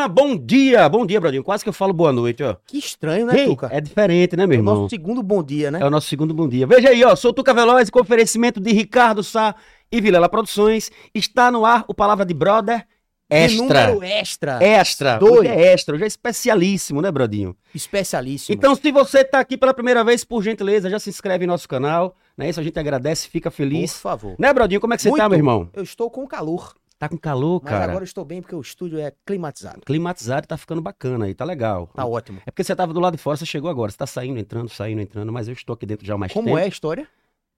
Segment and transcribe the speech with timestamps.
[0.00, 0.88] Turma, bom dia.
[0.88, 1.44] Bom dia, Brodinho.
[1.44, 2.56] Quase que eu falo boa noite, ó.
[2.66, 3.68] Que estranho, né, Ei, Tuca?
[3.70, 4.74] é diferente, né, meu É o irmão?
[4.76, 5.80] nosso segundo bom dia, né?
[5.80, 6.66] É o nosso segundo bom dia.
[6.66, 7.14] Veja aí, ó.
[7.14, 9.54] Sou Tuca Veloz, com oferecimento de Ricardo Sá
[9.92, 10.90] e Vilela Produções.
[11.14, 13.86] Está no ar o Palavra de Brother De Extra.
[13.88, 14.58] número extra.
[14.64, 15.18] Extra.
[15.18, 15.40] Dois.
[15.40, 15.94] Hoje é extra.
[15.94, 17.54] Hoje é especialíssimo, né, Brodinho?
[17.74, 18.54] Especialíssimo.
[18.56, 21.68] Então, se você tá aqui pela primeira vez, por gentileza, já se inscreve em nosso
[21.68, 22.16] canal.
[22.36, 22.48] Né?
[22.48, 23.92] Isso a gente agradece, fica por feliz.
[23.98, 24.34] favor.
[24.38, 24.80] Né, Brodinho?
[24.80, 25.28] Como é que você tá, Muito.
[25.30, 25.68] meu irmão?
[25.74, 27.84] Eu estou com calor, Tá com calor, mas cara.
[27.84, 29.80] agora eu estou bem porque o estúdio é climatizado.
[29.86, 31.86] Climatizado e tá ficando bacana aí, tá legal.
[31.94, 32.42] Tá ótimo.
[32.44, 33.90] É porque você tava do lado de fora, você chegou agora.
[33.90, 36.48] Você tá saindo, entrando, saindo, entrando, mas eu estou aqui dentro já há mais Como
[36.48, 36.58] tempo.
[36.58, 37.08] é a história?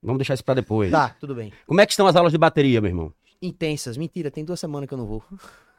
[0.00, 0.92] Vamos deixar isso pra depois.
[0.92, 1.52] Tá, tudo bem.
[1.66, 3.12] Como é que estão as aulas de bateria, meu irmão?
[3.42, 3.96] Intensas.
[3.96, 5.24] Mentira, tem duas semanas que eu não vou.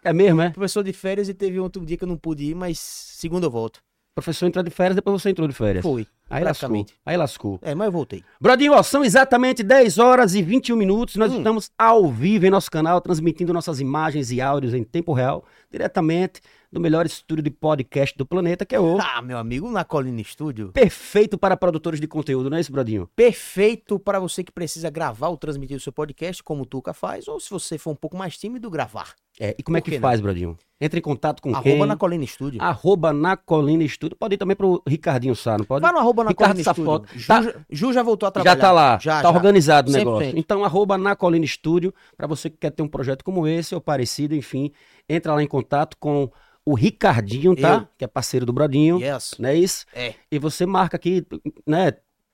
[0.03, 0.49] É mesmo, é?
[0.49, 3.51] Professor de férias e teve outro dia que eu não pude ir, mas segunda eu
[3.51, 3.79] volto.
[4.13, 5.83] Professor entrou de férias, depois você entrou de férias.
[5.83, 6.05] Foi.
[6.35, 6.85] Aí lascou.
[7.05, 7.59] Aí lascou.
[7.61, 8.23] É, mas eu voltei.
[8.39, 11.15] Brodinho, ó, são exatamente 10 horas e 21 minutos.
[11.15, 11.37] Nós Hum.
[11.37, 16.41] estamos ao vivo em nosso canal, transmitindo nossas imagens e áudios em tempo real, diretamente
[16.71, 20.19] do melhor estúdio de podcast do planeta, que é o Ah, meu amigo, na Colina
[20.21, 20.71] Estúdio.
[20.71, 23.07] perfeito para produtores de conteúdo, não é isso, Brodinho?
[23.15, 27.27] Perfeito para você que precisa gravar ou transmitir o seu podcast, como o Tuca faz,
[27.27, 29.13] ou se você for um pouco mais tímido, gravar.
[29.39, 30.09] É, e como é Por que que não?
[30.09, 30.57] faz, Brodinho?
[30.81, 31.71] Entre em contato com quem?
[31.73, 32.61] Arroba na Colina Estúdio.
[32.61, 34.17] Arroba na Colina Estúdio.
[34.17, 35.81] Pode ir também pro Ricardinho Sá, não pode?
[35.81, 36.63] Vai no arroba Ricardo Colina.
[36.63, 37.07] Safoto.
[37.17, 37.41] Ju, Tá.
[37.41, 38.55] já- Ju já voltou a trabalhar.
[38.55, 39.35] Já tá lá, Já, tá já.
[39.35, 40.05] organizado o 100%.
[40.19, 40.39] negócio.
[40.39, 43.81] Então, arroba na Colina Estúdio, para você que quer ter um projeto como esse ou
[43.81, 44.71] parecido, enfim,
[45.09, 46.29] entra lá em contato com
[46.65, 47.73] o Ricardinho, tá?
[47.73, 47.87] Eu.
[47.97, 49.35] Que é parceiro do Brodinho, Yes.
[49.37, 49.85] não é isso?
[49.93, 50.13] É.
[50.31, 51.25] E você marca aqui,
[51.67, 51.91] né?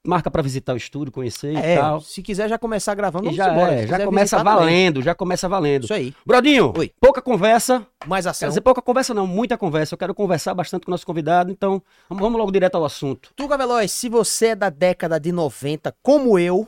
[0.08, 2.00] Marca para visitar o estúdio, conhecer e É, tal.
[2.00, 3.74] se quiser já começar gravando, E vamos já, embora.
[3.74, 4.60] é, já começa visitar também.
[4.70, 5.84] valendo, já começa valendo.
[5.84, 6.14] Isso aí.
[6.26, 6.92] Brodinho, Oi.
[7.02, 7.86] pouca conversa.
[8.08, 8.48] Mais Quer ação.
[8.48, 9.94] dizer, pouca conversa não, muita conversa.
[9.96, 13.32] Eu quero conversar bastante com o nosso convidado, então vamos, logo direto ao assunto.
[13.36, 16.66] Tuga Veloz, se você é da década de 90, como eu,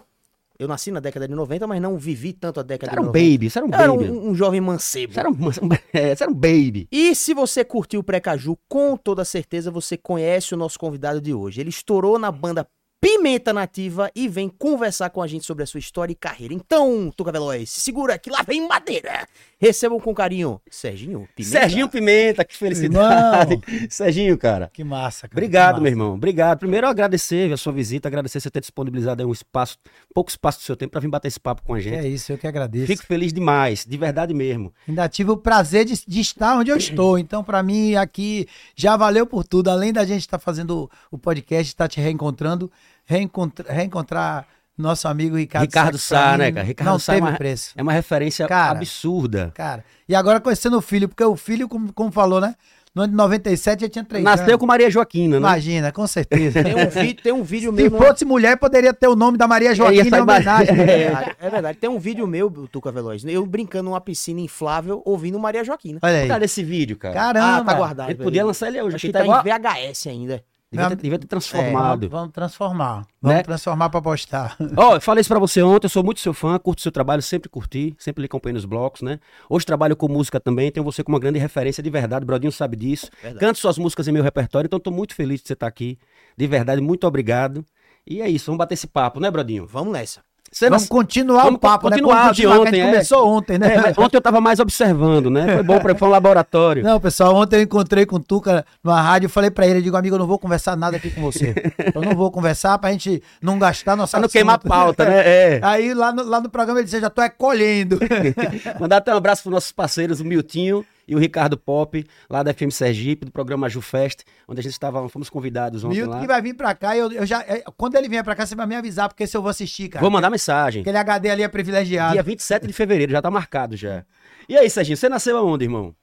[0.60, 3.12] eu nasci na década de 90, mas não vivi tanto a década era de um
[3.12, 3.32] 90.
[3.32, 4.10] baby, você era um Eu era baby.
[4.12, 5.14] um, um jovem mancebo.
[5.14, 5.36] Você era um,
[5.94, 6.86] é, era um baby.
[6.92, 11.34] E se você curtiu o Precaju, com toda certeza você conhece o nosso convidado de
[11.34, 11.62] hoje.
[11.62, 12.68] Ele estourou na banda
[13.02, 16.54] Pimenta Nativa e vem conversar com a gente sobre a sua história e carreira.
[16.54, 19.28] Então, Tuca Veloz, segura que lá vem madeira.
[19.60, 21.60] Recebam com carinho Serginho Pimenta.
[21.60, 23.60] Serginho Pimenta, que felicidade.
[23.90, 24.70] Serginho, cara.
[24.72, 25.34] Que massa, cara.
[25.34, 25.94] Obrigado, que meu massa.
[25.94, 26.14] irmão.
[26.14, 26.60] Obrigado.
[26.60, 29.80] Primeiro, eu agradecer a sua visita, agradecer você ter disponibilizado um espaço,
[30.14, 31.96] pouco espaço do seu tempo para vir bater esse papo com a gente.
[31.96, 32.86] É isso, eu que agradeço.
[32.86, 34.72] Fico feliz demais, de verdade mesmo.
[34.88, 37.18] Ainda tive o prazer de, de estar onde eu estou.
[37.18, 39.70] Então, pra mim, aqui já valeu por tudo.
[39.70, 42.72] Além da gente estar fazendo o podcast, estar te reencontrando,
[43.12, 44.46] reencontra- reencontrar
[44.78, 46.66] nosso amigo Ricardo Ricardo Sá, Sá, né, cara?
[46.66, 47.74] Ricardo não Sá é teve uma- preço.
[47.78, 48.78] É uma referência Cara.
[48.80, 49.52] absurda.
[49.54, 52.56] Cara, e agora conhecendo o filho, porque o filho, como, como falou, né?
[52.94, 54.58] No ano de 97 já tinha três Nasceu anos.
[54.58, 55.48] com Maria Joaquina, né?
[55.48, 56.62] Imagina, com certeza.
[56.62, 57.90] Tem um, vídeo, tem um vídeo Se meu.
[57.92, 60.76] no- fosse mulher, poderia ter o nome da Maria Joaquim ia em homenagem.
[60.76, 61.78] É ba- verdade, é verdade.
[61.78, 66.00] Tem um vídeo meu, Tuca Veloz, eu brincando numa piscina inflável ouvindo Maria Joaquina.
[66.02, 66.28] Olha aí.
[66.28, 67.14] Cadê esse vídeo, cara?
[67.14, 67.62] Caramba.
[67.62, 68.08] ah, tá A guardado.
[68.10, 68.96] gente podia lançar ele hoje.
[68.98, 69.40] Acho que tá tá igual...
[69.40, 70.44] em VHS ainda.
[70.72, 72.02] Devia, ter, devia ter transformado.
[72.02, 73.06] Vamos, vamos transformar.
[73.22, 73.44] Vamos Né?
[73.44, 74.56] transformar pra postar.
[74.78, 77.22] Ó, eu falei isso pra você ontem, eu sou muito seu fã, curto seu trabalho,
[77.22, 79.20] sempre curti, sempre lhe acompanho nos blocos, né?
[79.50, 82.52] Hoje trabalho com música também, tenho você como uma grande referência de verdade, o Brodinho
[82.52, 83.10] sabe disso.
[83.22, 83.40] Verdade.
[83.40, 85.98] Canto suas músicas em meu repertório, então tô muito feliz de você estar aqui.
[86.38, 87.66] De verdade, muito obrigado.
[88.08, 89.68] E é isso, vamos bater esse papo, né, Brodinho?
[89.68, 90.22] Vamos nessa.
[90.60, 92.22] Vamos continuar Vamos o papo, continuar né?
[92.22, 92.92] Como de continuar, que a ontem, gente é.
[92.92, 93.74] começou ontem, né?
[93.74, 95.56] É, ontem eu tava mais observando, né?
[95.56, 96.84] Foi bom pra foi um laboratório.
[96.84, 99.96] Não, pessoal, ontem eu encontrei com o Tuca numa rádio e falei pra ele, digo,
[99.96, 101.56] amigo, eu não vou conversar nada aqui com você.
[101.96, 105.22] Eu não vou conversar pra gente não gastar nossa Pra não queimar a pauta, né?
[105.26, 105.60] É.
[105.64, 107.98] Aí lá no, lá no programa ele disse, já tô é colhendo.
[108.80, 112.54] Mandar até um abraço pros nossos parceiros, o Miltinho e o Ricardo Pop, lá da
[112.54, 116.22] FM Sergipe, do programa Jufest, onde a gente estava, fomos convidados ontem Milton lá.
[116.22, 118.56] que vai vir pra cá, eu, eu já, é, quando ele vier pra cá, você
[118.56, 120.02] vai me avisar, porque se eu vou assistir, cara.
[120.02, 120.84] Vou mandar mensagem.
[120.84, 122.14] Aquele HD ali é privilegiado.
[122.14, 124.06] Dia 27 de fevereiro, já tá marcado já.
[124.48, 125.94] E aí, Serginho, você nasceu aonde, irmão?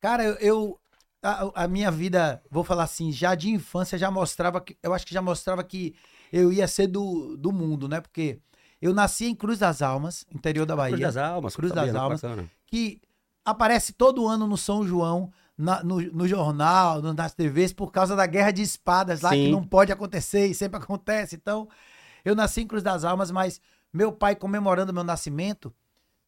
[0.00, 0.80] Cara, eu, eu-
[1.20, 5.04] a, a minha vida, vou falar assim, já de infância já mostrava que eu acho
[5.04, 5.92] que já mostrava que
[6.32, 8.00] eu ia ser do, do mundo, né?
[8.00, 8.38] Porque
[8.80, 11.56] eu nasci em Cruz das Almas, interior da Bahia, Cruz das Almas.
[11.56, 11.98] Cruz das né?
[11.98, 12.20] Almas.
[12.22, 12.48] Bacana.
[12.64, 13.00] que
[13.44, 18.26] aparece todo ano no São João, na- no, no jornal, nas TVs, por causa da
[18.26, 19.46] guerra de espadas lá, Sim.
[19.46, 21.36] que não pode acontecer e sempre acontece.
[21.36, 21.68] Então,
[22.24, 23.60] eu nasci em Cruz das Almas, mas
[23.92, 25.72] meu pai, comemorando meu nascimento,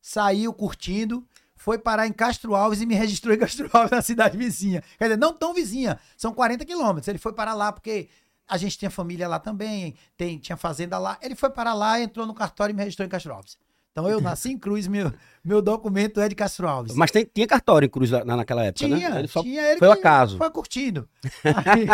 [0.01, 4.37] saiu curtindo, foi parar em Castro Alves e me registrou em Castro Alves, na cidade
[4.37, 4.83] vizinha.
[4.99, 7.09] Quer dizer, não tão vizinha, são 40 quilômetros.
[7.09, 8.09] Ele foi para lá porque
[8.49, 11.17] a gente tinha família lá também, tem, tinha fazenda lá.
[11.23, 13.57] Ele foi para lá, entrou no cartório e me registrou em Castro Alves.
[13.93, 15.13] Então eu nasci em Cruz, meu,
[15.45, 16.95] meu documento é de Castro Alves.
[16.97, 19.19] Mas tem- tinha cartório em Cruz na, naquela época, Tinha, né?
[19.19, 20.39] Ele só tinha ele foi o acaso.
[20.39, 21.07] Foi curtindo.
[21.45, 21.87] Aí,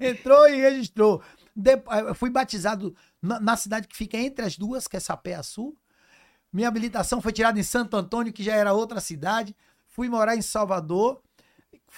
[0.10, 1.22] entrou e registrou.
[1.56, 1.82] De-
[2.14, 5.74] fui batizado na, na cidade que fica entre as duas, que é Sapé Sul.
[6.52, 9.56] Minha habilitação foi tirada em Santo Antônio, que já era outra cidade.
[9.86, 11.20] Fui morar em Salvador.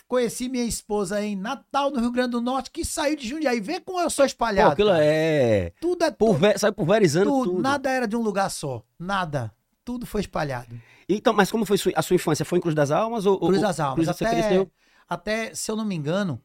[0.06, 3.60] Conheci minha esposa em Natal, no Rio Grande do Norte, que saiu de Jundiaí.
[3.60, 4.72] Vê como eu sou Pô, espalhado.
[4.72, 5.04] aquilo cara.
[5.04, 5.72] é.
[5.80, 6.58] Tudo é tudo, Pulver...
[6.58, 7.60] Sabe pulverizando tudo.
[7.60, 8.82] Nada era de um lugar só.
[8.98, 9.52] Nada.
[9.84, 10.80] Tudo foi espalhado.
[11.08, 12.44] Então, mas como foi a sua infância?
[12.44, 13.26] Foi em Cruz das Almas?
[13.26, 13.94] Ou, Cruz das Almas.
[13.94, 14.66] Cruz até,
[15.08, 16.40] até, se eu não me engano,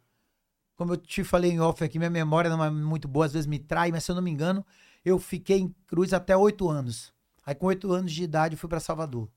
[0.75, 3.45] como eu te falei em off aqui, minha memória não é muito boa, às vezes
[3.45, 4.65] me trai, mas se eu não me engano,
[5.03, 7.13] eu fiquei em Cruz até oito anos.
[7.45, 9.29] Aí com oito anos de idade eu fui pra Salvador.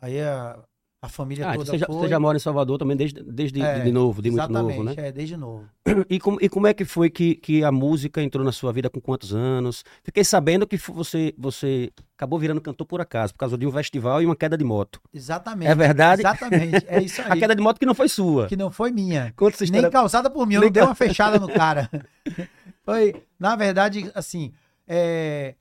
[0.00, 0.58] Aí a,
[1.06, 1.96] a família Ah, então toda você, já, foi.
[1.96, 4.94] você já mora em Salvador também desde, desde É, de novo, de muito novo, né?
[4.96, 5.64] é, desde novo.
[6.10, 8.90] E como, e como é que foi que, que a música entrou na sua vida
[8.90, 9.84] com quantos anos?
[10.04, 14.20] Fiquei sabendo que você, você acabou virando cantor por acaso, por causa de um festival
[14.20, 15.00] e uma queda de moto.
[15.14, 15.70] Exatamente.
[15.70, 16.20] É verdade?
[16.22, 17.30] Exatamente, é isso aí.
[17.32, 18.46] A queda de moto que não foi sua.
[18.46, 19.32] Que não foi minha.
[19.36, 19.90] Conta Nem história.
[19.90, 21.88] causada por mim, eu Nem não dei uma fechada no cara.
[22.84, 24.52] Foi, na verdade, assim,
[24.86, 25.54] é,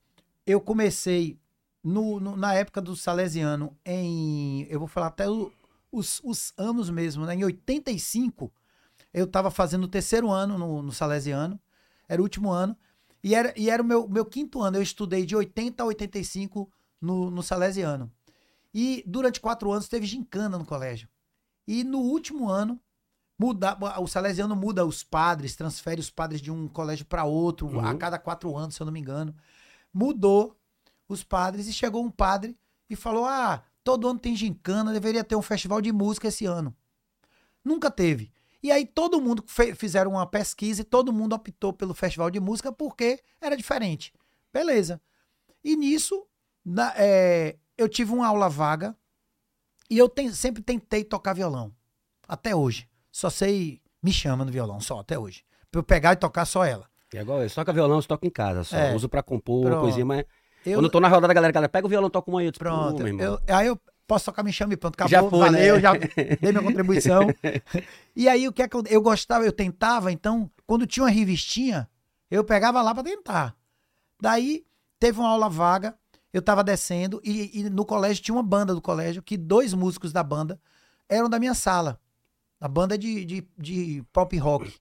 [0.46, 1.38] eu comecei
[1.86, 5.52] no, no- na época do Salesiano, em, eu vou falar até o-
[5.92, 7.36] os, os anos mesmo, né?
[7.36, 8.52] Em 85,
[9.14, 11.60] eu estava fazendo o terceiro ano no, no Salesiano,
[12.10, 12.76] era o último ano,
[13.24, 16.70] e era, e era o meu, meu quinto ano, eu estudei de 80 a 85
[17.00, 18.12] no, no Salesiano.
[18.74, 21.08] E durante quatro anos teve gincana no colégio.
[21.68, 22.80] E no último ano,
[23.40, 27.80] muda, o Salesiano muda os padres, transfere os padres de um colégio para outro Uhum.
[27.80, 29.34] a cada quatro anos, se eu não me engano.
[29.94, 30.55] Mudou
[31.08, 32.58] os padres e chegou um padre
[32.90, 36.76] e falou: Ah, todo ano tem gincana, deveria ter um festival de música esse ano.
[37.64, 38.32] Nunca teve.
[38.62, 39.44] E aí todo mundo
[39.76, 44.12] fizeram uma pesquisa e todo mundo optou pelo festival de música porque era diferente.
[44.52, 45.00] Beleza.
[45.64, 46.26] E nisso,
[46.64, 48.96] na- é, eu tive uma aula vaga
[49.90, 51.72] e eu ten- sempre tentei tocar violão.
[52.28, 52.90] Até hoje.
[53.12, 55.44] Só sei, me chama no violão, só, até hoje.
[55.72, 56.90] Pra eu pegar e tocar só ela.
[57.14, 58.76] É igual eu, toca violão, você toca em casa só.
[58.76, 58.96] É.
[58.96, 60.26] Uso pra compor, uma coisinha, mas
[60.66, 62.48] Eu, quando eu tô na roda da galera, galera pega o violão, toca uma aí,
[62.48, 63.06] eu disse, Pronto.
[63.08, 64.96] eu- aí eu posso tocar Me Chama e pronto.
[64.96, 65.82] Acabou, Já foi, valeu, né?
[65.82, 65.94] já
[66.42, 67.28] dei minha contribuição.
[68.16, 71.10] e aí o que é que eu, eu gostava, eu tentava, então, quando tinha uma
[71.10, 71.90] revistinha,
[72.30, 73.56] eu pegava lá pra tentar.
[74.22, 74.66] Daí
[75.00, 75.96] teve uma aula vaga,
[76.34, 80.12] eu tava descendo e, e no colégio tinha uma banda do colégio que dois músicos
[80.12, 80.60] da banda
[81.08, 82.00] eram da minha sala.
[82.60, 84.74] A banda de, de, de pop rock.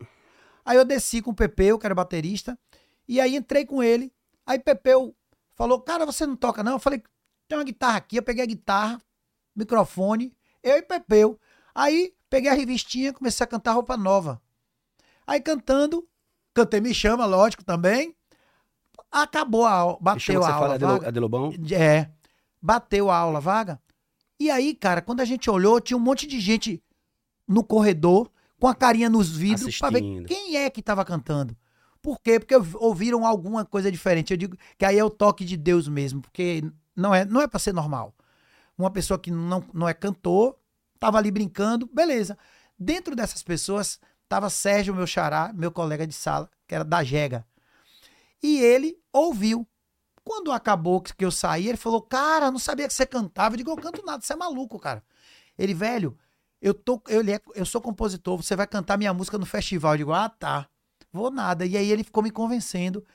[0.64, 2.58] Aí eu desci com o Pepeu, que era baterista,
[3.06, 4.10] e aí entrei com ele.
[4.46, 5.14] Aí Pepeu
[5.54, 6.72] falou: Cara, você não toca não?
[6.72, 7.02] Eu falei:
[7.48, 8.16] Tem uma guitarra aqui.
[8.16, 9.00] Eu peguei a guitarra,
[9.54, 11.38] microfone, eu e Pepeu.
[11.74, 14.40] Aí peguei a revistinha, comecei a cantar roupa nova.
[15.26, 16.06] Aí cantando,
[16.52, 18.14] cantei Me Chama, lógico, também.
[19.10, 21.06] Acabou a aula, bateu a aula fala vaga.
[21.06, 21.52] Lo- de Lobão.
[21.72, 22.10] É.
[22.60, 23.80] Bateu a aula vaga.
[24.38, 26.82] E aí, cara, quando a gente olhou, tinha um monte de gente
[27.46, 30.26] no corredor, com a carinha nos vidros, pra ver Assistindo.
[30.26, 31.56] quem é que tava cantando.
[32.04, 32.38] Por quê?
[32.38, 34.32] Porque ouv- ouviram alguma coisa diferente.
[34.32, 36.62] Eu digo que aí é o toque de Deus mesmo, porque
[36.94, 38.14] não é, não é para ser normal.
[38.78, 40.58] Uma pessoa que não, não é cantor,
[41.00, 42.38] tava ali brincando, beleza.
[42.78, 47.46] Dentro dessas pessoas, tava Sérgio, meu xará, meu colega de sala, que era da Jega.
[48.42, 49.66] E ele ouviu.
[50.24, 53.54] Quando acabou que eu saí, ele falou: Cara, não sabia que você cantava.
[53.54, 55.04] Eu digo: Eu canto nada, você é maluco, cara.
[55.58, 56.18] Ele, velho,
[56.60, 59.94] eu, tô, eu, é- eu sou compositor, você vai cantar minha música no festival.
[59.94, 60.68] Eu digo: Ah, tá.
[61.14, 61.64] Vou nada.
[61.64, 63.06] E aí ele ficou me convencendo.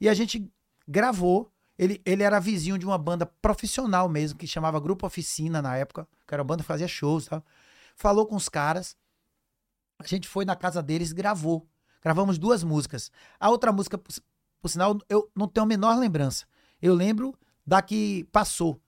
[0.00, 0.48] E a gente
[0.86, 1.52] gravou.
[1.76, 6.08] Ele, ele era vizinho de uma banda profissional mesmo, que chamava Grupo Oficina na época,
[6.26, 7.44] que era uma banda que fazia shows tal.
[7.96, 8.96] Falou com os caras.
[9.98, 11.68] A gente foi na casa deles gravou.
[12.00, 13.10] Gravamos duas músicas.
[13.40, 14.14] A outra música, por,
[14.60, 16.46] por sinal, eu não tenho a menor lembrança.
[16.80, 18.80] Eu lembro da que passou.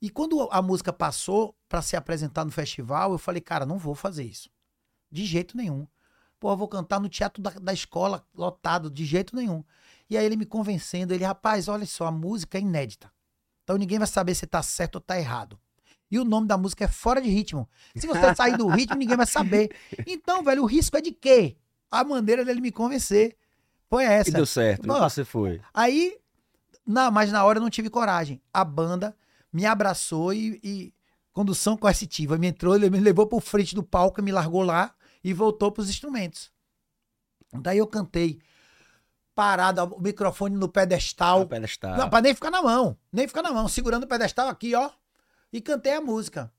[0.00, 3.94] E quando a música passou para se apresentar no festival, eu falei, cara, não vou
[3.94, 4.48] fazer isso.
[5.10, 5.86] De jeito nenhum.
[6.38, 9.64] Pô, eu vou cantar no teatro da, da escola, lotado, de jeito nenhum.
[10.08, 13.10] E aí ele me convencendo, ele, rapaz, olha só, a música é inédita.
[13.64, 15.58] Então ninguém vai saber se tá certo ou tá errado.
[16.10, 17.68] E o nome da música é Fora de Ritmo.
[17.96, 19.74] Se você sair do ritmo, ninguém vai saber.
[20.06, 21.56] Então, velho, o risco é de quê?
[21.90, 23.36] A maneira dele me convencer
[23.88, 24.30] foi E essa.
[24.30, 25.60] deu certo, Pô, então você foi.
[25.74, 26.16] Aí,
[26.86, 28.40] na, mas na hora eu não tive coragem.
[28.54, 29.16] A banda
[29.52, 30.94] me abraçou e, e
[31.32, 32.38] condução coercitiva.
[32.38, 34.94] Me entrou, ele me levou pro frente do palco, me largou lá
[35.28, 36.52] e voltou pros instrumentos.
[37.52, 38.38] Daí eu cantei
[39.34, 41.42] parado, o microfone no pedestal.
[41.42, 41.96] O pedestal.
[41.96, 42.96] Não, pra nem ficar na mão.
[43.12, 43.66] Nem ficar na mão.
[43.68, 44.88] Segurando o pedestal aqui, ó.
[45.52, 46.52] E cantei a música.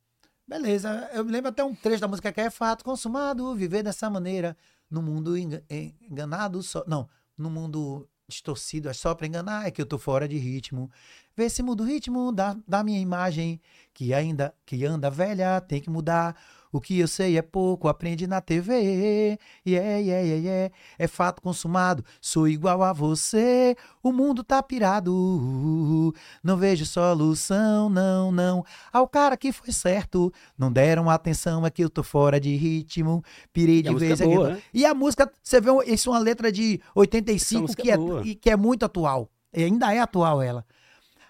[0.46, 1.10] Beleza.
[1.14, 4.56] Eu me lembro até um trecho da música que é fato consumado, viver dessa maneira.
[4.90, 5.64] No mundo enga-
[6.02, 6.84] enganado só.
[6.88, 9.66] Não, no mundo distorcido é só pra enganar.
[9.66, 10.92] É que eu tô fora de ritmo.
[11.38, 13.62] Vê se muda o ritmo da, da minha imagem.
[13.94, 16.36] Que ainda que anda velha, tem que mudar.
[16.72, 19.38] O que eu sei é pouco, aprende na TV.
[19.68, 20.76] Yeah, yeah, yeah, yeah.
[20.98, 23.76] É fato consumado, sou igual a você.
[24.02, 26.14] O mundo tá pirado.
[26.42, 28.64] Não vejo solução, não, não.
[28.92, 33.22] Ao cara que foi certo, não deram atenção, é que eu tô fora de ritmo.
[33.52, 34.62] Pirei E de música vez é boa, né?
[34.74, 37.98] E a música, você vê, isso é uma letra de 85 música que é é,
[37.98, 38.22] boa.
[38.26, 39.30] e que é muito atual.
[39.54, 40.66] E ainda é atual ela.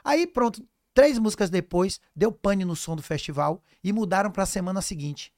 [0.04, 0.64] Aí pronto,
[0.98, 5.32] três músicas depois, deu pane no som do festival e mudaram pra semana seguinte.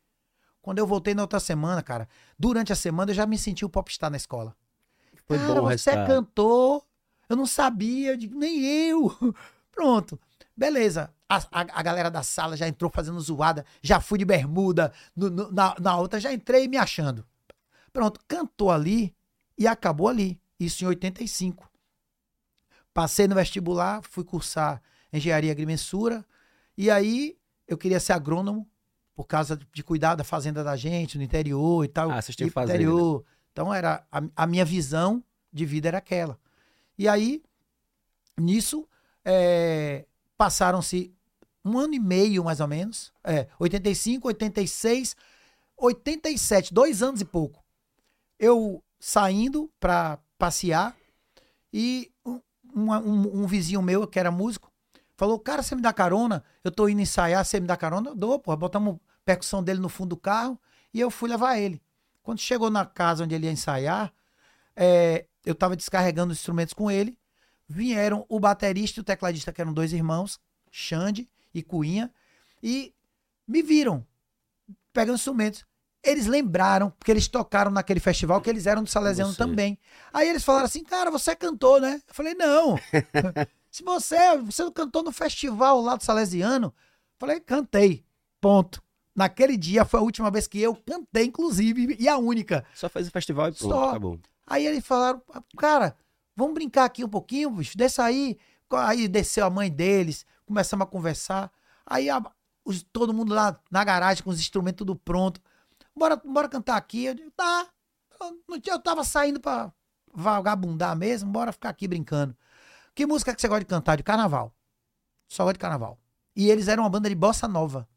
[0.62, 3.70] Quando eu voltei na outra semana, cara, durante a semana eu já me senti o
[3.70, 4.56] popstar na escola.
[5.28, 6.08] Foi cara, bom você resultado.
[6.08, 6.86] cantor,
[7.28, 9.14] eu não sabia, eu digo, nem eu.
[9.70, 10.18] Pronto,
[10.56, 11.14] beleza.
[11.28, 15.30] A, a- a galera da sala já entrou fazendo zoada, já fui de bermuda, no-
[15.30, 17.26] no- na, na outra já entrei me achando.
[17.92, 19.14] Pronto, cantou ali
[19.58, 20.40] e acabou ali.
[20.58, 21.70] Isso em 85.
[22.94, 24.82] Passei no vestibular, fui cursar
[25.18, 26.26] engenharia agrimensura
[26.78, 27.38] e aí
[27.68, 28.68] eu queria ser agrônomo
[29.16, 32.10] por causa de cuidar da fazenda da gente no interior e tal.
[32.10, 32.76] Ah, vocês pro fazenda.
[32.76, 33.24] interior.
[33.52, 36.40] Então era a, a minha visão de vida era aquela.
[36.98, 37.42] E aí
[38.40, 38.88] nisso
[39.26, 40.06] é,
[40.38, 41.14] passaram-se
[41.66, 45.16] um ano e meio mais ou menos, é, 85, 86,
[45.78, 47.64] 87, dois anos e pouco.
[48.38, 50.96] Eu saindo pra passear
[51.74, 52.40] e um,
[52.74, 54.69] um- um vizinho meu, que era músico,
[55.20, 56.44] falou: Cara, você me dá carona?
[56.64, 58.12] Eu tô indo ensaiar, você me dá carona?
[58.12, 58.56] Eu dou, pô.
[58.56, 60.60] Botamos percussão dele no fundo do carro
[60.94, 61.82] e eu fui levar ele.
[62.24, 64.14] Quando chegou na casa onde ele ia ensaiar,
[64.76, 67.18] é, eu tava descarregando os instrumentos com ele.
[67.68, 70.40] Vieram o baterista e o tecladista, que eram dois irmãos,
[70.72, 72.12] Xande e Cuinha,
[72.64, 72.94] e
[73.48, 74.06] me viram
[74.92, 75.66] pegando instrumentos.
[76.02, 79.38] Eles lembraram, porque eles tocaram naquele festival, que eles eram do Salesiano Você.
[79.38, 79.78] também.
[80.14, 82.02] Aí eles falaram assim, cara, você é cantor, né?
[82.08, 82.80] Eu falei, não.
[83.72, 86.74] Se você, você não cantou no festival lá do Salesiano?
[87.18, 88.04] Falei, cantei.
[88.42, 88.82] Ponto.
[89.16, 92.66] Naquele dia foi a última vez que eu cantei, inclusive, e a única.
[92.74, 93.90] Só fez o festival e pronto, Só.
[93.90, 94.20] acabou.
[94.48, 95.22] Aí eles falaram,
[95.58, 95.96] cara,
[96.36, 98.38] vamos brincar aqui um pouquinho, bicho, desce aí.
[98.72, 101.52] Aí desceu a mãe deles, começamos a conversar.
[101.86, 102.24] Aí a-
[102.64, 105.42] os- todo mundo lá na garagem com os instrumentos tudo pronto.
[105.96, 107.06] Bora, bora cantar aqui.
[107.06, 107.68] Eu digo, tá.
[108.22, 109.72] Eu, eu tava saindo pra
[110.14, 112.36] vagabundar mesmo, bora ficar aqui brincando.
[112.96, 113.96] Que música que você gosta de cantar?
[113.96, 114.54] De carnaval.
[115.28, 116.00] Só gosto de carnaval.
[116.36, 117.88] E eles eram uma banda de bossa nova.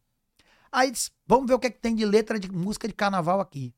[0.70, 3.40] Aí disse, vamos ver o que, é que tem de letra de música de carnaval
[3.40, 3.74] aqui.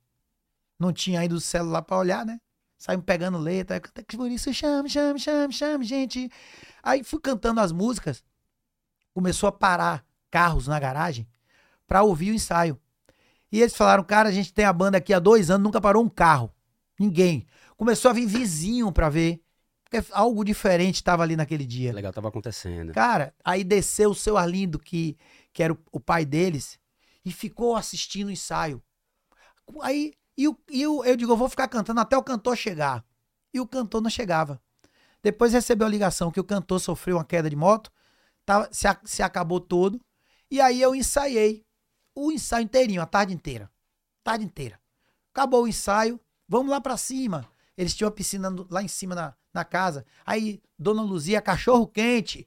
[0.79, 2.41] Não tinha ainda o celular pra olhar, né?
[2.79, 6.31] Saímos pegando letra, que por isso chame, chame, chame, chame, gente.
[6.83, 8.23] Aí fui cantando as músicas,
[9.13, 11.27] começou a parar carros na garagem
[11.87, 12.79] pra ouvir o ensaio.
[13.51, 16.03] E eles falaram, cara, a gente tem a banda aqui há dois anos, nunca parou
[16.03, 16.53] um carro.
[16.99, 17.47] Ninguém.
[17.77, 19.44] Começou a vir vizinho pra ver.
[19.85, 21.93] Porque algo diferente estava ali naquele dia.
[21.93, 22.93] Legal, tava acontecendo.
[22.93, 25.17] Cara, aí desceu o seu Arlindo, que,
[25.53, 26.79] que era o, o pai deles,
[27.25, 28.83] e ficou assistindo o ensaio.
[29.83, 33.05] Aí, e, o, e o, eu digo, eu vou ficar cantando até o cantor chegar.
[33.53, 34.61] E o cantor não chegava.
[35.23, 37.91] Depois recebeu a ligação que o cantor sofreu uma queda de moto,
[38.45, 40.01] tava, se, a- se acabou todo.
[40.51, 41.65] E aí eu ensaiei
[42.15, 43.71] o ensaio inteirinho, a tarde inteira.
[44.23, 44.79] Tarde inteira.
[45.33, 47.49] Acabou o ensaio, vamos lá pra cima.
[47.77, 50.05] Eles tinham uma piscina lá em cima na, na casa.
[50.25, 52.47] Aí, Dona Luzia, cachorro quente,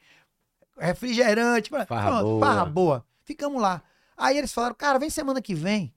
[0.78, 2.40] refrigerante, Farra pronto, boa.
[2.46, 3.06] farra boa.
[3.24, 3.82] Ficamos lá.
[4.16, 5.94] Aí eles falaram, cara, vem semana que vem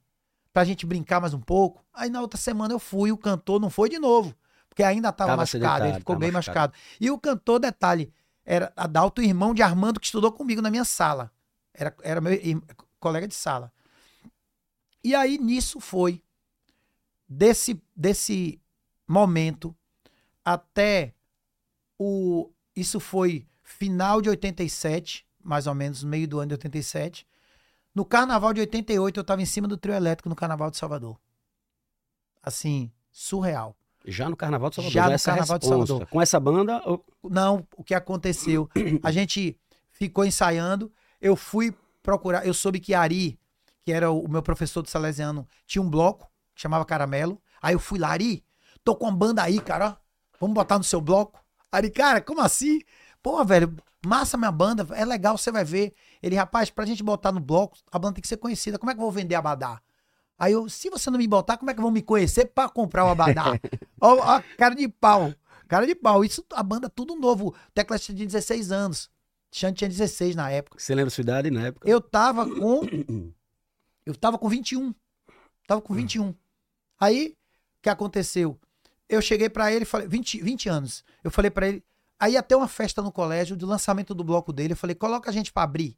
[0.53, 1.83] pra gente brincar mais um pouco.
[1.93, 4.35] Aí na outra semana eu fui, o cantor não foi de novo,
[4.69, 6.71] porque ainda tava, Tava machucado, ele ficou bem machucado.
[6.73, 6.97] machucado.
[6.99, 8.13] E o cantor, detalhe,
[8.45, 11.31] era Adalto, irmão de Armando, que estudou comigo na minha sala.
[11.73, 12.61] Era, era meu ir-
[12.99, 13.71] colega de sala.
[15.03, 16.21] E aí nisso foi
[17.27, 18.60] desse desse
[19.07, 19.75] momento
[20.43, 21.13] até
[21.99, 27.27] o isso foi final de 87, mais ou menos meio do ano de 87.
[27.93, 31.19] No carnaval de 88 eu tava em cima do trio elétrico no carnaval de Salvador.
[32.41, 33.75] Assim, surreal.
[34.05, 34.93] Já no Carnaval de Salvador.
[34.93, 35.87] Já no Carnaval de resposta.
[35.87, 36.07] Salvador.
[36.07, 36.81] Com essa banda,
[37.23, 38.67] Não, o que aconteceu?
[39.03, 39.55] A gente
[39.91, 43.39] ficou ensaiando, eu fui procurar, eu soube que Ari,
[43.83, 47.39] que era o meu professor do Salesiano, tinha um bloco, que chamava Caramelo.
[47.61, 48.43] Aí eu fui lá, Ari,
[48.83, 49.95] tô com uma banda aí, cara, ó,
[50.39, 51.39] vamos botar no seu bloco?
[51.71, 52.81] Ari, cara, como assim?
[53.21, 55.93] Pô, velho, massa minha banda, é legal, você vai ver.
[56.21, 58.93] Ele, rapaz, pra gente botar no bloco, a banda tem que ser conhecida, como é
[58.93, 59.81] que eu vou vender Abadá?
[60.37, 63.05] Aí eu, se você não me botar, como é que vão me conhecer pra comprar
[63.05, 63.59] o Abadá?
[64.01, 65.31] ó, ó, cara de pau.
[65.67, 66.25] Cara de pau.
[66.25, 67.49] Isso, a banda tudo novo.
[67.49, 69.09] O tinha 16 anos.
[69.51, 70.79] Xande tinha 16 na época.
[70.79, 71.87] você lembra a sua idade na época?
[71.87, 72.81] Eu tava com.
[74.05, 74.93] Eu tava com 21.
[75.67, 76.33] Tava com 21.
[76.99, 77.37] Aí,
[77.77, 78.59] o que aconteceu?
[79.11, 80.07] Eu cheguei pra ele falei.
[80.07, 81.03] 20, 20 anos.
[81.23, 81.83] Eu falei pra ele.
[82.17, 84.73] Aí ter uma festa no colégio do lançamento do bloco dele.
[84.73, 85.97] Eu falei, coloca a gente pra abrir.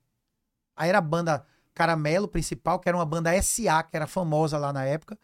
[0.76, 4.72] Aí era a banda Caramelo principal, que era uma banda SA, que era famosa lá
[4.72, 5.18] na época,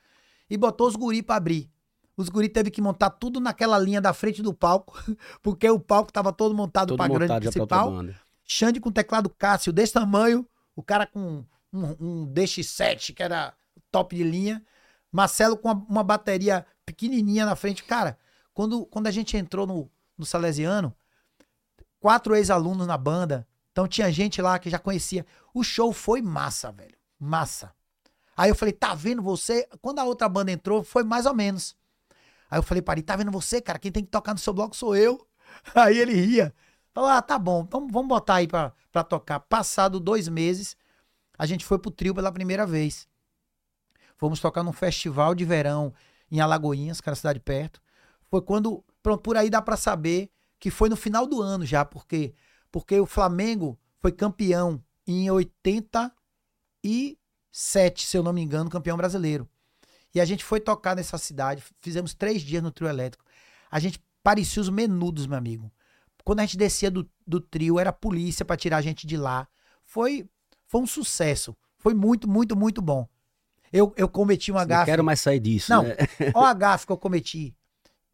[0.49, 1.69] e botou os guri pra abrir.
[2.17, 4.97] Os guri teve que montar tudo naquela linha da frente do palco,
[5.41, 7.91] porque o palco tava todo montado pra grande principal.
[8.43, 13.53] Xande com teclado Cássio desse tamanho, o cara com um, um DX7, que era
[13.91, 14.63] top de linha,
[15.11, 17.83] Marcelo com uma, uma bateria pequenininha na frente.
[17.83, 18.17] Cara,
[18.53, 20.95] quando, quando a gente entrou no, no Salesiano,
[21.99, 25.25] quatro ex-alunos na banda, então tinha gente lá que já conhecia.
[25.53, 27.73] O show foi massa, velho, massa.
[28.35, 29.67] Aí eu falei, tá vendo você?
[29.81, 31.75] Quando a outra banda entrou, foi mais ou menos.
[32.49, 33.77] Aí eu falei, Pari, tá vendo você, cara?
[33.77, 35.27] Quem tem que tocar no seu bloco sou eu.
[35.75, 36.53] Aí ele ria.
[36.91, 39.39] Falou, ah, tá bom, então vamos botar aí pra, pra tocar.
[39.39, 40.75] Passado dois meses,
[41.37, 43.07] a gente foi pro trio pela primeira vez.
[44.17, 45.93] Fomos tocar num festival de verão
[46.31, 47.81] em Alagoinhas, que era a cidade perto.
[48.29, 51.85] Foi quando, pronto, por aí dá pra saber que foi no final do ano já,
[51.85, 52.33] porque
[52.71, 59.49] porque o Flamengo foi campeão em 87, se eu não me engano, campeão brasileiro.
[60.13, 63.25] E a gente foi tocar nessa cidade, fizemos três dias no trio elétrico.
[63.71, 65.71] A gente parecia os menudos, meu amigo.
[66.23, 69.47] Quando a gente descia do, do trio, era polícia pra tirar a gente de lá.
[69.83, 70.29] Foi,
[70.67, 71.57] foi um sucesso.
[71.77, 73.07] Foi muito, muito, muito bom.
[73.71, 74.85] Eu, eu cometi uma Não gafe.
[74.85, 75.95] quero mais sair disso, Não, né?
[76.33, 77.55] Ó a gafe que eu cometi.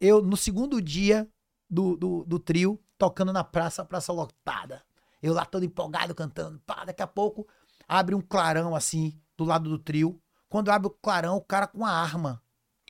[0.00, 1.28] Eu, no segundo dia
[1.68, 4.82] do, do, do trio, tocando na praça, praça lotada.
[5.22, 6.60] Eu lá todo empolgado cantando.
[6.66, 7.46] Pá, daqui a pouco
[7.88, 10.20] abre um clarão assim, do lado do trio.
[10.48, 12.42] Quando abre o clarão, o cara com a arma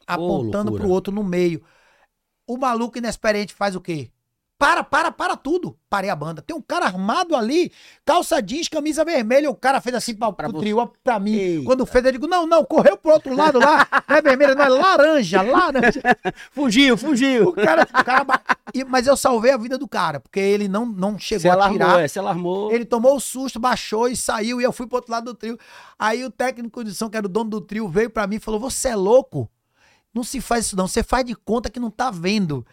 [0.07, 0.83] apontando loucura.
[0.83, 1.63] pro outro no meio.
[2.47, 4.11] O maluco inexperiente faz o quê?
[4.59, 5.77] Para, para, para tudo.
[5.91, 6.41] Parei a banda.
[6.41, 7.71] Tem um cara armado ali,
[8.07, 9.51] calça jeans, camisa vermelha.
[9.51, 11.35] O cara fez assim pra, Pra pro trio, pra mim.
[11.35, 11.65] Eita.
[11.65, 13.87] Quando fez, eu digo, não, não, correu pro outro lado lá.
[14.09, 16.01] Não é vermelha, não é laranja, laranja.
[16.53, 17.49] Fugiu, fugiu.
[17.49, 18.25] O cara, o cara
[18.89, 21.79] mas eu salvei a vida do cara, porque ele não, não chegou Se a alarmou,
[21.79, 22.01] tirar.
[22.01, 22.73] é, se alarmou.
[22.73, 25.59] Ele tomou o susto, baixou e saiu, e eu fui pro outro lado do trio.
[25.99, 28.41] Aí o técnico de som, que era o dono do trio, veio pra mim e
[28.41, 29.51] falou: Você é louco?
[30.13, 30.89] Não se faz isso, não.
[30.89, 32.67] Você faz de conta que não tá vendo.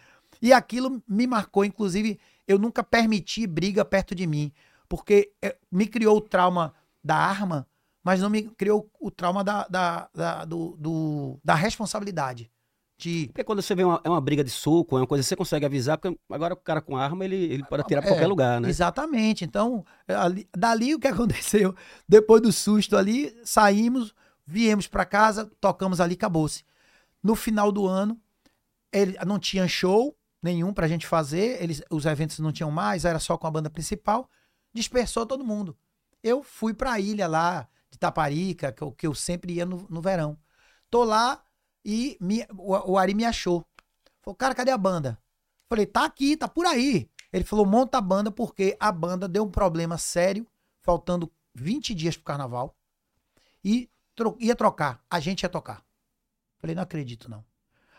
[0.44, 4.52] E aquilo me marcou, inclusive, eu nunca permiti briga perto de mim,
[4.88, 7.66] porque eh, me criou o trauma da arma,
[8.04, 12.50] mas não me criou o trauma da, da, da, do, do- da responsabilidade.
[12.98, 15.28] De Porque quando você vê uma, é uma briga de soco, é uma coisa que
[15.28, 18.14] você consegue avisar, porque agora o cara com arma, ele, ele pode atirar pra É,
[18.14, 18.68] qualquer lugar, né?
[18.68, 19.44] Exatamente.
[19.46, 21.74] Então, é, ali- dali o que aconteceu?
[22.06, 24.14] Depois do susto ali, saímos,
[24.46, 26.62] viemos pra casa, tocamos ali, acabou-se.
[27.22, 28.20] No final do ano,
[28.92, 33.18] ele não tinha show nenhum pra gente fazer, eles, os eventos não tinham mais, era
[33.18, 34.28] só com a banda principal,
[34.74, 35.76] dispersou todo mundo.
[36.22, 40.02] Eu fui pra ilha lá de Taparica, que eu, que eu sempre ia no, no
[40.02, 40.38] verão.
[40.90, 41.42] Tô lá
[41.84, 43.64] e me- o, o Ari me achou.
[44.22, 45.18] Falou, cara, cadê a banda?
[45.68, 47.08] Falei, tá aqui, tá por aí.
[47.32, 50.46] Ele falou, monta a banda porque a banda deu um problema sério,
[50.82, 52.76] faltando 20 dias pro carnaval,
[53.64, 55.02] e tro- ia trocar.
[55.10, 55.82] A gente ia tocar.
[56.58, 57.44] Falei, não acredito, não.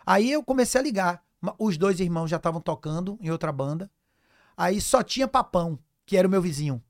[0.05, 1.24] Aí eu comecei a ligar.
[1.59, 3.89] Os dois irmãos já estavam tocando em outra banda.
[4.57, 6.81] Aí só tinha Papão, que era o meu vizinho.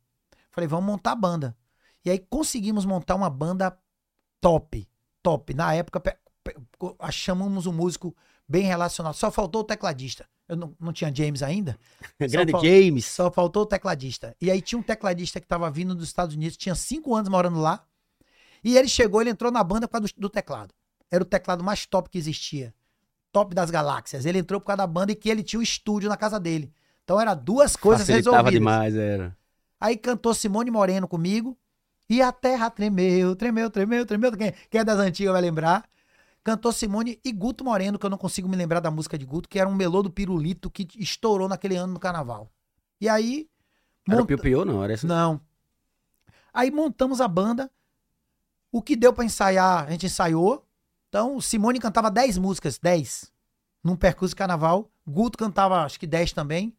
[0.51, 1.57] Falei, vamos montar a banda.
[2.03, 3.77] E aí conseguimos montar uma banda
[4.39, 4.87] top.
[5.23, 5.53] Top.
[5.53, 6.01] Na época,
[7.11, 8.15] chamamos um músico
[8.47, 9.15] bem relacionado.
[9.15, 10.27] Só faltou o tecladista.
[10.47, 11.77] Eu não, não tinha James ainda.
[12.19, 13.05] Grande fal- James.
[13.05, 14.35] Só faltou o tecladista.
[14.39, 17.59] E aí tinha um tecladista que tava vindo dos Estados Unidos, tinha cinco anos morando
[17.59, 17.83] lá.
[18.63, 20.73] E ele chegou, ele entrou na banda por causa do, do teclado.
[21.09, 22.73] Era o teclado mais top que existia.
[23.35, 24.25] Top das galáxias.
[24.25, 26.71] Ele entrou por causa da banda e que ele tinha um estúdio na casa dele.
[27.03, 28.59] Então era duas coisas Facilitava resolvidas.
[28.59, 29.37] demais, era.
[29.77, 31.57] Aí cantou Simone Moreno comigo.
[32.09, 34.31] E a terra tremeu, tremeu, tremeu, tremeu.
[34.37, 35.83] Quem, quem é das antigas vai lembrar.
[36.45, 39.49] Cantou Simone e Guto Moreno, que eu não consigo me lembrar da música de Guto,
[39.49, 42.49] que era um melô do Pirulito que estourou naquele ano no carnaval.
[43.01, 43.49] E aí.
[44.07, 45.05] Era o monta- Piu Piu, não, era esse.
[45.05, 45.41] Não.
[46.53, 47.69] Aí montamos a banda.
[48.71, 50.64] O que deu pra ensaiar, a gente ensaiou.
[51.15, 53.31] Então, Simone cantava 10 músicas, 10,
[53.81, 54.91] num percurso de carnaval.
[55.07, 56.75] Guto cantava, acho que 10 também.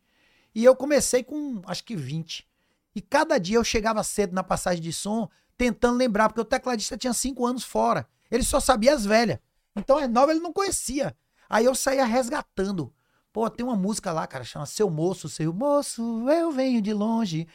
[0.55, 2.46] E eu comecei com, acho que 20.
[2.94, 6.99] E cada dia eu chegava cedo na passagem de som, tentando lembrar, porque o tecladista
[6.99, 8.07] tinha 5 anos fora.
[8.31, 9.38] Ele só sabia as velhas.
[9.75, 11.16] Então, as novas ele não conhecia.
[11.49, 12.92] Aí eu saía resgatando.
[13.33, 17.49] Pô, tem uma música lá, cara, chama Seu Moço, Seu Moço, eu venho de longe.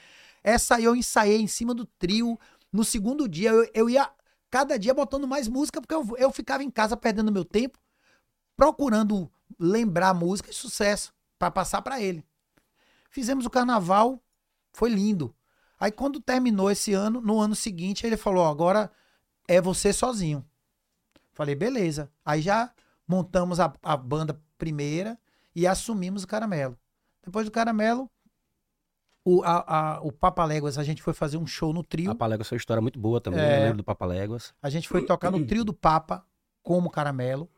[0.43, 2.39] Essa eu ensaiei em cima do trio.
[2.73, 4.09] No segundo dia, eu, eu ia
[4.51, 7.79] cada dia botando mais música, porque eu, eu ficava em casa perdendo meu tempo,
[8.55, 12.23] procurando lembrar música e sucesso, pra passar pra ele.
[13.09, 14.21] Fizemos o carnaval,
[14.73, 15.33] foi lindo.
[15.79, 18.91] Aí quando terminou esse ano, no ano seguinte, ele falou: "Ó, agora
[19.47, 20.45] é você sozinho.
[21.33, 22.11] Falei, beleza.
[22.23, 22.71] Aí já
[23.07, 25.17] montamos a, a banda primeira
[25.55, 26.77] e assumimos o caramelo.
[27.23, 28.09] Depois do caramelo,
[29.23, 32.07] O, a, a- o Papa Léguas, a gente foi fazer um show no trio.
[32.09, 33.57] Papaléguas foi uma história muito boa também, É.
[33.59, 34.53] eu lembro do Papaléguas.
[34.61, 36.25] A gente foi tocar no trio do Papa,
[36.63, 37.49] como caramelo.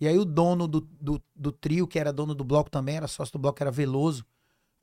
[0.00, 3.08] E aí o dono do, do, do trio, que era dono do bloco também, era
[3.08, 4.24] sócio do bloco, era Veloso,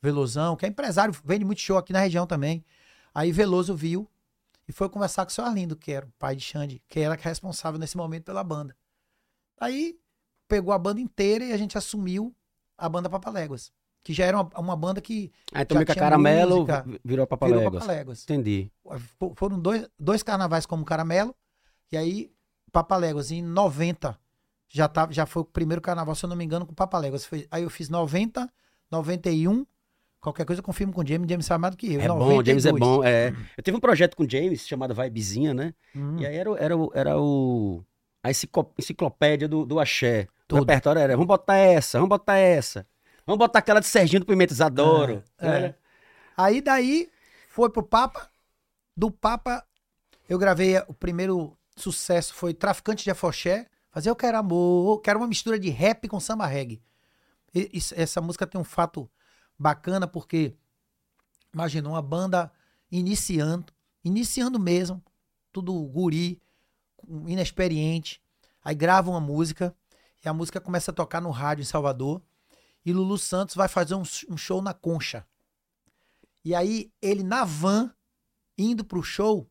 [0.02, 2.66] Velozão, que é empresário, vende muito show aqui na região também.
[3.14, 4.10] Aí Veloso viu
[4.68, 7.16] e foi conversar com o seu Arlindo, que era o pai de Xande, que era
[7.16, 8.76] responsável nesse momento pela banda.
[9.58, 9.98] Aí
[10.50, 12.36] pegou a banda inteira e a gente assumiu
[12.78, 13.72] a banda Papaléguas,
[14.06, 17.00] que já era uma, uma banda que Ah, então Já Mica tinha Caramelo música, virou
[17.04, 17.82] virou Papaléguas.
[17.82, 18.24] Papaléguas.
[18.24, 18.72] Entendi.
[19.20, 21.36] Fo- Foram dois, dois carnavais como caramelo.
[21.92, 22.32] E aí,
[22.72, 24.16] Papaléguas, em 90,
[24.70, 27.26] já, tava, já foi o primeiro carnaval, se eu não me engano, com Papaléguas.
[27.26, 28.48] Foi- Aí eu fiz 90,
[28.92, 29.66] 91.
[30.22, 31.28] Qualquer coisa eu confirmo com o James.
[31.30, 32.00] James sabe mais do que eu.
[32.02, 32.80] É bom, James é 92.
[32.80, 33.04] bom.
[33.04, 33.34] É.
[33.58, 35.74] Eu tive um projeto com o James chamado Vibezinha, né?
[35.96, 37.84] Hum, E aí era, o- era, o- era o.
[38.24, 40.28] A enciclo- enciclopédia do, do axé.
[40.30, 40.60] O Tudo.
[40.60, 42.86] repertório era: vamos botar essa, vamos botar essa.
[43.26, 45.24] Vamos botar aquela de Serginho do Pimenta Isadoro.
[45.38, 45.66] É, né?
[45.68, 45.76] é.
[46.38, 47.10] Aí daí
[47.50, 48.30] foi pro Papa.
[48.96, 49.66] Do Papa,
[50.30, 53.68] eu gravei o primeiro sucesso foi Traficante de Afoxé.
[53.92, 56.82] Fazer Eu Quero Amor, que era uma mistura de rap com samba reggae.
[57.54, 59.10] E- isso- essa música tem um fato
[59.58, 60.54] bacana porque,
[61.54, 62.52] imagina, uma banda
[62.92, 65.02] iniciando, iniciando mesmo,
[65.52, 66.42] tudo guri,
[67.26, 68.22] inexperiente.
[68.64, 69.74] Aí grava uma música
[70.24, 72.22] e a música começa a tocar no rádio em Salvador.
[72.86, 75.26] E Lulu Santos vai fazer um, um show na Concha.
[76.44, 77.92] E aí ele na van,
[78.56, 79.50] indo pro show,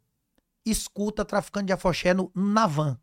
[0.64, 2.98] escuta Traficante de Afoxé no, na van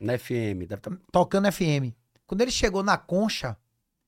[0.00, 0.66] Na FM.
[0.68, 0.90] Tá...
[1.12, 1.94] tocando FM.
[2.26, 3.56] Quando ele chegou na concha,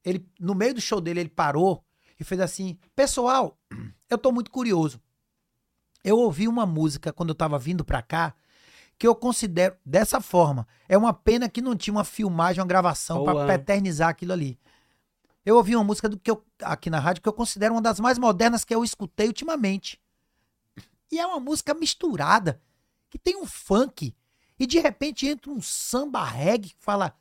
[0.05, 1.85] ele no meio do show dele ele parou
[2.19, 3.57] e fez assim: "Pessoal,
[4.11, 5.01] eu tô muito curioso.
[6.03, 8.35] Eu ouvi uma música quando eu tava vindo pra cá
[8.99, 10.67] que eu considero dessa forma.
[10.89, 14.59] É uma pena que não tinha uma filmagem, uma gravação pra eternizar aquilo ali.
[15.45, 18.01] Eu ouvi uma música do que eu, aqui na rádio que eu considero uma das
[18.01, 20.01] mais modernas que eu escutei ultimamente.
[21.13, 22.61] E é uma música misturada,
[23.11, 24.15] que tem um funk,
[24.59, 27.15] e de repente entra um samba reggae que fala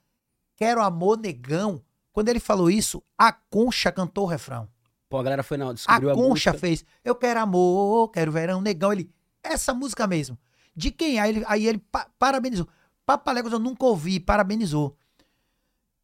[0.56, 1.84] Quero amor negão.
[2.12, 4.70] Quando ele falou isso, a Concha cantou o refrão.
[5.10, 5.70] Pô, a galera foi na.
[5.70, 6.54] A Descobriu a, Concha música.
[6.54, 8.94] fez Eu quero amor, quero verão negão.
[8.94, 9.10] Ele,
[9.44, 10.38] essa música mesmo.
[10.76, 11.20] De quem?
[11.20, 12.68] Aí ele, aí ele pa- parabenizou.
[13.06, 14.96] Papaléguas eu nunca ouvi, parabenizou.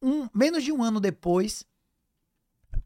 [0.02, 1.64] Um, menos de um ano depois,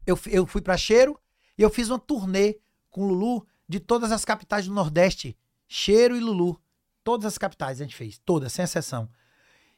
[0.06, 1.18] eu, eu fui pra Cheiro
[1.56, 2.58] e eu fiz uma turnê
[2.90, 5.36] com Lulu de todas as capitais do Nordeste.
[5.66, 6.60] Cheiro e Lulu.
[7.02, 9.08] Todas as capitais a gente fez, todas, sem exceção.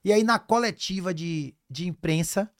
[0.05, 2.51] E aí na coletiva de, de imprensa,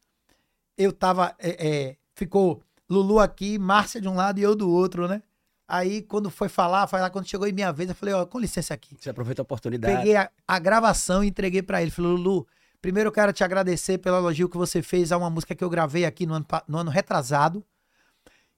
[0.77, 1.35] eu tava.
[1.39, 5.23] é, é, ficou Lulu aqui, Márcia de um lado e eu do outro, né?
[5.69, 8.39] Aí quando foi falar, foi lá quando chegou em minha vez, eu falei, ó, com
[8.39, 8.97] licença aqui.
[8.99, 9.97] Você aproveitou a oportunidade.
[9.97, 11.91] Peguei a, a gravação e entreguei pra ele.
[11.91, 12.47] Falei, Lulu,
[12.87, 15.69] primeiro eu quero te agradecer pelo elogio que você fez a uma música que eu
[15.69, 17.65] gravei aqui no ano, no ano retrasado,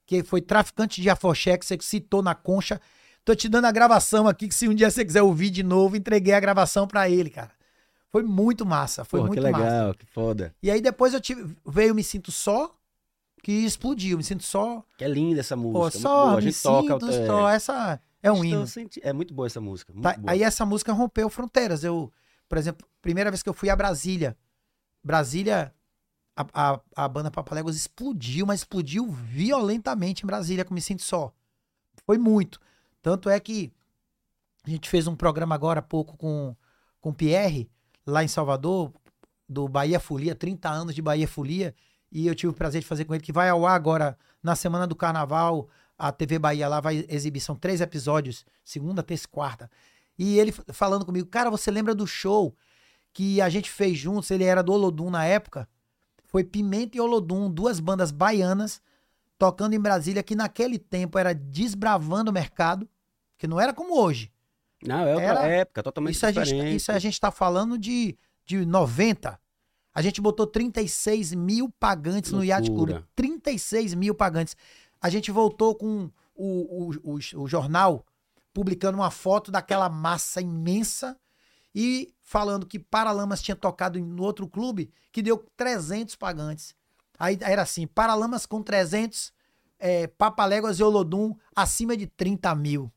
[0.05, 2.79] que foi Traficante de Afoxé, que você citou na concha.
[3.25, 5.95] Tô te dando a gravação aqui, que se um dia você quiser ouvir de novo,
[5.97, 7.49] entreguei a gravação pra ele, cara.
[8.11, 9.93] Foi muito massa, foi Porra, muito que legal, massa.
[9.97, 10.53] que foda.
[10.61, 12.71] E aí depois eu tive, veio Me Sinto Só,
[13.41, 14.15] que explodiu.
[14.15, 15.79] Me Sinto Só, Que é linda essa música.
[15.79, 16.33] pô, só, boa.
[16.33, 16.93] A Me gente toca.
[16.99, 17.49] Sinto é, Só.
[17.49, 18.67] Essa é um estou hino.
[18.67, 19.91] senti- É muito boa essa música.
[19.99, 20.31] Tá, boa.
[20.31, 21.83] aí essa música rompeu fronteiras.
[21.83, 22.11] Eu,
[22.49, 24.35] por exemplo, primeira vez que eu fui a Brasília,
[25.03, 25.73] Brasília,
[26.35, 31.33] a, a, a banda Papaléguas explodiu, mas explodiu violentamente em Brasília, com Me Sinto Só.
[32.05, 32.59] Foi muito.
[33.01, 33.71] Tanto é que
[34.65, 36.55] a gente fez um programa agora há pouco com,
[36.99, 37.69] com o Pierre,
[38.05, 38.91] lá em Salvador,
[39.47, 41.73] do Bahia Folia, 30 anos de Bahia Folia,
[42.11, 44.55] e eu tive o prazer de fazer com ele, que vai ao ar agora na
[44.55, 45.69] semana do carnaval.
[45.97, 49.69] A TV Bahia lá vai exibir, são três episódios, segunda, terça e quarta.
[50.19, 52.53] E ele falando comigo, cara, você lembra do show
[53.13, 54.29] que a gente fez juntos?
[54.29, 55.67] Ele era do Olodum na época.
[56.25, 58.81] Foi Pimenta e Olodum, duas bandas baianas,
[59.37, 62.87] tocando em Brasília, que naquele tempo era desbravando o mercado,
[63.37, 64.29] que não era como hoje.
[64.85, 66.75] Não, é outra Era- época, totalmente Isso a, gente, diferente.
[66.75, 69.39] isso a gente tá falando de, de 90.
[69.93, 72.89] A gente botou 36 mil pagantes no Yacht Club.
[72.89, 73.07] Loucura.
[73.15, 74.55] 36 mil pagantes.
[75.01, 78.05] A gente voltou com o, o, o, o jornal
[78.53, 81.17] publicando uma foto daquela massa imensa
[81.73, 86.75] e falando que Paralamas tinha tocado em- no outro clube que deu 300 pagantes.
[87.17, 89.31] Aí era assim, Paralamas com 300,
[89.77, 92.91] é, Papaléguas e Olodum acima de 30 mil.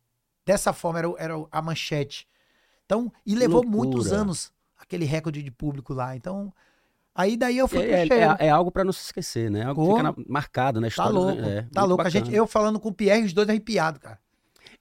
[0.44, 2.26] Dessa forma era, era a manchete.
[2.84, 3.76] Então, e levou loucura.
[3.76, 6.16] muitos anos aquele recorde de público lá.
[6.16, 6.52] Então,
[7.14, 9.64] aí daí eu fui É, é- é- é algo pra não se esquecer, né?
[9.64, 11.12] Algo que fica na- marcado na Tá história.
[11.12, 11.58] louco, né?
[11.58, 12.02] É, tá louco.
[12.04, 14.18] A gente, eu falando com o Pierre, os dois arrepiados, cara.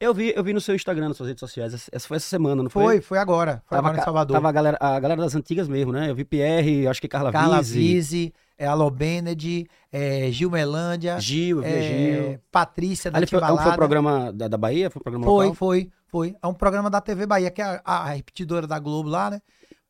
[0.02, 1.76] Eu vi, eu vi no seu Instagram, nas suas redes sociais.
[1.76, 2.84] Essa essa foi essa semana, não foi?
[2.84, 3.62] Foi, foi agora.
[3.68, 4.34] Foi Tava, agora em Salvador.
[4.34, 6.10] tava a, galera, a galera das antigas mesmo, né?
[6.10, 7.78] Eu vi Pierre, acho que Carla, Carla Vise.
[7.78, 12.40] Vise, é Alô Bened, é Gil Melândia, Gil, é, Gil.
[12.52, 13.62] Patrícia da Ali foi, Timbalada.
[13.62, 14.90] foi o programa da, da Bahia?
[14.90, 15.56] Foi o programa Foi, local?
[15.56, 16.36] foi, foi.
[16.42, 19.40] É um programa da TV Bahia, que é a, a repetidora da Globo lá, né?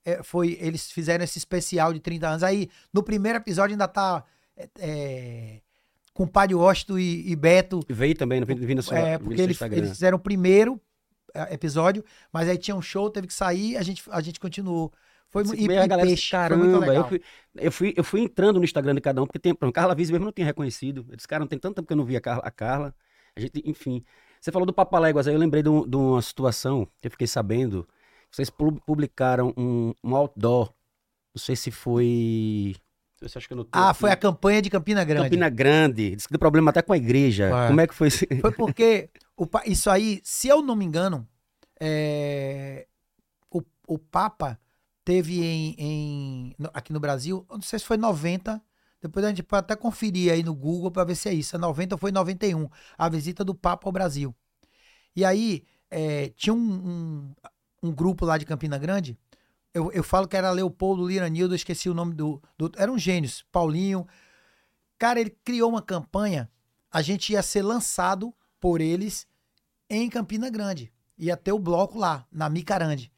[0.03, 2.43] É, foi, eles fizeram esse especial de 30 anos.
[2.43, 4.25] Aí, no primeiro episódio, ainda tá
[4.57, 5.61] é, é,
[6.13, 7.79] com o Padre Washington e, e Beto.
[7.89, 10.79] Veio também, no, vi no seu, É, porque eles, eles fizeram o primeiro
[11.33, 14.91] é, episódio, mas aí tinha um show, teve que sair, a gente, a gente continuou.
[15.29, 17.21] Foi e, Meio a e galera peixe, foi muito caramba, eu fui,
[17.55, 19.95] eu, fui, eu fui entrando no Instagram de cada um, porque tem, por exemplo, Carla
[19.95, 21.05] Viz mesmo não tinha reconhecido.
[21.09, 22.43] Eu disse, cara, não tem tanto tempo que eu não vi a Carla.
[22.45, 22.93] A Carla.
[23.33, 24.03] A gente, enfim.
[24.41, 27.27] Você falou do Papaléguas, aí eu lembrei de, um- de uma situação que eu fiquei
[27.27, 27.87] sabendo.
[28.29, 30.73] Vocês pu- publicaram um, um outdoor.
[31.33, 32.75] Não sei se foi.
[33.21, 33.99] Não se acho que eu notei Ah, aqui.
[33.99, 35.25] foi a campanha de Campina Grande.
[35.25, 36.15] Campina Grande.
[36.15, 37.45] Disse que deu problema até com a igreja.
[37.45, 37.67] É.
[37.67, 38.27] Como é que foi esse...
[38.41, 41.27] Foi porque o isso aí, se eu não me engano,
[41.79, 42.87] é,
[43.49, 44.59] o, o Papa
[45.05, 48.61] teve em, em- aqui no Brasil, não sei se foi 90,
[49.01, 51.55] depois a gente pode até conferir aí no Google para ver se é isso.
[51.55, 54.35] É 90 ou foi 91, a visita do Papa ao Brasil.
[55.15, 57.33] E aí é, tinha um, um,
[57.83, 59.17] um grupo lá de Campina Grande,
[59.73, 62.71] eu, eu falo que era Leopoldo Liranildo, eu esqueci o nome do, do.
[62.75, 64.07] Eram gênios, Paulinho.
[64.97, 66.49] Cara, ele criou uma campanha,
[66.91, 69.27] a gente ia ser lançado por eles
[69.89, 70.91] em Campina Grande.
[71.17, 73.11] Ia ter o bloco lá, na Micarande.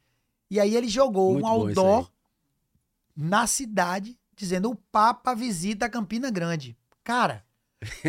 [0.50, 2.12] E aí ele jogou Muito um outdoor
[3.16, 6.78] na cidade, dizendo o Papa visita Campina Grande.
[7.04, 7.44] Cara,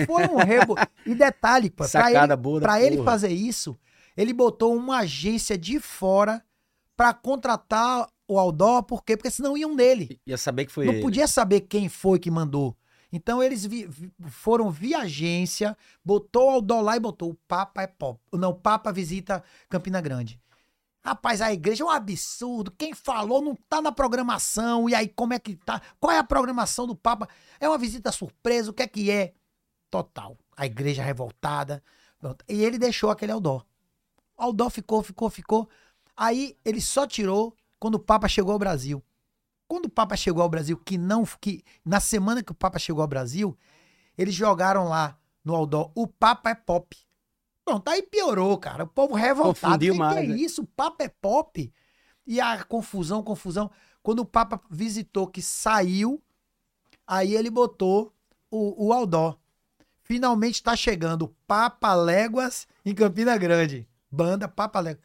[0.06, 0.74] foi um rebo.
[1.06, 3.76] e detalhe, pô, pra ele, pra ele fazer isso,
[4.16, 6.44] ele botou uma agência de fora
[6.96, 9.16] pra contratar o outdoor, por quê?
[9.16, 10.20] Porque senão iam nele.
[10.26, 11.02] Ia saber que foi Não ele.
[11.02, 12.76] podia saber quem foi que mandou.
[13.12, 17.82] Então eles vi- vi- foram via agência, botou ao dó lá e botou o Papa
[17.82, 18.18] é pop.
[18.32, 20.40] Não, o Papa visita Campina Grande.
[21.04, 22.70] Rapaz, a igreja é um absurdo.
[22.70, 24.88] Quem falou não tá na programação.
[24.88, 25.80] E aí, como é que tá?
[26.00, 27.28] Qual é a programação do Papa?
[27.60, 28.70] É uma visita surpresa?
[28.70, 29.34] O que é que é?
[29.90, 30.36] Total.
[30.56, 31.82] A igreja revoltada.
[32.18, 32.42] Pronto.
[32.48, 33.62] E ele deixou aquele Aldó.
[34.36, 35.68] O Aldó ficou, ficou, ficou.
[36.16, 39.04] Aí ele só tirou quando o Papa chegou ao Brasil.
[39.68, 41.22] Quando o Papa chegou ao Brasil, que não.
[41.38, 43.54] que Na semana que o Papa chegou ao Brasil,
[44.16, 46.96] eles jogaram lá no Aldó, o Papa é pop.
[47.62, 48.84] Pronto, aí piorou, cara.
[48.84, 49.72] O povo revoltado.
[49.72, 50.34] Confundiu Que mais, Que é né?
[50.34, 50.62] isso?
[50.62, 51.70] O Papa é pop?
[52.26, 53.70] E a confusão, confusão.
[54.02, 56.22] Quando o Papa visitou, que saiu,
[57.06, 58.14] aí ele botou
[58.50, 59.38] o, o Aldó.
[60.04, 63.86] Finalmente tá chegando Papa Léguas em Campina Grande.
[64.10, 65.04] Banda Papa Léguas.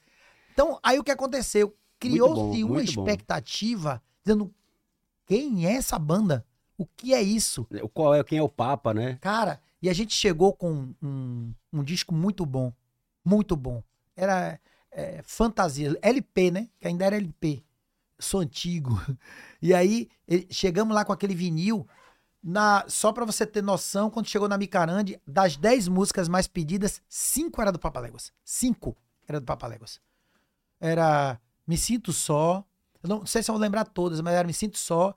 [0.54, 1.76] Então, aí o que aconteceu?
[2.00, 3.04] Criou-se uma muito bom.
[3.04, 4.54] expectativa dizendo:
[5.26, 6.46] quem é essa banda?
[6.78, 7.68] O que é isso?
[7.94, 9.18] Qual é, quem é o Papa, né?
[9.20, 12.74] Cara, e a gente chegou com um, um disco muito bom.
[13.24, 13.84] Muito bom.
[14.16, 14.60] Era
[14.92, 15.98] é, fantasia.
[16.02, 16.70] LP, né?
[16.80, 17.64] Que ainda era LP.
[18.18, 19.00] Sou antigo.
[19.62, 20.08] E aí,
[20.50, 21.86] chegamos lá com aquele vinil.
[22.42, 27.02] Na, só pra você ter noção, quando chegou na Micarande, das 10 músicas mais pedidas,
[27.10, 28.32] 5 era do Papaléguas.
[28.46, 28.96] 5
[29.28, 30.00] era do Papaléguas.
[30.80, 31.38] Era
[31.70, 32.64] Me Sinto Só.
[33.04, 35.14] Eu não sei se eu vou lembrar todas, mas era Me Sinto Só.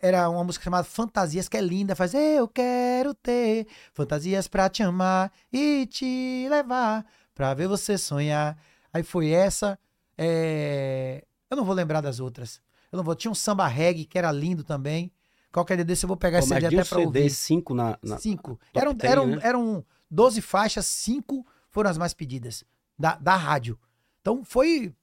[0.00, 1.96] Era uma música chamada Fantasias, que é linda.
[1.96, 8.56] Faz Eu quero ter fantasias pra te amar e te levar pra ver você sonhar.
[8.92, 9.76] Aí foi essa.
[10.16, 12.60] é, Eu não vou lembrar das outras.
[12.92, 13.14] Eu não vou.
[13.14, 15.10] Tinha um samba reggae que era lindo também.
[15.50, 17.30] Qualquer dia desse eu vou pegar Pô, esse CD até pra CD ouvir.
[17.30, 18.60] 5 na, na- Cinco.
[18.72, 19.38] Eram, 10, eram, né?
[19.42, 22.62] eram 12 faixas, cinco foram as mais pedidas
[22.98, 23.78] da, da rádio.
[24.20, 24.94] Então foi.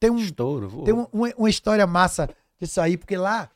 [0.00, 0.68] Tem um, estouro.
[0.68, 3.48] vou- tem um- uma, uma história massa disso aí, porque lá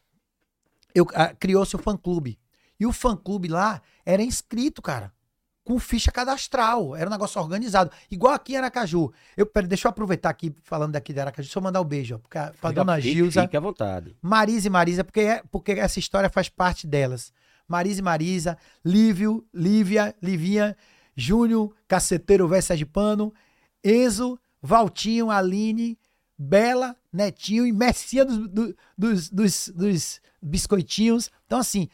[0.94, 2.38] eu, ah, criou-se o fã-clube.
[2.78, 5.12] E o fã-clube lá era inscrito, cara.
[5.64, 6.94] Com ficha cadastral.
[6.94, 7.90] Era um negócio organizado.
[8.10, 9.10] Igual aqui em Aracaju.
[9.34, 11.46] Eu, pera, deixa eu aproveitar aqui, falando daqui de Aracaju.
[11.46, 13.42] Deixa eu mandar um beijo ó, pra, pra Fica- dona Gilza.
[13.42, 14.14] Fique à vontade.
[14.20, 17.32] Marisa e Marisa, porque, é, porque essa história faz parte delas.
[17.66, 20.76] Marisa e Marisa, Lívio, Lívia, Livinha,
[21.16, 23.32] Júnior, Caceteiro Velho Sergipano,
[23.82, 25.96] Enzo, Valtinho, Aline,
[26.36, 31.30] Bela, Netinho e Messia dos, do- dos, dos, dos biscoitinhos.
[31.46, 31.88] Então, assim,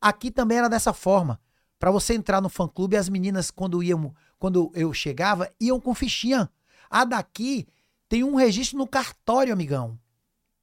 [0.00, 1.40] aqui também era dessa forma.
[1.78, 6.48] Pra você entrar no fã-clube, as meninas, quando iam, quando eu chegava, iam com fichinha.
[6.90, 7.66] A daqui
[8.08, 9.98] tem um registro no cartório, amigão.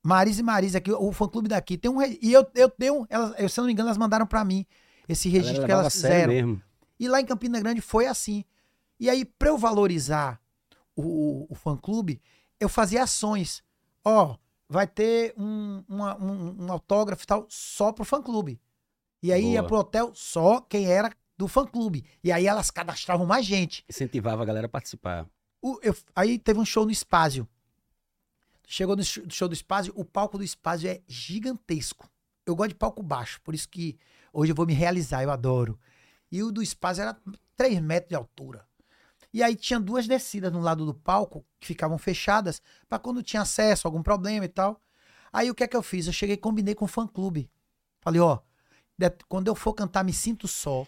[0.03, 1.77] Marisa e Marisa aqui, o fã-clube daqui.
[1.77, 4.25] Tem um, e eu, eu tenho, elas, eu, se eu não me engano, elas mandaram
[4.27, 4.65] pra mim
[5.09, 6.33] esse registro que elas fizeram.
[6.33, 6.61] mesmo.
[6.99, 8.43] E lá em Campina Grande foi assim.
[8.99, 10.39] E aí, pra eu valorizar
[10.95, 12.21] o, o, o fã-clube,
[12.59, 13.63] eu fazia ações.
[14.03, 14.35] Ó,
[14.69, 18.59] vai ter um, uma- um, um autógrafo e tal só pro fã-clube.
[19.21, 19.67] E aí ia Boa.
[19.67, 22.03] pro hotel só quem era do fã-clube.
[22.23, 23.83] E aí elas cadastravam mais gente.
[23.89, 25.27] Incentivava a galera a participar.
[25.61, 27.47] O- eu- aí teve um show no Espásio.
[28.67, 32.09] Chegou no sh- show do Espásio, o palco do Espásio é gigantesco.
[32.45, 33.97] Eu gosto de palco baixo, por isso que
[34.33, 35.79] Hoje eu vou me realizar, eu adoro.
[36.31, 37.17] E o do espaço era
[37.55, 38.67] 3 metros de altura.
[39.33, 43.41] E aí tinha duas descidas no lado do palco que ficavam fechadas para quando tinha
[43.41, 44.81] acesso, algum problema e tal.
[45.31, 46.07] Aí o que é que eu fiz?
[46.07, 47.49] Eu cheguei e combinei com o fã clube.
[47.99, 48.39] Falei, ó,
[49.27, 50.87] quando eu for cantar Me Sinto Só,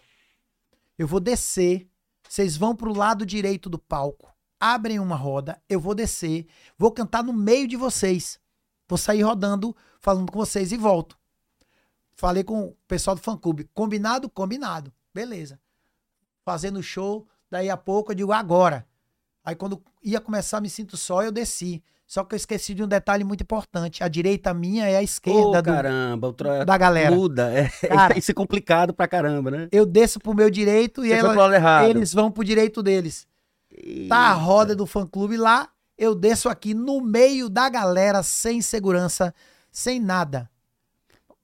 [0.98, 1.88] eu vou descer,
[2.28, 6.48] vocês vão pro lado direito do palco, abrem uma roda, eu vou descer,
[6.78, 8.40] vou cantar no meio de vocês.
[8.88, 11.16] Vou sair rodando, falando com vocês e volto.
[12.16, 13.70] Falei com o pessoal do fã clube.
[13.74, 14.28] Combinado?
[14.28, 14.92] Combinado.
[15.14, 15.60] Beleza.
[16.44, 18.86] Fazendo show, daí a pouco eu digo agora.
[19.44, 21.82] Aí quando ia começar Me Sinto Só, eu desci.
[22.06, 24.04] Só que eu esqueci de um detalhe muito importante.
[24.04, 26.66] A direita minha é a esquerda do- caramba, o tro...
[26.66, 27.16] da galera.
[27.16, 27.52] muda.
[27.54, 28.18] É, Cara.
[28.18, 29.68] isso é complicado pra caramba, né?
[29.72, 33.28] Eu desço pro meu direito e ela- eles vão pro direito deles.
[34.08, 38.60] Tá a roda do fã clube lá, eu desço aqui no meio da galera, sem
[38.60, 39.34] segurança,
[39.72, 40.50] sem nada.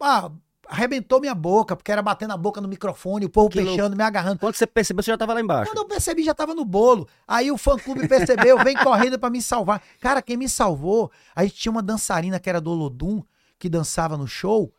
[0.01, 0.31] Ah,
[0.67, 4.03] arrebentou minha boca, porque era batendo a boca no microfone, o povo Que fechando, me
[4.03, 4.39] agarrando.
[4.39, 5.71] Quando você percebeu, você já tava lá embaixo.
[5.71, 7.07] Quando eu percebi, já tava no bolo.
[7.27, 9.81] Aí o fã clube percebeu, vem correndo pra me salvar.
[9.99, 13.23] Cara, quem me salvou, a gente tinha uma dançarina que era do Olodum,
[13.57, 14.73] que dançava no show,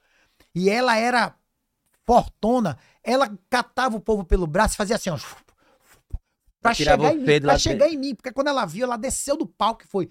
[0.55, 1.35] e ela era
[2.05, 5.19] fortona, ela catava o povo pelo braço e fazia assim, ó.
[6.61, 9.47] Pra chegar, em mim, pra chegar em mim, porque quando ela viu, ela desceu do
[9.47, 10.09] palco e foi.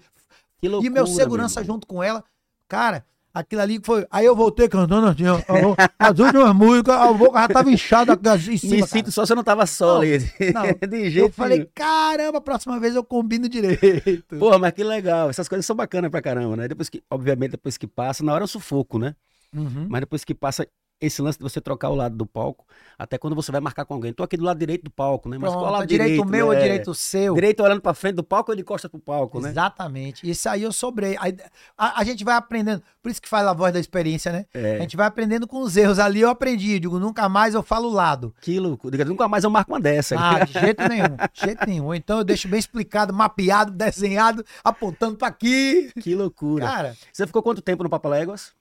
[0.62, 1.74] Loucura, e meu segurança irmão.
[1.74, 2.24] junto com ela.
[2.66, 3.04] Cara,
[3.36, 4.06] aquilo ali foi.
[4.10, 8.12] Aí eu voltei cantando assim, ó, ó, as últimas músicas, a boca já tava inchada
[8.14, 8.76] em cima.
[8.76, 10.18] Me sinto só se eu não tava só ali.
[10.18, 10.26] De
[11.10, 11.70] jeito Eu falei, nenhum.
[11.74, 14.36] caramba, a próxima vez eu combino direito.
[14.38, 15.28] Porra, mas que legal.
[15.28, 16.66] Essas coisas são bacanas pra caramba, né?
[16.68, 19.14] Depois que, obviamente, depois que passa, na hora é um sufoco, né?
[19.54, 19.86] Uhum.
[19.88, 20.66] Mas depois que passa
[21.00, 22.64] esse lance de você trocar o lado do palco,
[22.98, 24.12] até quando você vai marcar com alguém.
[24.12, 25.36] Tô aqui do lado direito do palco, né?
[25.36, 26.60] Mas qual Pronto, lado é direito meu ou né?
[26.60, 27.34] direito seu?
[27.34, 29.50] Direito olhando pra frente do palco ou ele encosta pro palco, né?
[29.50, 30.28] Exatamente.
[30.28, 31.16] Isso aí eu sobrei.
[31.20, 31.36] Aí,
[31.76, 32.82] a, a gente vai aprendendo.
[33.02, 34.46] Por isso que faz a voz da experiência, né?
[34.54, 34.76] É.
[34.76, 35.98] A gente vai aprendendo com os erros.
[35.98, 36.72] Ali eu aprendi.
[36.74, 38.34] Eu digo, nunca mais eu falo lado.
[38.40, 39.04] Que loucura.
[39.04, 40.16] Nunca mais eu marco uma dessa.
[40.18, 41.16] Ah, de jeito nenhum.
[41.32, 41.94] De jeito nenhum.
[41.94, 45.90] Então eu deixo bem explicado, mapeado, desenhado, apontando pra aqui.
[46.00, 46.66] que loucura.
[46.66, 48.52] Cara, Você ficou quanto tempo no Papa Léguas?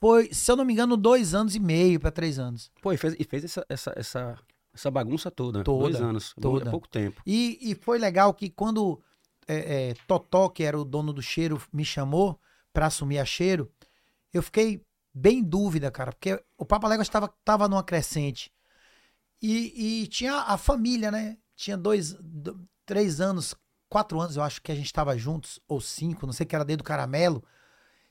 [0.00, 2.70] Foi, se eu não me engano, dois anos e meio pra três anos.
[2.82, 4.38] Pô, e fez, e fez essa, essa, essa,
[4.72, 5.62] essa bagunça toda.
[5.64, 6.34] Toda, Dois anos.
[6.40, 6.68] toda.
[6.68, 7.20] É pouco tempo.
[7.26, 9.02] E, e foi legal que quando
[9.46, 12.38] é, é, Totó, que era o dono do cheiro, me chamou
[12.72, 13.70] pra assumir a cheiro,
[14.32, 14.80] eu fiquei
[15.12, 18.52] bem em dúvida, cara, porque o Papa Léguas estava tava numa crescente.
[19.42, 21.38] E, e tinha a família, né?
[21.56, 23.54] Tinha dois, do- três anos,
[23.88, 26.64] quatro anos, eu acho que a gente estava juntos, ou cinco, não sei que era
[26.64, 27.42] desde o Caramelo.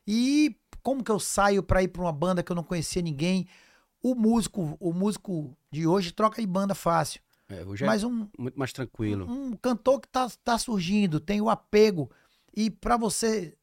[0.07, 3.45] E como que eu saio pra ir pra uma banda que eu não conhecia ninguém?
[4.01, 7.21] O músico, o músico de hoje troca de banda fácil.
[7.49, 9.29] É, hoje é Mas um, muito mais tranquilo.
[9.29, 12.09] um cantor que tá, tá surgindo, tem o apego.
[12.55, 13.57] E pra você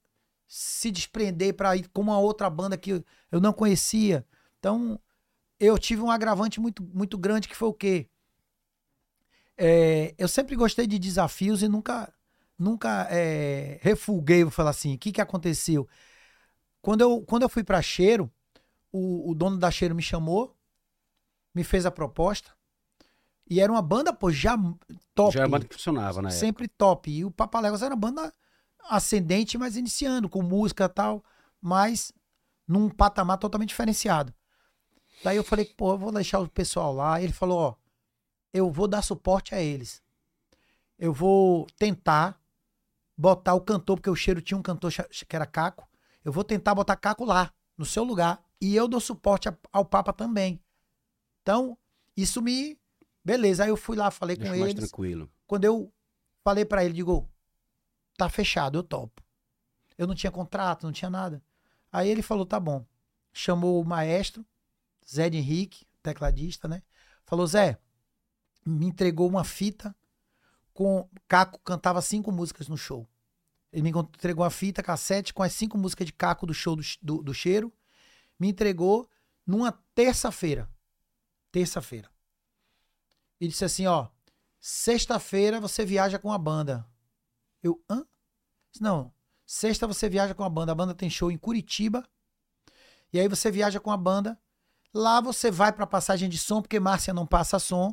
[0.47, 3.03] se desprender pra ir com uma outra banda que
[3.33, 4.27] eu não conhecia.
[4.59, 5.01] Então,
[5.59, 8.09] eu tive um agravante muito, muito grande que foi o quê?
[9.57, 12.13] É, eu sempre gostei de desafios e nunca,
[12.59, 14.95] nunca é, refulguei, vou falar assim.
[14.95, 15.89] O que, que aconteceu?
[16.85, 18.31] Quando eu, quando eu fui pra Cheiro,
[18.93, 20.55] o, o dono da Cheiro me chamou,
[21.55, 22.53] me fez a proposta.
[23.49, 24.55] E era uma banda, pô, já
[25.15, 25.33] top.
[25.33, 26.39] Já era a banda que funcionava na época.
[26.39, 27.11] Sempre top.
[27.11, 28.31] E o Papaléguas era uma banda
[28.87, 31.25] ascendente, mas iniciando, com música e tal,
[31.59, 32.13] mas
[32.69, 34.35] num patamar totalmente diferenciado.
[35.23, 37.19] Daí eu falei, pô, eu vou deixar o pessoal lá.
[37.19, 37.75] Ele falou, ó,
[38.53, 40.03] eu vou dar suporte a eles.
[40.99, 42.39] Eu vou tentar
[43.17, 45.89] botar o cantor, porque o cheiro tinha um cantor que era Caco.
[46.25, 48.43] Eu vou tentar botar Caco lá, no seu lugar.
[48.61, 50.61] E eu dou suporte ao Papa também.
[51.43, 51.77] Então,
[52.17, 52.79] isso me.
[53.23, 53.65] Beleza.
[53.65, 55.31] Aí eu fui lá, falei Deixa com mais eles tranquilo.
[55.47, 55.93] quando eu
[56.43, 57.29] falei pra ele, digo,
[58.17, 59.23] tá fechado, eu topo.
[59.97, 61.43] Eu não tinha contrato, não tinha nada.
[61.93, 62.85] Aí ele falou, tá bom.
[63.33, 64.45] Chamou o maestro,
[65.09, 66.83] Zé de Henrique, tecladista, né?
[67.25, 67.79] Falou, Zé,
[68.65, 69.95] me entregou uma fita
[70.73, 71.09] com.
[71.29, 73.09] Caco cantava cinco músicas no show.
[73.75, 76.83] Ele me entregou uma fita, cassete, com as cinco músicas de Caco do show do,
[77.03, 77.73] do, do cheiro.
[78.39, 79.11] Me entregou
[79.45, 80.71] numa terça-feira.
[81.51, 82.09] Terça-feira.
[83.41, 84.07] E disse assim, ó.
[84.61, 86.87] Sexta-feira você viaja com a banda.
[87.61, 88.07] Eu, hã?
[88.81, 89.13] Não.
[89.45, 90.71] Sexta você viaja com a banda.
[90.71, 92.09] A banda tem show em Curitiba.
[93.13, 94.41] E aí você viaja com a banda.
[94.95, 97.93] Lá você vai pra passagem de som, porque Márcia não passa som.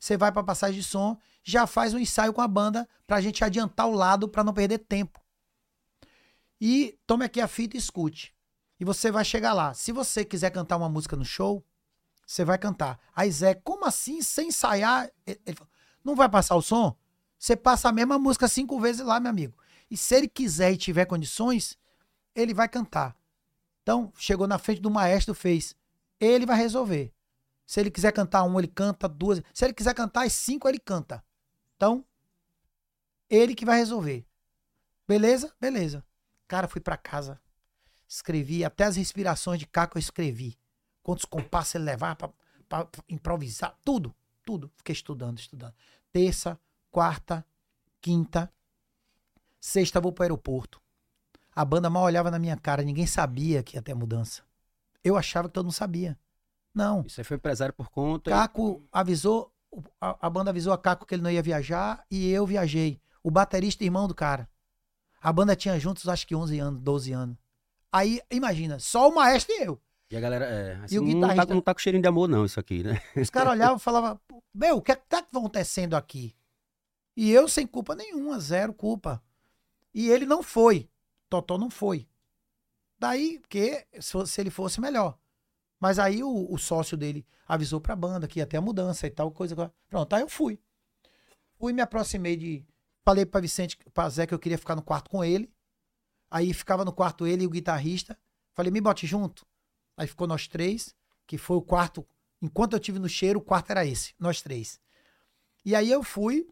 [0.00, 3.44] Você vai pra passagem de som, já faz um ensaio com a banda pra gente
[3.44, 5.20] adiantar o lado pra não perder tempo.
[6.58, 8.34] E tome aqui a fita e escute.
[8.78, 9.74] E você vai chegar lá.
[9.74, 11.62] Se você quiser cantar uma música no show,
[12.26, 12.98] você vai cantar.
[13.14, 15.10] Aí Zé, como assim, sem ensaiar?
[15.26, 15.70] Ele falou,
[16.02, 16.96] não vai passar o som?
[17.38, 19.54] Você passa a mesma música cinco vezes lá, meu amigo.
[19.90, 21.76] E se ele quiser e tiver condições,
[22.34, 23.14] ele vai cantar.
[23.82, 25.76] Então, chegou na frente do maestro, fez.
[26.18, 27.12] Ele vai resolver.
[27.70, 29.40] Se ele quiser cantar um, ele canta duas.
[29.54, 31.24] Se ele quiser cantar as cinco, ele canta.
[31.76, 32.04] Então,
[33.28, 34.26] ele que vai resolver.
[35.06, 35.54] Beleza?
[35.60, 36.04] Beleza.
[36.48, 37.40] Cara, fui pra casa.
[38.08, 40.58] Escrevi, até as respirações de caco eu escrevi.
[41.00, 42.32] Quantos compassos ele levar pra
[43.08, 43.78] improvisar.
[43.84, 44.12] Tudo,
[44.44, 44.68] tudo.
[44.74, 45.74] Fiquei estudando, estudando.
[46.10, 46.58] Terça,
[46.90, 47.46] quarta,
[48.00, 48.52] quinta.
[49.60, 50.82] Sexta, vou pro aeroporto.
[51.54, 54.42] A banda mal olhava na minha cara, ninguém sabia que ia ter mudança.
[55.04, 56.18] Eu achava que todo mundo sabia.
[56.80, 57.02] Não.
[57.06, 58.30] Isso aí foi empresário por conta.
[58.30, 59.52] Caco avisou,
[60.00, 63.00] a, a banda avisou a Caco que ele não ia viajar e eu viajei.
[63.22, 64.48] O baterista irmão do cara.
[65.20, 67.36] A banda tinha juntos acho que 11 anos, 12 anos.
[67.92, 69.80] Aí, imagina, só o maestro e eu.
[70.10, 72.08] E a galera, é, assim, E o não, tá, guitarrista- não tá com cheirinho de
[72.08, 73.00] amor não, isso aqui, né?
[73.16, 74.18] Os caras olhavam e falavam,
[74.54, 76.34] meu, o que é que tá acontecendo aqui?
[77.16, 79.22] E eu sem culpa nenhuma, zero culpa.
[79.92, 80.88] E ele não foi.
[81.28, 82.08] Totó não foi.
[82.98, 85.18] Daí, porque se ele fosse, melhor.
[85.80, 89.10] Mas aí o, o sócio dele avisou pra banda que ia ter a mudança e
[89.10, 89.72] tal, coisa.
[89.88, 90.60] Pronto, aí eu fui.
[91.58, 92.64] Fui, me aproximei de.
[93.02, 95.50] Falei pra Vicente, pra Zé que eu queria ficar no quarto com ele.
[96.30, 98.16] Aí ficava no quarto ele e o guitarrista.
[98.52, 99.46] Falei, me bote junto.
[99.96, 100.94] Aí ficou nós três,
[101.26, 102.06] que foi o quarto.
[102.42, 104.78] Enquanto eu tive no cheiro, o quarto era esse, nós três.
[105.64, 106.46] E aí eu fui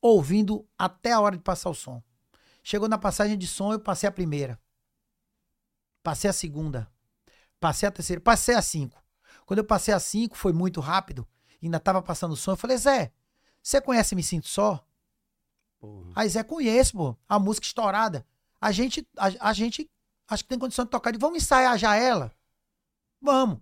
[0.00, 2.02] ouvindo até a hora de passar o som.
[2.62, 4.58] Chegou na passagem de som, eu passei a primeira.
[6.02, 6.90] Passei a segunda.
[7.60, 8.20] Passei a terceira.
[8.20, 9.02] Passei a cinco.
[9.44, 11.26] Quando eu passei a cinco, foi muito rápido.
[11.62, 12.52] Ainda tava passando o som.
[12.52, 13.12] Eu falei, Zé,
[13.62, 14.84] você conhece Me Sinto Só?
[15.78, 16.12] Porra.
[16.14, 17.16] Aí Zé, conheço, pô.
[17.28, 18.26] A música estourada.
[18.60, 19.90] A gente, a, a gente
[20.28, 21.10] acho que tem condição de tocar.
[21.12, 22.32] de Vamos ensaiar já ela?
[23.20, 23.58] Vamos.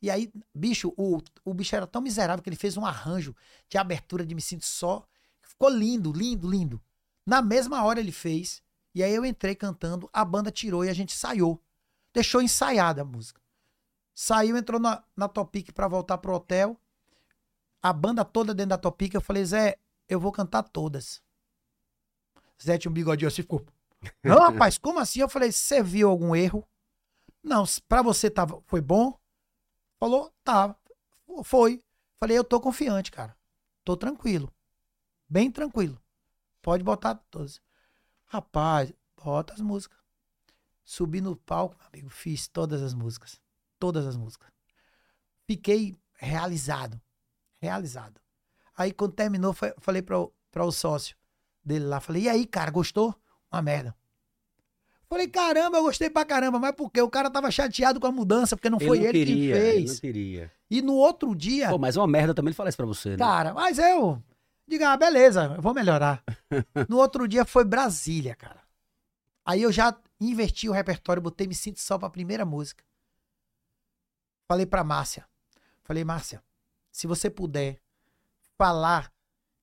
[0.00, 3.34] E aí, bicho, o, o bicho era tão miserável que ele fez um arranjo
[3.68, 5.06] de abertura de Me Sinto Só.
[5.42, 6.82] Ficou lindo, lindo, lindo.
[7.24, 8.62] Na mesma hora ele fez.
[8.94, 11.62] E aí eu entrei cantando, a banda tirou e a gente ensaiou.
[12.16, 13.42] Deixou ensaiada a música.
[14.14, 16.80] Saiu, entrou na, na Topic pra voltar pro hotel.
[17.82, 19.12] A banda toda dentro da Topic.
[19.12, 21.22] Eu falei, Zé, eu vou cantar todas.
[22.62, 23.66] Zé tinha um bigodinho assim, ficou.
[24.24, 25.20] Não, rapaz, como assim?
[25.20, 26.66] Eu falei, você viu algum erro?
[27.42, 29.20] Não, pra você tava, foi bom?
[30.00, 30.74] Falou, tá.
[31.44, 31.84] Foi.
[32.18, 33.36] Falei, eu tô confiante, cara.
[33.84, 34.50] Tô tranquilo.
[35.28, 36.00] Bem tranquilo.
[36.62, 37.60] Pode botar todas.
[38.24, 38.90] Rapaz,
[39.22, 40.05] bota as músicas.
[40.88, 43.40] Subi no palco, meu amigo, fiz todas as músicas.
[43.76, 44.48] Todas as músicas.
[45.44, 47.00] Fiquei realizado.
[47.60, 48.20] Realizado.
[48.78, 50.16] Aí quando terminou, fa- falei para
[50.64, 51.16] o sócio
[51.64, 53.12] dele lá, falei, e aí, cara, gostou?
[53.52, 53.96] Uma merda.
[55.08, 57.00] Falei, caramba, eu gostei pra caramba, mas por quê?
[57.00, 59.90] O cara tava chateado com a mudança, porque não foi não ele queria, ele fez.
[59.92, 60.52] não queria.
[60.70, 63.16] E no outro dia, Pô, mas uma merda também ele fala isso pra você, né?
[63.18, 64.22] cara, mas eu
[64.68, 66.22] diga, ah, beleza, eu vou melhorar.
[66.88, 68.60] no outro dia foi Brasília, cara.
[69.44, 72.84] Aí eu já inverti o repertório, botei Me Sinto Só pra primeira música.
[74.48, 75.26] Falei pra Márcia.
[75.82, 76.42] Falei, Márcia,
[76.90, 77.80] se você puder
[78.56, 79.12] falar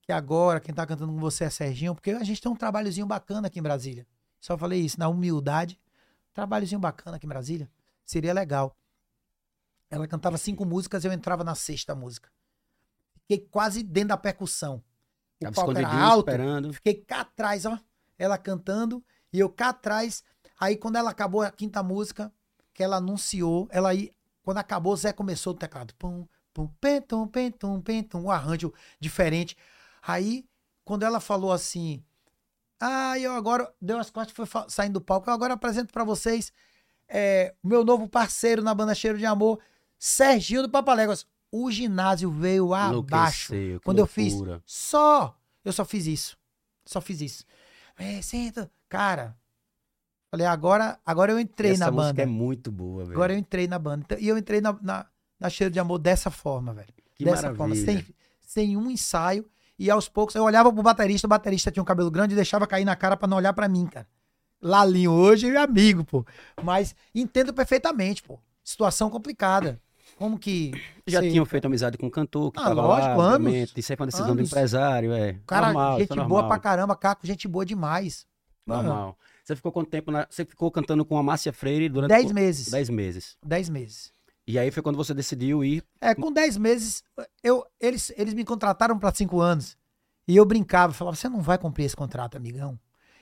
[0.01, 3.05] que agora quem tá cantando com você é Serginho, porque a gente tem um trabalhozinho
[3.05, 4.05] bacana aqui em Brasília.
[4.39, 5.79] Só falei isso, na humildade.
[6.33, 7.69] Trabalhozinho bacana aqui em Brasília.
[8.05, 8.77] Seria legal.
[9.89, 12.29] Ela cantava cinco músicas, eu entrava na sexta música.
[13.21, 14.83] Fiquei quase dentro da percussão.
[15.39, 16.29] O Tava palco era alto.
[16.29, 16.73] esperando.
[16.73, 17.79] Fiquei cá atrás, ó.
[18.17, 20.23] Ela cantando e eu cá atrás.
[20.59, 22.31] Aí quando ela acabou a quinta música,
[22.73, 24.11] que ela anunciou, ela aí,
[24.43, 25.93] quando acabou, Zé começou o teclado.
[25.95, 29.55] Pum, pum, pentum, pentum, pentum, um arranjo diferente.
[30.01, 30.45] Aí,
[30.83, 32.03] quando ela falou assim,
[32.79, 36.51] ah, eu agora, deu as costas, foi saindo do palco, eu agora apresento pra vocês
[37.07, 39.59] é, o meu novo parceiro na banda Cheiro de Amor,
[39.97, 41.25] Serginho do Papaléguas.
[41.51, 43.53] O ginásio veio abaixo.
[43.53, 44.63] Enlouqueceu, Quando eu fiz, loucura.
[44.65, 46.37] só, eu só fiz isso.
[46.83, 47.45] Só fiz isso.
[47.95, 48.71] É, senta.
[48.89, 49.37] Cara,
[50.33, 52.21] falei, agora, agora eu entrei Essa na música banda.
[52.23, 53.13] é muito boa, velho.
[53.15, 54.03] Agora eu entrei na banda.
[54.05, 55.05] Então, E eu entrei na, na,
[55.39, 56.87] na Cheiro de Amor dessa forma, velho.
[57.15, 58.03] Que dessa forma, maravilha.
[58.03, 58.05] sem,
[58.41, 59.45] sem um ensaio.
[59.77, 62.65] E aos poucos, eu olhava pro baterista, o baterista tinha um cabelo grande e deixava
[62.67, 64.07] cair na cara pra não olhar pra mim, cara.
[64.61, 66.25] Lalinho hoje é amigo, pô.
[66.63, 68.39] Mas entendo perfeitamente, pô.
[68.63, 69.79] Situação complicada.
[70.17, 70.71] Como que.
[71.07, 73.53] Já você- tinham feito amizade com o cantor, que Ah, tava lógico, lá, anos.
[73.75, 74.49] Isso aí foi uma decisão do Anos.
[74.49, 75.37] empresário, é.
[75.45, 78.25] Cara, normal, isso gente é boa normal, pra caramba, Caco, gente boa demais.
[78.65, 79.17] Mano, Normal.
[79.43, 80.25] Você ficou quanto tempo na...
[80.29, 82.09] Você ficou cantando com a Márcia Freire durante...
[82.09, 82.69] Dez qu- meses.
[82.69, 83.37] Dez meses.
[83.45, 84.13] Dez meses.
[84.47, 85.83] E aí foi quando você decidiu ir...
[86.01, 87.01] É, com 10 meses,
[87.41, 89.77] eu, eles, eles me contrataram para 5 anos.
[90.27, 92.77] E eu brincava, falava, você não vai cumprir esse contrato, amigão.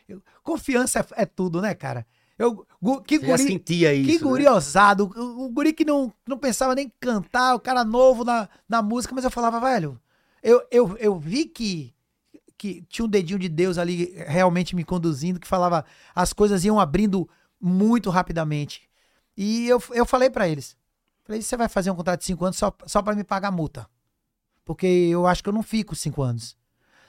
[0.08, 2.06] Eu- confiança é, é tudo, né, cara?
[2.40, 2.66] Eu,
[3.06, 4.30] que Você guri, sentia isso, que né?
[4.32, 5.12] guri ousado.
[5.16, 9.14] O, o guri que não, não pensava nem cantar, o cara novo na, na música,
[9.14, 10.00] mas eu falava, velho,
[10.42, 11.94] eu, eu, eu vi que,
[12.62, 15.84] que tinha um dedinho de Deus ali realmente me conduzindo, que falava,
[16.14, 17.28] as coisas iam abrindo
[17.59, 18.88] muito rapidamente.
[19.36, 20.78] E eu, eu falei para eles,
[21.24, 23.51] Falei, você vai fazer um contrato de cinco anos só, só para me pagar a
[23.51, 23.89] multa?
[24.64, 26.55] Porque eu acho que eu não fico cinco anos.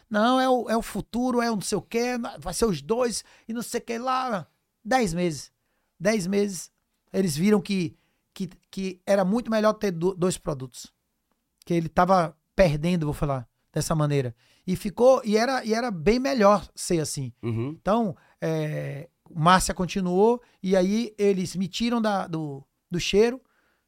[0.09, 2.81] Não, é o, é o futuro, é o não sei o quê, vai ser os
[2.81, 4.47] dois e não sei o que lá.
[4.83, 5.53] Dez meses.
[6.01, 6.71] Dez meses.
[7.13, 7.95] Eles viram que,
[8.33, 10.91] que, que era muito melhor ter do- dois produtos.
[11.67, 14.35] Que ele tava perdendo, vou falar, dessa maneira.
[14.67, 17.33] E ficou, e era, e era bem melhor ser assim.
[17.43, 17.77] Uhum.
[17.81, 23.41] Então, é, Márcia continuou, e aí eles me tiram da, do, do cheiro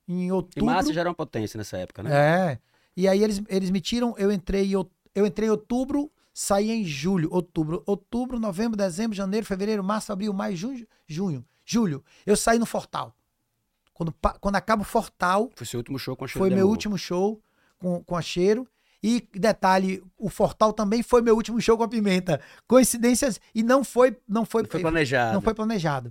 [0.08, 0.66] em E outubro.
[0.66, 2.10] Márcia já era uma potência nessa época, né?
[2.12, 2.58] É.
[2.96, 6.70] E aí eles, eles me tiram, eu entrei, em out- eu entrei em outubro, saí
[6.70, 12.02] em julho, outubro, outubro, novembro, dezembro, janeiro, fevereiro, março, abril, maio, junho, junho, julho.
[12.26, 13.14] Eu saí no Fortal.
[13.92, 16.70] Quando, quando acaba o Fortal, Foi seu último show com a Cheiro foi meu Amor.
[16.72, 17.40] último show
[17.78, 18.66] com, com a Cheiro.
[19.06, 22.40] E detalhe, o Fortal também foi meu último show com a Pimenta.
[22.66, 25.34] Coincidências e não foi não foi Não foi planejado.
[25.34, 26.10] não foi planejado.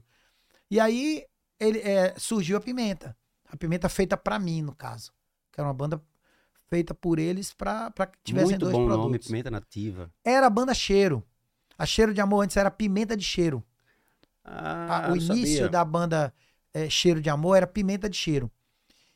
[0.69, 1.25] E aí
[1.59, 3.17] ele é, surgiu a Pimenta.
[3.49, 5.11] A Pimenta feita pra mim, no caso.
[5.51, 5.99] Que era uma banda
[6.69, 9.05] feita por eles pra que tivessem Muito dois bom produtos.
[9.07, 10.11] nome, Pimenta Nativa.
[10.23, 11.23] Era a banda Cheiro.
[11.75, 13.63] A Cheiro de Amor antes era Pimenta de Cheiro.
[14.43, 15.69] Ah, A- o início sabia.
[15.69, 16.31] da banda
[16.73, 18.51] é, Cheiro de Amor era Pimenta de Cheiro.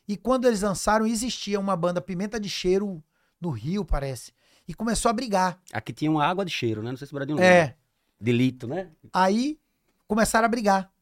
[0.06, 3.02] E quando eles lançaram, existia uma banda Pimenta de Cheiro
[3.40, 4.32] no Rio, parece.
[4.66, 5.58] E começou a brigar.
[5.72, 6.90] Aqui tinha uma água de cheiro, né?
[6.90, 7.54] Não sei se o Bradinho lembra.
[7.54, 7.76] É.
[8.20, 8.90] De litro, né?
[9.12, 9.58] Aí
[10.06, 10.92] começaram a brigar.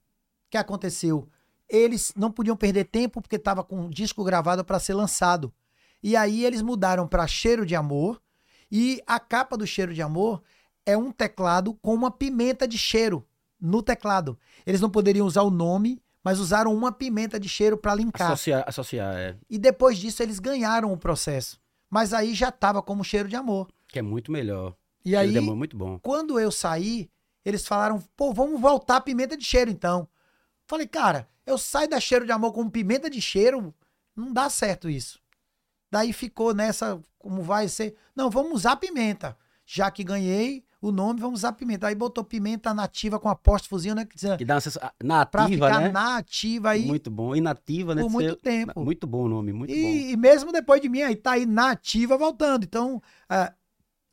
[0.47, 1.29] O que aconteceu?
[1.69, 5.53] Eles não podiam perder tempo porque estava com um disco gravado para ser lançado.
[6.03, 8.23] E aí eles mudaram para Cheiro de Amor.
[8.71, 10.43] E a capa do Cheiro de Amor
[10.85, 13.27] é um teclado com uma pimenta de cheiro
[13.61, 14.39] no teclado.
[14.65, 18.31] Eles não poderiam usar o nome, mas usaram uma pimenta de cheiro para linkar.
[18.31, 19.37] Associar, associar, é.
[19.51, 21.59] E depois disso eles ganharam o processo.
[21.91, 23.69] Mas aí já tava como Cheiro de Amor.
[23.89, 24.75] Que é muito melhor.
[25.05, 25.99] E Cheiro aí de Amor é muito bom.
[26.01, 27.09] quando eu saí,
[27.45, 30.09] eles falaram, pô, vamos voltar a pimenta de cheiro então.
[30.67, 33.73] Falei, cara, eu saio da cheiro de amor com pimenta de cheiro,
[34.17, 35.21] não dá certo isso.
[35.89, 37.95] Daí ficou nessa, como vai ser?
[38.17, 39.39] Não, vamos usar pimenta.
[39.65, 41.87] Já que ganhei o nome, vamos usar pimenta.
[41.87, 44.05] Aí botou pimenta nativa com apóstrofozinho, né?
[44.05, 44.59] que dá
[45.03, 45.27] uma.
[45.27, 45.89] Pra Nativa, ficar né?
[45.91, 47.35] nativa aí Muito bom.
[47.35, 48.03] E nativa, né?
[48.03, 48.85] por muito ser- tempo.
[48.85, 49.77] Muito bom o nome, muito bom.
[49.77, 52.65] E, e mesmo depois de mim, aí tá aí nativa voltando.
[52.65, 53.53] Então, ah,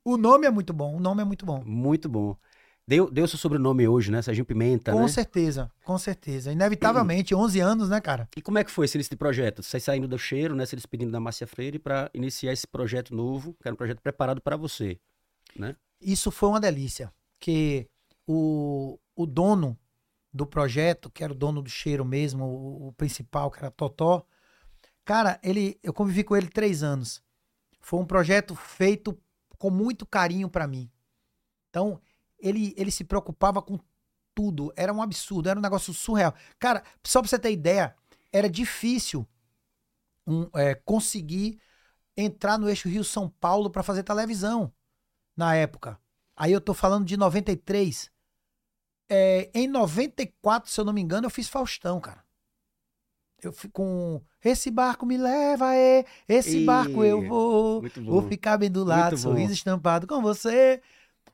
[0.05, 0.95] o nome é muito bom.
[0.95, 1.63] O nome é muito bom.
[1.65, 2.35] Muito bom.
[2.85, 4.21] Deu, deu seu sobrenome hoje, né?
[4.21, 5.07] Serginho Pimenta, com né?
[5.07, 6.51] certeza, com certeza.
[6.51, 8.27] Inevitavelmente, 11 anos, né, cara?
[8.35, 9.63] E como é que foi esse início de projeto?
[9.63, 10.65] Vocês saindo do cheiro, né?
[10.65, 14.41] Se despedindo da Márcia Freire para iniciar esse projeto novo, que era um projeto preparado
[14.41, 14.99] para você,
[15.57, 15.77] né?
[16.03, 17.13] Isso foi uma delícia.
[17.39, 17.89] Que
[18.27, 19.77] o, o dono
[20.33, 24.25] do projeto, que era o dono do cheiro mesmo, o, o principal, que era Totó,
[25.05, 27.21] cara, ele, eu convivi com ele três anos.
[27.79, 29.17] Foi um projeto feito
[29.57, 30.89] com muito carinho pra mim.
[31.69, 32.01] Então,
[32.39, 33.79] ele, ele se preocupava com
[34.33, 34.73] tudo.
[34.75, 36.33] Era um absurdo, era um negócio surreal.
[36.59, 37.95] Cara, só pra você ter ideia,
[38.31, 39.27] era difícil
[40.25, 41.59] um, é, conseguir
[42.15, 44.73] entrar no eixo Rio-São Paulo pra fazer televisão
[45.35, 45.99] na época.
[46.35, 48.11] Aí eu tô falando de 93.
[49.09, 52.23] É, em 94, se eu não me engano, eu fiz Faustão, cara.
[53.41, 54.21] Eu fui com.
[54.43, 56.05] Esse barco me leva, é.
[56.27, 57.81] Esse Ih, barco eu vou.
[57.81, 58.03] Bom.
[58.05, 59.29] Vou ficar bem do lado, Muito bom.
[59.31, 60.81] sorriso estampado com você.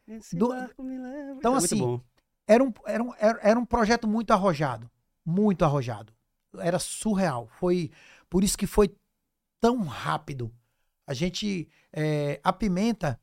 [0.07, 1.33] Esse do- barco me leva.
[1.37, 2.01] Então, É assim, bom.
[2.47, 4.89] Era um, era, um, era, era um projeto muito arrojado.
[5.23, 6.11] Muito arrojado.
[6.57, 7.47] Era surreal.
[7.59, 7.91] Foi
[8.27, 8.91] por isso que foi
[9.61, 10.51] tão rápido.
[11.05, 11.69] A gente.
[11.93, 13.19] é, a Pimenta,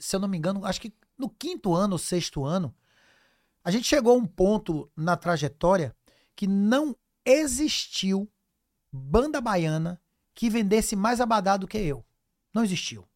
[0.00, 2.74] se eu não me engano, acho que no quinto ano ou sexto ano,
[3.62, 5.94] a gente chegou a um ponto na trajetória
[6.34, 8.28] que não existiu
[8.90, 10.00] banda baiana
[10.34, 12.04] que vendesse mais abadá do que eu.
[12.52, 13.06] Não existiu.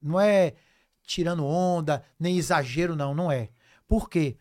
[0.00, 0.54] Não é
[1.02, 3.48] tirando onda, nem exagero, não, não é.
[3.88, 4.36] Por quê?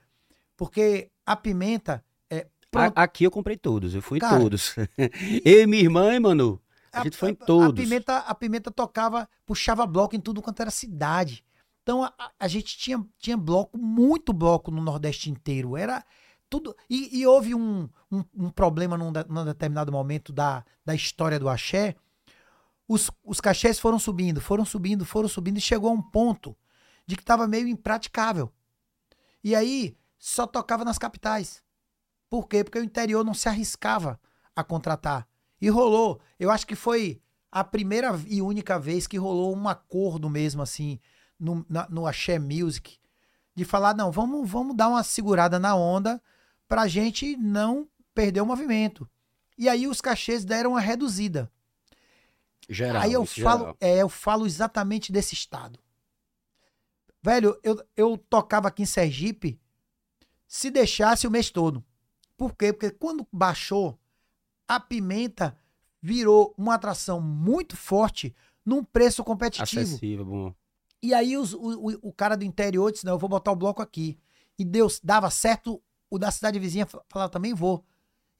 [0.56, 2.48] Porque a pimenta é.
[2.70, 4.76] pronto, A- aqui eu comprei todos, eu fui Cara, todos.
[5.44, 6.62] eu e minha irmã, hein, mano?
[6.92, 7.80] A gente foi em todos.
[7.80, 11.44] A pimenta, a pimenta tocava, puxava bloco em tudo quanto era cidade.
[11.90, 15.76] Então a, a- gente tinha, tinha bloco, muito bloco no Nordeste inteiro.
[15.76, 16.06] Era
[16.48, 16.76] tudo.
[16.88, 21.50] E, e houve um, um, um problema num, num determinado momento da, da história do
[21.50, 21.96] axé.
[22.88, 26.56] Os, os cachês foram subindo, foram subindo, foram subindo, e chegou a um ponto
[27.08, 28.54] de que estava meio impraticável.
[29.44, 31.64] E aí só tocava nas capitais.
[32.30, 32.64] Por quê?
[32.64, 34.20] Porque o interior não se arriscava
[34.56, 35.28] a contratar.
[35.60, 36.22] E rolou.
[36.40, 37.20] Eu acho que foi
[37.52, 41.00] a primeira e única vez que rolou um acordo mesmo, assim,
[41.40, 42.98] no, na- no Axé Music,
[43.56, 46.22] de falar, não, vamos, vamos dar uma segurada na onda
[46.68, 49.10] pra gente não perder o movimento.
[49.58, 51.52] E aí os cachês deram uma reduzida.
[52.70, 53.02] Geral.
[53.02, 53.78] aí eu falo, geral.
[53.82, 55.80] é, eu falo exatamente desse estado.
[57.22, 59.60] Velho, eu, eu tocava aqui em Sergipe
[60.48, 61.84] se deixasse o mês todo.
[62.38, 62.72] Por quê?
[62.72, 64.00] Porque quando baixou,
[64.68, 65.58] a pimenta
[66.02, 68.34] virou uma atração muito forte
[68.66, 69.82] num preço competitivo.
[69.82, 70.54] Acessível, bom.
[71.02, 73.82] E aí os- o, o, cara do interior disse, não, eu vou botar o bloco
[73.82, 74.18] aqui.
[74.58, 77.84] E Deus dava certo, o da cidade vizinha fa- falava, também vou.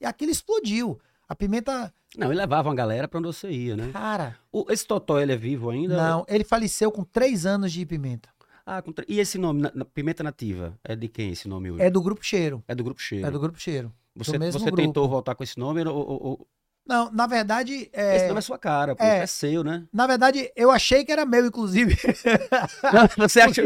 [0.00, 0.98] E aquilo explodiu.
[1.28, 3.90] A Pimenta, Não, e levava uma galera pra onde você ia, né?
[3.92, 5.96] cara, O- esse Totó, ele é vivo ainda?
[5.96, 8.28] não, ele faleceu com três anos de Pimenta.
[8.66, 11.70] Ah, com tre- E esse nome, na- na- Pimenta Nativa, é de quem esse nome
[11.70, 11.82] hoje?
[11.82, 12.62] É do Grupo Cheiro.
[12.68, 13.26] É do Grupo Cheiro.
[13.26, 13.92] É do Grupo Cheiro.
[14.16, 16.48] Você, você tentou voltar com esse nome ou, ou- ou-
[16.86, 19.18] Não, na verdade, é, esse nome é sua cara, pô, é.
[19.18, 19.86] é seu, né?
[19.92, 21.96] na verdade, eu achei que era meu, inclusive.
[23.16, 23.62] você acha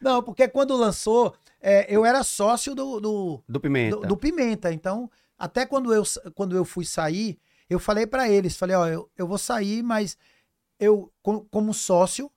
[0.00, 3.96] Não, porque quando lançou, é, eu era sócio do, do, do Pimenta?
[3.96, 4.72] do, do Pimenta.
[4.72, 6.02] Então, até quando eu,
[6.34, 7.38] quando eu fui sair,
[7.68, 10.16] eu falei pra eles, falei, ó, eu, eu vou sair, mas
[10.78, 12.30] eu, co- como sócio,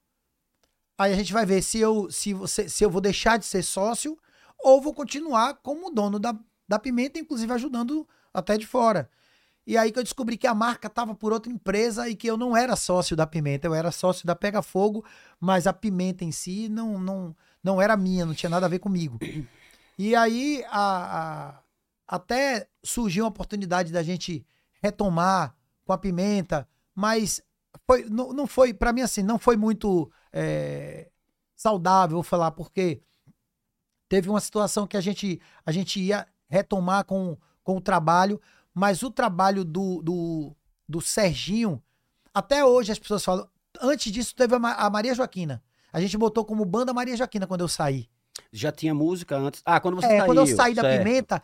[0.96, 3.62] aí a gente vai ver se eu, se, você, se eu vou deixar de ser
[3.62, 4.18] sócio
[4.62, 6.34] ou vou continuar como dono da,
[6.68, 9.10] da Pimenta, inclusive ajudando até de fora.
[9.66, 12.36] E aí que eu descobri que a marca estava por outra empresa e que eu
[12.36, 15.04] não era sócio da Pimenta, eu era sócio da Pega Fogo,
[15.40, 18.78] mas a Pimenta em si não, não, não era minha, não tinha nada a ver
[18.78, 19.18] comigo.
[19.96, 21.60] E aí a, a-
[22.08, 24.44] até surgiu a oportunidade da gente
[24.82, 25.54] retomar
[25.84, 27.40] com a Pimenta, mas
[27.86, 31.08] foi, não, não foi, para mim assim, não foi muito é,
[31.54, 33.00] saudável, falar, porque
[34.08, 38.40] teve uma situação que a gente, a gente ia retomar com, com o trabalho,
[38.74, 40.56] mas o trabalho do, do,
[40.88, 41.82] do Serginho,
[42.32, 43.48] até hoje as pessoas falam.
[43.80, 45.62] Antes disso, teve a, Ma- a Maria Joaquina.
[45.92, 48.08] A gente botou como banda Maria Joaquina quando eu saí.
[48.52, 49.62] Já tinha música antes?
[49.64, 50.26] Ah, quando você é, saiu.
[50.26, 50.98] quando eu saí da certo.
[50.98, 51.42] Pimenta,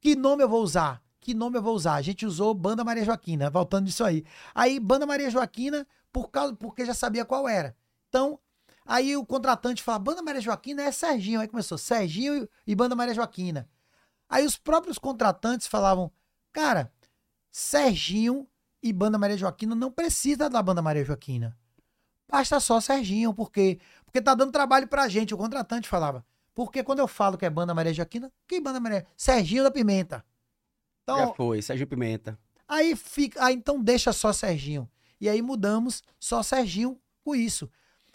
[0.00, 1.02] que nome eu vou usar?
[1.20, 1.94] Que nome eu vou usar?
[1.94, 4.24] A gente usou Banda Maria Joaquina, voltando disso aí.
[4.54, 7.76] Aí, Banda Maria Joaquina, por causa, porque já sabia qual era.
[8.08, 8.38] Então,
[8.84, 11.40] aí o contratante fala: Banda Maria Joaquina é Serginho.
[11.40, 13.68] Aí começou Serginho e Banda Maria Joaquina.
[14.28, 16.12] Aí os próprios contratantes falavam:
[16.56, 16.90] Cara,
[17.50, 18.48] Serginho
[18.82, 21.54] e Banda Maria Joaquina não precisa da Banda Maria Joaquina.
[22.26, 25.34] Basta só Serginho, porque porque tá dando trabalho pra gente.
[25.34, 26.24] O contratante falava.
[26.54, 29.06] Porque quando eu falo que é Banda Maria Joaquina, que Banda Maria?
[29.14, 30.24] Serginho da Pimenta.
[31.02, 32.38] Então, Já foi, Sérgio Pimenta.
[32.66, 34.88] Aí fica, ah, então deixa só Serginho.
[35.20, 37.70] E aí mudamos só Serginho com isso.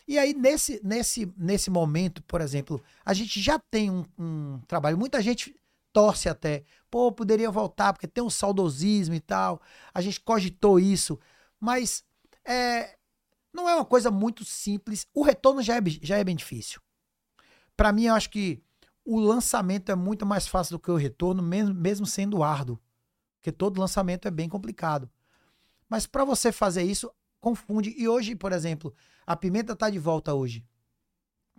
[0.08, 4.98] E aí nesse nesse nesse momento, por exemplo, a gente já tem um, um trabalho.
[4.98, 5.56] Muita gente
[5.94, 9.62] torce até, pô, poderia voltar porque tem um saudosismo e tal.
[9.94, 11.18] A gente cogitou isso,
[11.60, 12.04] mas
[12.46, 12.98] é,
[13.54, 15.08] não é uma coisa muito simples.
[15.14, 16.82] O retorno já é, já é bem difícil.
[17.78, 18.62] Para mim, eu acho que
[19.06, 22.80] o lançamento é muito mais fácil do que o retorno, mesmo, mesmo sendo árduo.
[23.38, 25.10] Porque todo lançamento é bem complicado.
[25.90, 27.96] Mas para você fazer isso, confunde.
[27.98, 28.94] E hoje, por exemplo,
[29.26, 30.64] a Pimenta tá de volta hoje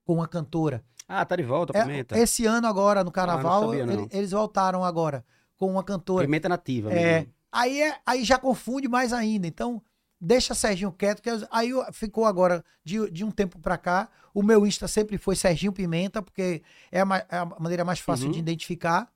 [0.04, 0.84] com uma cantora.
[1.14, 2.18] Ah, tá de volta, É, Pimenta.
[2.18, 3.92] esse ano agora, no carnaval, sabia, não.
[3.92, 5.24] ele- eles voltaram agora
[5.56, 6.24] com uma cantora.
[6.24, 6.90] Pimenta nativa.
[6.92, 7.34] É, mesmo.
[7.52, 9.46] aí, é, aí já confunde mais ainda.
[9.46, 9.82] Então,
[10.20, 14.66] deixa Serginho quieto, que aí ficou agora, de, de um tempo pra cá, o meu
[14.66, 18.32] Insta sempre foi Serginho Pimenta, porque é a, é a maneira mais fácil Uhum.
[18.32, 19.10] de identificar.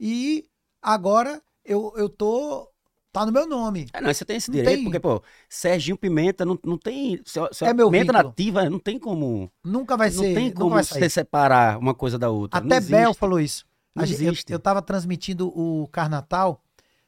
[0.00, 0.48] E
[0.80, 2.70] agora eu, eu tô.
[3.18, 3.86] Tá no meu nome.
[3.94, 7.20] É, não, você tem esse Não direito, tem- porque, pô, Serginho Pimenta não, não tem.
[7.24, 8.28] Se, se É meu Pimenta vínculo.
[8.28, 9.50] nativa, não tem como.
[9.64, 10.34] Nunca vai não ser.
[10.34, 12.58] tem nunca como você separar uma coisa da outra.
[12.60, 13.64] Até não Bel falou isso.
[13.94, 14.52] Não A gente- eu, existe.
[14.52, 16.62] eu tava transmitindo o Carnatal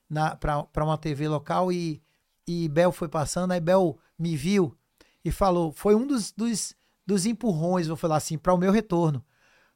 [0.08, 2.00] na, pra, pra uma TV local e,
[2.46, 4.74] e Bel foi passando, aí Bel me viu
[5.22, 6.74] e falou, foi um dos, dos,
[7.06, 9.22] dos empurrões, vou falar assim, para o meu retorno.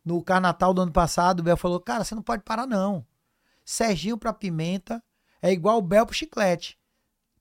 [0.02, 3.04] No Carnatal do ano passado, Bel falou, cara, você não pode parar não.
[3.64, 5.02] Serginho pra Pimenta
[5.42, 6.78] é igual Bel pro Chiclete.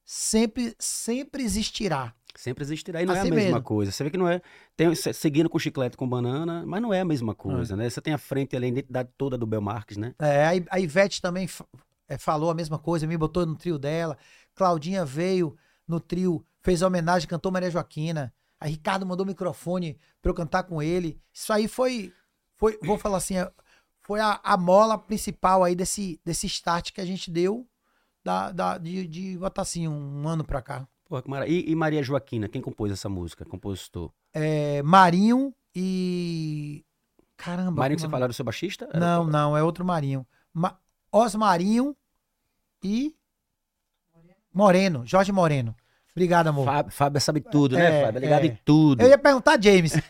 [0.04, 2.14] Sempre, sempre existirá.
[2.36, 3.62] Sempre existirá e não é Assim a mesma mesmo.
[3.64, 3.92] coisa.
[3.92, 4.42] Você vê que não é.
[4.76, 7.90] Tem, se- seguindo com chiclete com banana, mas não é a mesma coisa, né?
[7.90, 10.16] Você tem a frente ali, a identidade toda do Belmarques, né?
[10.20, 11.48] É, a a Ivete também
[12.08, 14.18] é, falou a mesma coisa, me botou no trio dela.
[14.56, 15.56] Claudinha veio
[15.88, 18.34] no trio, fez homenagem, cantou Maria Joaquina.
[18.60, 21.20] Aí Ricardo mandou o microfone pra eu cantar com ele.
[21.34, 22.14] Isso aí foi,
[22.58, 23.52] foi vou falar assim, é,
[24.02, 27.68] foi a, a mola principal aí desse, desse start que a gente deu
[28.24, 30.88] da, da, de, de botar assim, um ano pra cá.
[31.06, 31.48] Porra, mara...
[31.48, 33.44] e, e Maria Joaquina, quem compôs essa música?
[33.46, 34.12] Compositor.
[34.34, 36.86] É, Marinho e.
[37.36, 37.72] Caramba.
[37.82, 38.86] Marinho que você é o seu baixista?
[38.90, 40.26] Era- Não, não, é outro Marinho.
[40.54, 40.78] Ma
[41.12, 41.96] Osmarinho
[42.84, 43.14] e
[44.54, 45.76] Moreno, Jorge Moreno.
[46.12, 46.66] Obrigado, amor.
[46.66, 48.18] Fábio, Fábio sabe tudo, É, né, Fábio?
[48.18, 48.48] É ligado é.
[48.48, 49.02] em tudo.
[49.02, 49.94] Eu ia perguntar James.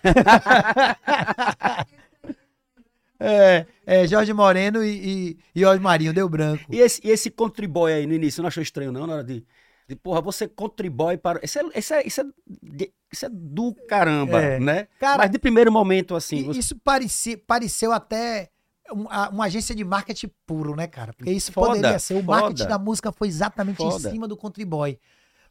[3.23, 6.63] é, é, Jorge Moreno e, e, e Osmarinho, deu branco.
[6.69, 9.05] E esse, e esse contribui aí no início, você não achou estranho, não?
[9.05, 9.45] Na hora de.
[9.87, 11.39] de porra, você contribui para.
[11.43, 12.25] Isso é, isso é, isso é,
[13.11, 14.59] isso é do caramba, É.
[14.59, 14.87] né?
[14.99, 16.43] Cara, Mas de primeiro momento, assim.
[16.45, 18.49] Você- Isso parecia, pareceu até
[18.93, 21.13] um- a- uma agência de marketing puro, né, cara?
[21.13, 22.15] Porque isso Foda, poderia ser.
[22.15, 22.69] O marketing foda.
[22.69, 24.09] da música foi exatamente Foda.
[24.09, 24.97] em cima do Country Boy.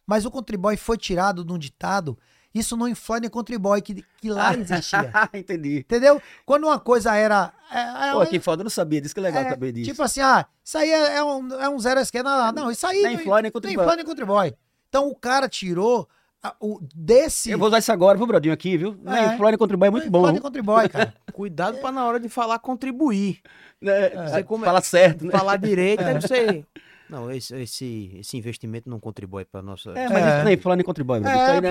[0.07, 2.19] Mas o Country Boy foi tirado de um ditado.
[2.55, 5.13] Isso não influi nem Country Boy, que, que lá existia.
[5.33, 5.79] Entendi.
[5.79, 6.21] Entendeu?
[6.45, 7.53] Quando uma coisa era.
[7.71, 9.91] é- é- Pô, que foda, eu não sabia disso, que legal é, saber disso.
[9.91, 12.29] Tipo assim, ah, isso aí é, é um, é um zero à esquerda.
[12.53, 13.03] Não, não, isso aí.
[13.03, 13.85] Nem não- Fly, nem Country nem.
[13.85, 14.55] Fly, nem.
[14.89, 16.09] Então o cara tirou
[16.43, 17.51] a- o, desse.
[17.51, 18.99] Eu vou usar isso agora pro Brodinho aqui, viu?
[19.07, 19.11] É.
[19.29, 20.23] Nem o é muito bom.
[20.23, 21.15] Fly, nem Country Boy, cara.
[21.33, 23.41] Cuidado pra na hora de falar contribuir.
[23.81, 24.11] Né?
[24.27, 25.31] Você come- Fala certo, né?
[25.31, 26.67] Falar direito deve ser.
[27.11, 29.91] Não, esse, esse, esse investimento não contribui pra nossa.
[29.91, 30.37] É, mas É.
[30.37, 31.41] isso nem Flora nem contra o boy, Brodinho.
[31.41, 31.71] É, Isso aí, né?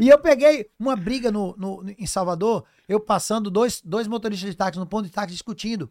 [0.00, 4.56] E eu peguei uma briga no, no- em Salvador, eu passando dois, dois motoristas de
[4.56, 5.90] táxi no ponto de táxi discutindo,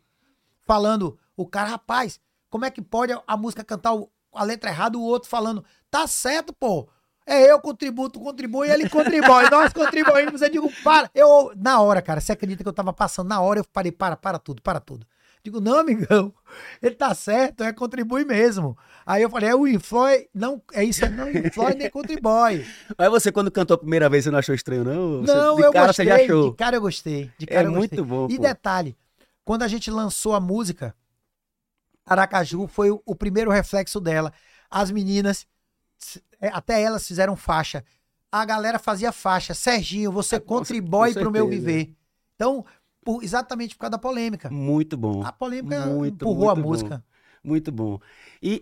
[0.65, 2.19] falando, o cara, rapaz,
[2.49, 5.63] como é que pode a, a música cantar o- a letra errada, o outro falando,
[5.89, 6.88] tá certo, pô.
[7.25, 10.41] É eu contributo, contribui, ele contribui, nós contribuímos.
[10.41, 11.09] Eu digo, para.
[11.13, 14.15] Eu, na hora, cara, você acredita que eu tava passando na hora, eu parei, para,
[14.17, 15.05] para tudo, para tudo.
[15.43, 16.31] Digo, não, amigão,
[16.81, 18.77] ele tá certo, é contribui mesmo.
[19.05, 22.63] Aí eu falei, é o Infloy, não, é isso, é não Infloy nem contribui.
[22.95, 25.21] Mas você, quando cantou a primeira vez, você não achou estranho, não?
[25.21, 26.05] Você- Não, de eu cara gostei.
[26.05, 26.51] você já achou.
[26.51, 27.31] De cara eu gostei.
[27.39, 28.05] De É cara eu muito gostei.
[28.05, 28.41] bom, E pô.
[28.43, 28.95] detalhe,
[29.43, 30.95] quando a gente lançou a música,
[32.05, 34.33] Aracaju foi o, o primeiro reflexo dela.
[34.69, 35.45] As meninas,
[36.39, 37.83] é, até elas fizeram faixa.
[38.31, 39.53] A galera fazia faixa.
[39.53, 41.93] Serginho, você com contribui pro meu viver.
[42.35, 42.65] Então,
[43.03, 44.49] por- exatamente por causa da polêmica.
[44.49, 45.23] Muito bom.
[45.25, 46.69] A polêmica Muito, empurrou a muito bom.
[46.69, 47.03] música.
[47.43, 47.99] Muito bom.
[48.41, 48.61] E,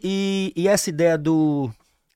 [0.56, 1.70] e, e essa ideia do.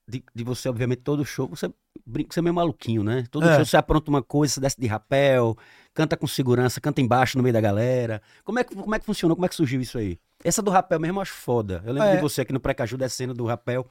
[0.06, 1.72] De, de você, obviamente, todo show, você
[2.04, 3.24] brinca, você é meio maluquinho, né?
[3.30, 3.56] Todo É.
[3.56, 5.56] show você apronta uma coisa, você desce de rapel,
[5.94, 8.20] canta com segurança, canta embaixo no meio da galera.
[8.44, 9.34] Como é que, como é que funcionou?
[9.34, 10.18] Como é que surgiu isso aí?
[10.42, 11.82] Essa do rapel mesmo eu acho foda.
[11.86, 12.16] Eu lembro É.
[12.16, 13.86] de você aqui no Precaju descendo do rapel.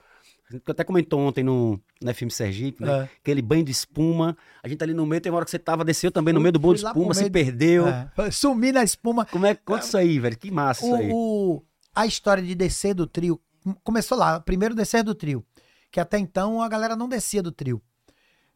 [0.50, 3.00] A gente até comentou ontem no, no FM Sergipe, né?
[3.00, 3.04] É.
[3.22, 4.38] Aquele banho de espuma.
[4.62, 6.52] A gente ali no meio, tem uma hora que você tava, desceu também no meio
[6.52, 7.88] do banho de espuma, se perdeu.
[7.88, 8.10] É.
[8.32, 9.26] Sumi na espuma.
[9.26, 10.38] Como é conta isso aí, velho?
[10.38, 11.10] Que massa isso aí.
[11.12, 11.64] O, o-
[11.96, 13.40] a história de descer do trio
[13.84, 15.46] começou lá, primeiro descer do trio,
[15.92, 17.82] que até então a galera não descia do trio.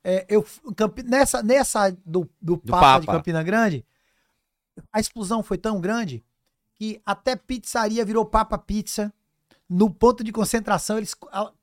[0.03, 0.45] É, eu
[1.05, 3.17] nessa nessa do, do, Papa, de Papa.
[3.19, 3.85] Campina Grande,
[4.91, 6.23] a explosão foi tão grande
[6.75, 9.13] que até pizzaria virou Papa Pizza.
[9.69, 11.13] No ponto de concentração, eles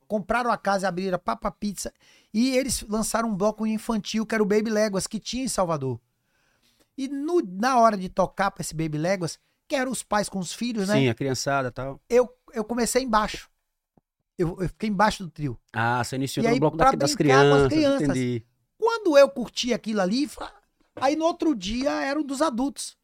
[0.07, 1.93] compraram a casa e abriram a Papa Pizza.
[2.33, 6.01] E eles lançaram um bloco infantil, que era o Baby Léguas, que tinha em Salvador.
[6.97, 9.39] E no- na hora de tocar pra esse Baby Léguas,
[9.69, 10.95] que eram os pais com os filhos, né?
[11.01, 12.01] Sim, a criançada e tal.
[12.09, 13.49] eu, eu comecei embaixo.
[14.39, 15.59] Eu, eu fiquei embaixo do trio.
[15.73, 18.03] Ah, você iniciou no bloco da, das crianças, crianças.
[18.03, 18.45] entendi.
[18.77, 20.29] Quando eu curti aquilo ali,
[20.97, 22.97] aí no outro dia era o dos adultos.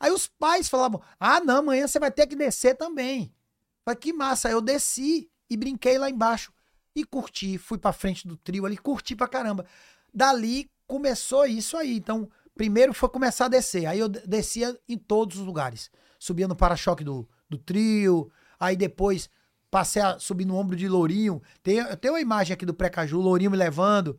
[0.00, 3.34] Aí os pais falavam: Ah, não, amanhã você vai ter que descer também.
[3.84, 4.48] Falei, que massa.
[4.50, 6.52] Eu desci e brinquei lá embaixo.
[6.94, 9.64] E curti, fui pra frente do trio ali, curti pra caramba.
[10.12, 11.96] Dali começou isso aí.
[11.96, 13.86] Então, primeiro foi começar a descer.
[13.86, 15.90] Aí eu de- descia em todos os lugares.
[16.18, 18.30] Subia no para-choque do, do trio.
[18.58, 19.30] Aí depois
[19.70, 21.40] passei a subir no ombro de Lourinho.
[21.62, 24.18] Tem, eu tenho uma imagem aqui do Precaju, Lourinho me levando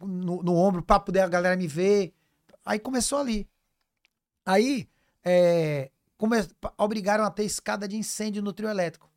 [0.00, 2.12] no, no ombro pra poder a galera me ver.
[2.64, 3.48] Aí começou ali.
[4.44, 4.88] Aí
[5.24, 6.46] é, come-
[6.78, 9.08] obrigaram a ter escada de incêndio no trio elétrico.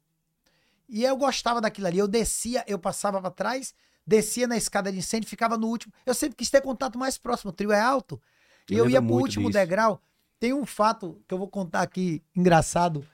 [0.90, 1.98] E eu gostava daquilo ali.
[2.00, 3.74] Eu descia, eu passava pra trás,
[4.06, 5.94] descia na escada de incêndio, ficava no último.
[6.06, 7.52] Eu sempre quis ter contato mais próximo.
[7.52, 8.22] O trio é alto.
[8.70, 9.60] E Eu eu ia pro último disso.
[9.60, 10.02] degrau.
[10.40, 13.06] Tem um fato que eu vou contar aqui, engraçado,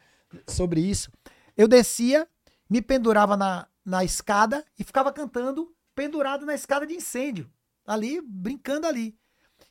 [0.47, 1.11] sobre isso.
[1.57, 2.28] Eu descia,
[2.69, 7.49] me pendurava na, na escada e ficava cantando pendurado na escada de incêndio.
[7.86, 9.15] Ali, brincando ali.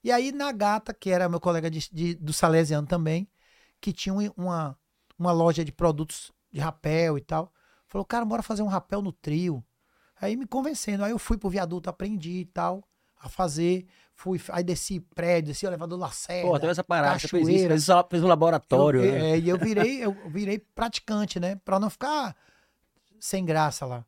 [0.03, 3.29] E aí, na gata, que era meu colega de, de- do Salesiano também,
[3.81, 4.79] que tinha um- uma,
[5.19, 7.53] uma loja de produtos de rapel e tal,
[7.95, 9.65] falou: cara, bora fazer um rapel no trio.
[10.21, 11.05] Aí me convencendo.
[11.05, 12.83] Aí eu fui pro viaduto, aprendi e tal,
[13.21, 13.87] a fazer.
[14.17, 16.49] Fui, aí desci prédio, desci o elevador Lacerda.
[16.49, 19.31] Pô, teve essa parada, fez isso, fez, só- fez um laboratório, Eu- né?
[19.33, 21.57] é, e eu virei, eu virei praticante, né?
[21.65, 22.37] Pra não ficar
[23.19, 24.05] sem graça lá.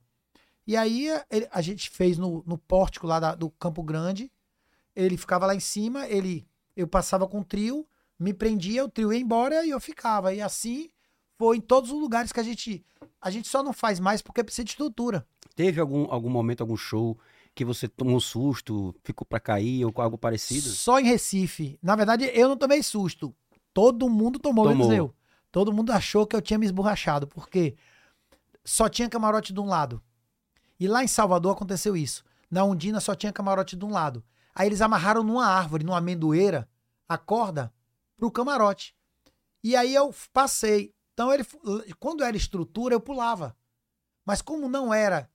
[0.66, 4.30] E aí ele- a gente fez no, no pórtico lá da- do Campo Grande.
[4.94, 7.86] Ele ficava lá em cima, ele eu passava com o trio,
[8.18, 10.32] me prendia, o trio ia embora e eu ficava.
[10.34, 10.88] E assim
[11.38, 12.84] foi em todos os lugares que a gente.
[13.20, 15.26] A gente só não faz mais porque precisa de estrutura.
[15.54, 17.18] Teve algum, algum momento, algum show
[17.54, 20.68] que você tomou um susto, ficou pra cair ou com algo parecido?
[20.68, 21.78] Só em Recife.
[21.82, 23.34] Na verdade, eu não tomei susto.
[23.72, 24.96] Todo mundo tomou, menos Tomou.
[24.96, 25.14] eu.
[25.50, 27.76] Todo mundo achou que eu tinha me esborrachado, porque
[28.62, 30.02] só tinha camarote de um lado.
[30.78, 32.22] E lá em Salvador aconteceu isso.
[32.50, 34.22] Na Undina só tinha camarote de um lado.
[34.54, 36.68] Aí eles amarraram numa árvore, numa amendoeira,
[37.08, 37.72] a corda
[38.16, 38.94] pro camarote.
[39.64, 40.94] E aí eu passei.
[41.16, 41.46] Então ele,
[41.98, 43.56] quando era estrutura, eu pulava.
[44.22, 45.30] Mas como não era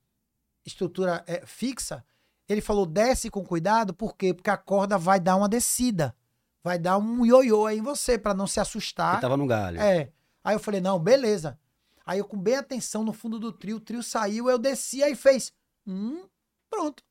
[0.64, 2.06] estrutura é, fixa,
[2.48, 4.32] ele falou: desce com cuidado, por quê?
[4.32, 6.16] Porque a corda vai dar uma descida
[6.64, 9.14] vai dar um ioiô aí em você, pra não se assustar.
[9.14, 9.80] Ele tava no galho.
[9.80, 10.12] É.
[10.44, 11.60] Aí eu falei, não, beleza.
[12.06, 15.16] Aí eu com bem atenção no fundo do trio, o trio saiu, eu desci, aí
[15.16, 15.54] fez.
[15.86, 16.26] Hum,
[16.70, 17.04] pronto.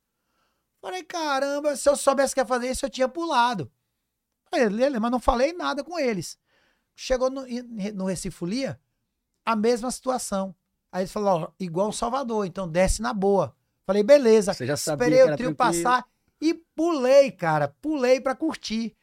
[0.81, 3.71] Falei, caramba, se eu soubesse que ia fazer isso, eu tinha pulado.
[4.53, 4.69] Aí,
[4.99, 6.39] mas não falei nada com eles.
[7.03, 7.47] Chegou no,
[7.95, 8.79] no Recifolia,
[9.43, 10.55] a mesma situação.
[10.93, 13.57] Aí eles falaram, ó, igual o Salvador, então desce na boa.
[13.87, 14.53] Falei, beleza.
[14.53, 16.05] Você já sabia Esperei que o trio passar
[16.39, 17.69] e pulei, cara.
[17.81, 18.95] Pulei pra curtir.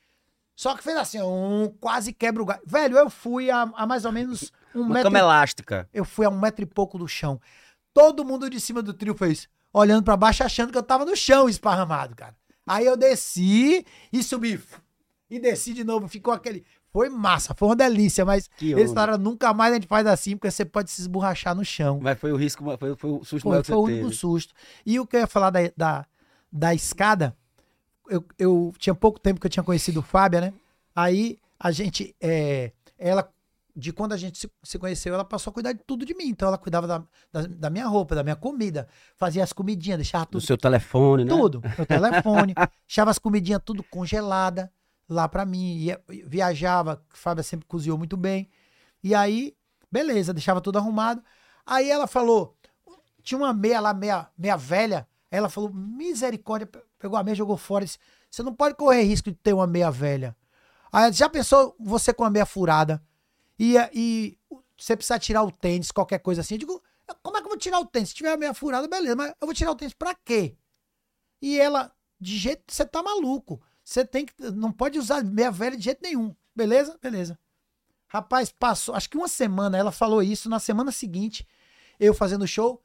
[0.56, 2.62] Só que fez assim, um quase quebra o galho.
[2.68, 5.10] Velho, eu fui a, a mais ou menos um Uma metro.
[5.10, 5.90] cama elástica.
[5.92, 7.42] Eu fui a um metro e pouco do chão.
[7.96, 11.16] Todo mundo de cima do trio fez, olhando pra baixo, achando que eu tava no
[11.16, 12.36] chão esparramado, cara.
[12.64, 13.84] Aí eu desci
[14.14, 14.62] e subi.
[15.30, 16.08] E desci de novo.
[16.08, 16.64] Ficou aquele.
[16.92, 20.36] Foi massa, foi uma delícia, mas Que eles falaram, nunca mais a gente faz assim,
[20.36, 22.00] porque você pode se esborrachar no chão.
[22.02, 24.06] Mas foi o risco, foi, foi o susto Foi, maior que foi o você único
[24.08, 24.16] teve.
[24.20, 24.54] susto.
[24.86, 26.06] E o que eu ia falar da, da,
[26.52, 27.36] da escada,
[28.10, 30.54] eu, eu tinha pouco tempo que eu tinha conhecido o Fábia, né?
[30.96, 33.30] Aí a gente, é, ela,
[33.76, 36.30] de quando a gente se, se conheceu, ela passou a cuidar de tudo de mim.
[36.30, 40.26] Então ela cuidava da, da, da minha roupa, da minha comida, fazia as comidinhas, deixava
[40.26, 41.30] Do tudo seu telefone, né?
[41.30, 41.62] tudo.
[41.78, 42.56] Meu telefone.
[42.88, 44.72] deixava as comidinhas tudo congelada
[45.10, 45.78] lá pra mim.
[45.78, 48.50] Ia, viajava, a Fábia sempre cozinhou muito bem.
[49.04, 49.56] E aí,
[49.92, 51.24] beleza, deixava tudo arrumado.
[51.66, 52.56] Aí ela falou:
[53.24, 55.08] tinha uma meia lá, meia, meia velha.
[55.30, 57.86] Ela falou: misericórdia, pe- pegou a meia, jogou fora.
[57.86, 58.00] Disse,
[58.30, 60.36] Você não pode correr risco de ter uma meia velha.
[60.92, 63.02] Aí já pensou você com a meia furada?
[63.60, 64.38] E, e
[64.78, 66.56] você precisa tirar o tênis, qualquer coisa assim.
[66.56, 66.84] Eu digo,
[67.22, 68.10] como é que eu vou tirar o tênis?
[68.10, 70.56] Se tiver a meia furada, beleza, mas eu vou tirar o tênis pra quê?
[71.42, 73.62] E ela, de jeito, você tá maluco.
[73.88, 76.36] Você tem que, não pode usar meia velha de jeito nenhum.
[76.54, 76.98] Beleza?
[77.02, 77.40] Beleza.
[78.06, 80.50] Rapaz, passou, acho que uma semana, ela falou isso.
[80.50, 81.48] Na semana seguinte,
[81.98, 82.84] eu fazendo show,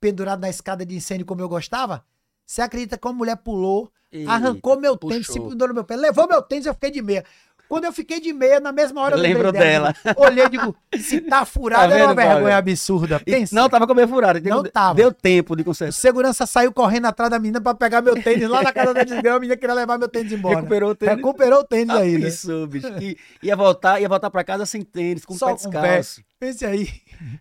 [0.00, 2.02] pendurado na escada de incêndio como eu gostava.
[2.46, 5.50] Você acredita que uma mulher pulou, Eita, arrancou meu tênis, se puxou.
[5.50, 7.26] pendurou no meu pé, levou meu tênis eu fiquei de meia.
[7.72, 9.94] Quando eu fiquei de meia, na mesma hora eu Lembrou dela.
[10.04, 13.18] digo, Olhei e digo, se tá furado Tá é uma vergonha absurda.
[13.26, 13.54] E- Pensa.
[13.56, 14.38] Não, tava com a meia furada.
[14.40, 14.94] Não deu, tava.
[14.94, 15.92] Deu tempo de O consertar.
[15.94, 19.38] segurança saiu correndo atrás da menina pra pegar meu tênis lá na casa da desgrama.
[19.38, 20.56] A menina queria levar meu tênis embora.
[20.56, 21.16] Recuperou o tênis.
[21.16, 22.28] Recuperou o tênis aí, né?
[22.28, 22.92] Isso, bicho.
[22.96, 25.70] Que ia voltar, ia voltar pra casa sem tênis, com o Só pé com o
[25.70, 26.22] descalço.
[26.38, 26.90] Pense aí.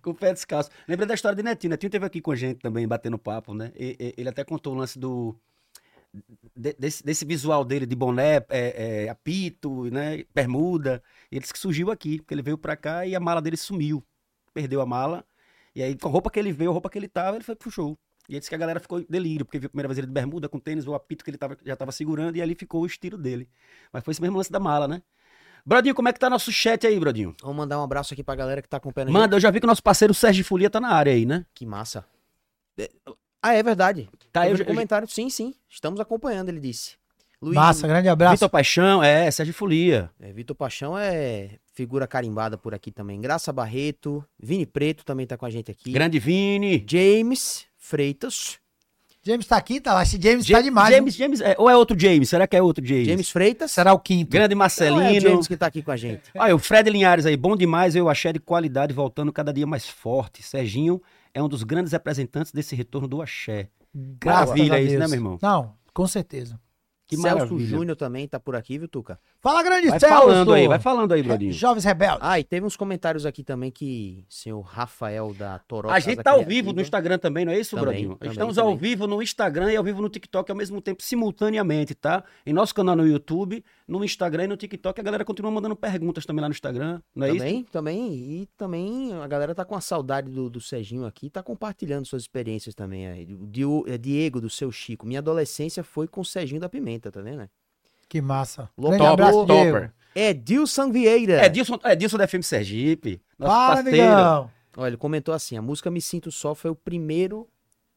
[0.02, 0.70] Com o pé descalço.
[0.88, 1.72] Lembrei da história de Netinho.
[1.72, 3.74] Netinho teve aqui com a gente também, batendo papo, né?
[3.78, 5.36] E- e- ele até contou o lance do.
[6.62, 10.24] De- desse, desse visual dele de boné, é, é, apito, né?
[10.34, 11.02] Bermuda.
[11.32, 13.58] E ele disse que surgiu aqui, porque ele veio pra cá e a mala dele
[13.58, 14.04] sumiu.
[14.54, 15.26] Perdeu a mala.
[15.76, 17.56] E aí, com a roupa que ele veio, a roupa que ele tava, ele foi
[17.56, 17.98] pro show.
[18.30, 20.14] E ele disse que a galera ficou delírio, porque viu a primeira vez ele de
[20.14, 22.86] bermuda, com tênis, o apito que ele tava, já tava segurando, e ali ficou o
[22.86, 23.50] estilo dele.
[23.92, 25.02] Mas foi esse mesmo lance da mala, né?
[25.66, 27.36] Brodinho, como é que tá nosso chat aí, Brodinho?
[27.42, 29.22] Vamos mandar um abraço aqui pra galera que tá acompanhando a gente.
[29.22, 31.46] Manda, eu já vi que o nosso parceiro Sérgio Folia tá na área aí, né?
[31.54, 32.06] Que massa.
[33.44, 34.10] É, Ah, é verdade.
[34.32, 35.08] Tá, eu eu, no comentário.
[35.10, 35.54] Sim, sim.
[35.70, 36.94] Estamos acompanhando, ele disse.
[37.42, 38.36] Luiz, Massa, grande abraço.
[38.36, 40.12] Vitor Paixão, é, Sérgio Folia.
[40.22, 43.20] É, Vitor Paixão é figura carimbada por aqui também.
[43.20, 44.24] Graça Barreto.
[44.40, 45.92] Vini Preto também tá com a gente aqui.
[45.92, 46.86] Grande Vini.
[46.88, 48.60] James Freitas.
[49.24, 50.04] James tá aqui, tá lá.
[50.04, 50.96] Esse James tá Ja- demais.
[50.96, 52.30] James, James, é, ou é outro James?
[52.30, 53.08] Será que é outro James?
[53.08, 53.72] James Freitas.
[53.72, 54.32] Será o quinto.
[54.32, 55.02] Grande Não, Marcelino.
[55.02, 56.24] é o James que tá aqui com a gente.
[56.36, 59.88] Olha, o Fred Linhares aí, bom demais, eu axé de qualidade voltando cada dia mais
[59.88, 60.42] forte.
[60.44, 61.02] Serginho
[61.34, 63.70] é um dos grandes representantes desse retorno do axé.
[63.94, 65.40] Graças Maravilha a isso, né, meu irmão?
[65.42, 66.60] Não, com certeza.
[67.08, 67.60] Que Celso.
[67.60, 69.20] Júnior também tá por aqui, viu, Tuca?
[69.42, 70.16] Fala, grande Vai Celso.
[70.16, 71.52] falando aí, vai falando aí, Brodinho.
[71.52, 72.20] Jovens Rebeldes.
[72.22, 75.90] Ah, e teve uns comentários aqui também que o senhor Rafael da Toró.
[75.90, 78.16] A gente tá ao vivo no Instagram também, não é isso, Também, Brodinho?
[78.18, 78.78] também, Estamos ao também.
[78.78, 82.24] vivo no Instagram e ao vivo no TikTok ao mesmo tempo, simultaneamente, tá?
[82.46, 86.24] Em nosso canal no YouTube, no Instagram e no TikTok, a galera continua mandando perguntas
[86.24, 87.40] também lá no Instagram, não é isso?
[87.40, 88.14] Também, também.
[88.14, 92.22] E também a galera tá com a saudade do, do Serginho aqui, tá compartilhando suas
[92.22, 93.08] experiências também.
[93.08, 93.28] aí.
[93.88, 95.08] É, Diego, do seu Chico.
[95.08, 97.50] Minha adolescência foi com o Serginho da Pimenta, tá vendo?
[98.12, 98.70] Que massa.
[98.78, 98.98] Louco.
[98.98, 99.72] Grande Topper, abraço, Diego.
[99.72, 99.94] Topper.
[100.14, 101.34] É Dilson Vieira.
[101.36, 104.04] É Dilson, é Dilson da FM Sergipe, nosso Fala, parceiro.
[104.06, 104.52] amigão.
[104.76, 107.48] Olha, ele comentou assim: a música Me Sinto Só foi o primeiro.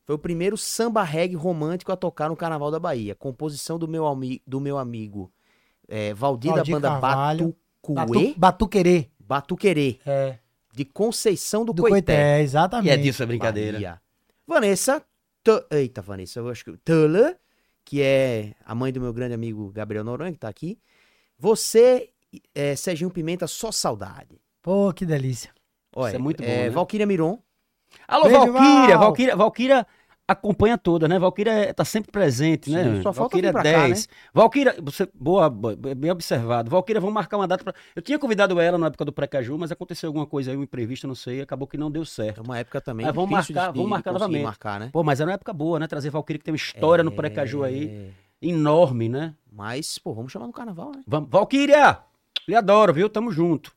[0.07, 3.15] Foi o primeiro samba reggae romântico a tocar no Carnaval da Bahia.
[3.17, 5.33] Composição do meu, ami, do meu amigo
[5.89, 7.57] é, Valdir, Valdir da banda Carvalho.
[7.83, 9.11] Batucuê, Batu, Batuquerê.
[9.19, 10.39] Batuquerê, É.
[10.75, 11.95] de Conceição do, Do Coité.
[12.15, 12.91] Coité, E exatamente.
[12.93, 13.73] é disso a brincadeira.
[13.79, 14.01] Bahia.
[14.47, 15.03] Vanessa,
[15.43, 17.37] Tu- eita, Vanessa, eu acho que Tuller,
[17.85, 20.79] que é a mãe do meu grande amigo Gabriel Noronha, que tá aqui.
[21.39, 22.11] Você,
[22.55, 24.41] é, Serginho Pimenta, só saudade.
[24.63, 25.51] Pô, que delícia.
[25.95, 26.71] Olha, é muito bom, né?
[26.71, 27.39] Valquíria Miron,
[28.07, 28.99] Alô, Beijo, Valquíria, Val.
[28.99, 29.87] Valquíria, Valquíria
[30.27, 31.19] acompanha toda, né?
[31.19, 32.97] Valquíria tá sempre presente, Sim, né?
[33.03, 34.09] só falta Valquíria vir pra cá, 10.
[34.33, 36.71] Valquíria, você, boa, bem observado.
[36.71, 37.75] Valquíria, vamos marcar uma data pra...
[37.95, 41.07] Eu tinha convidado ela na época do Precaju, mas aconteceu alguma coisa aí, um imprevisto,
[41.07, 42.43] não sei, acabou que não deu é certo.
[42.43, 44.43] uma época também vamos marcar- de, vamos marcar novamente.
[44.43, 44.91] marcar, né?
[44.93, 45.87] Pô, mas era uma época boa, né?
[45.87, 48.11] Trazer Valquíria que tem uma história no Precaju aí, É,
[48.49, 49.35] enorme, né?
[49.53, 51.03] Mas, pô, vamos chamar no carnaval, né?
[51.07, 51.29] Vamos.
[51.31, 51.99] Valkyria!
[52.49, 53.09] Lhe adoro, viu?
[53.09, 53.73] Tamo junto.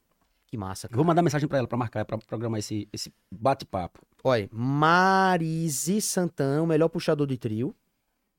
[0.47, 0.95] Que massa, cara.
[0.95, 3.99] Vou mandar mensagem pra ela pra marcar, pra programar esse, esse bate-papo.
[4.23, 7.75] Olha, Marise Santana, o melhor puxador de trio.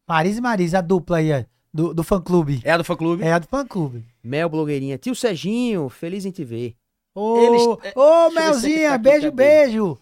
[0.06, 2.60] Marisa e Marisa, a dupla aí, ó, do, do fã-clube.
[2.64, 3.22] É a do fã-clube?
[3.22, 4.04] É a do fã-clube.
[4.22, 4.98] Mel Blogueirinha.
[4.98, 6.74] Tio Serginho, feliz em te ver.
[7.14, 9.98] Ô, Eles- ô, é, Melzinha, tá beijo, beijo.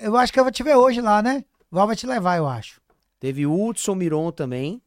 [0.00, 1.44] Eu- acho que eu vou te ver hoje lá, né?
[1.70, 2.80] Val vai te levar, eu acho.
[3.20, 4.80] Teve Hudson Miron também.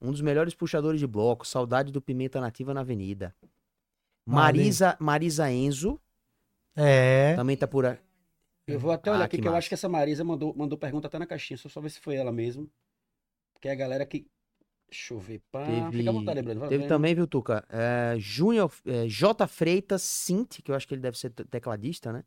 [0.00, 1.46] Um dos melhores puxadores de bloco.
[1.46, 3.34] Saudade do Pimenta Nativa na Avenida.
[4.24, 5.98] Marisa, Marisa Enzo
[6.76, 7.34] É.
[7.34, 7.96] também tá por aí.
[8.72, 10.78] Eu vou até olhar Ah, aqui, que que eu acho que essa Marisa mandou, mandou
[10.78, 12.68] pergunta até na caixinha, só só ver se foi ela mesmo.
[13.54, 14.26] Porque é a galera que.
[14.90, 15.42] Deixa eu ver.
[15.52, 16.60] Pá, Teve, Fica à vontade, Breno.
[16.62, 16.88] teve vendo.
[16.88, 17.64] também, viu, Tuca?
[17.68, 19.46] É, Júnior, é, J.
[19.46, 22.24] Freitas Sint, que eu acho que ele deve ser te- tecladista, né?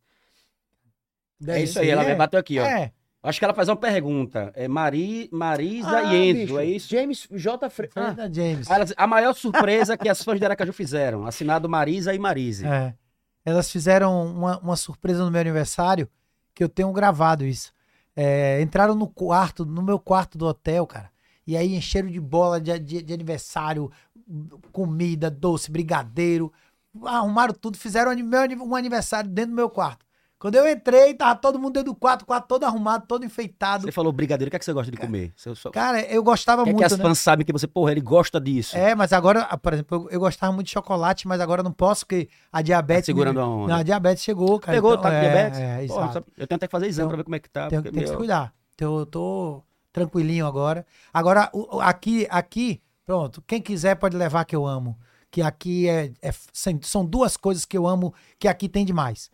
[1.48, 2.16] É isso aí, ela é.
[2.16, 2.66] bateu aqui, ó.
[2.66, 2.92] É.
[3.24, 4.52] Acho que ela faz uma pergunta.
[4.56, 6.90] É Mari, Marisa Ah, e Enzo, bicho, é isso?
[6.90, 7.70] James J.
[7.70, 7.94] Freitas.
[8.16, 8.68] Foi Ah, James.
[8.68, 11.26] Diz, a maior surpresa que as fãs de Aracaju fizeram.
[11.26, 12.66] Assinado Marisa e Marise.
[12.66, 12.96] É.
[13.46, 16.08] Elas fizeram uma, uma surpresa no meu aniversário,
[16.54, 17.72] que eu tenho gravado isso.
[18.16, 21.10] É, entraram no quarto, no meu quarto do hotel, cara.
[21.48, 23.92] E aí encheram de bola de, de- de aniversário,
[24.72, 26.52] comida, doce, brigadeiro.
[27.06, 30.06] Arrumaram tudo, fizeram um aniversário dentro do meu quarto.
[30.42, 33.84] Quando eu entrei, tava todo mundo dentro do quarto, quarto todo arrumado, todo enfeitado.
[33.84, 35.32] Você falou brigadeiro, o que, é que você gosta de comer?
[35.36, 35.70] Você só...
[35.70, 37.06] Cara, eu gostava O que é que muito, as né?
[37.06, 38.76] fãs sabem que você, porra, ele gosta disso?
[38.76, 41.72] É, mas agora, ah, por exemplo, eu, eu gostava muito de chocolate, mas agora não
[41.72, 43.04] posso, porque a diabetes.
[43.04, 43.74] Tá segurando me- a onda.
[43.74, 44.76] Não, a diabetes chegou, cara.
[44.76, 45.60] Pegou, então, tá com é, diabetes?
[45.60, 46.18] É, Porra, exato.
[46.36, 47.68] eu tenho até que fazer exame Então, pra ver como é que tá.
[47.68, 48.52] Tem, tem que se meu, cuidar.
[48.74, 49.62] Então, eu tô
[49.94, 50.88] tranquilinho agora.
[51.14, 54.98] Agora, aqui, aqui, pronto, quem quiser pode levar que eu amo.
[55.30, 56.34] Que aqui é, é-
[56.82, 59.30] são duas coisas que eu amo que aqui tem demais.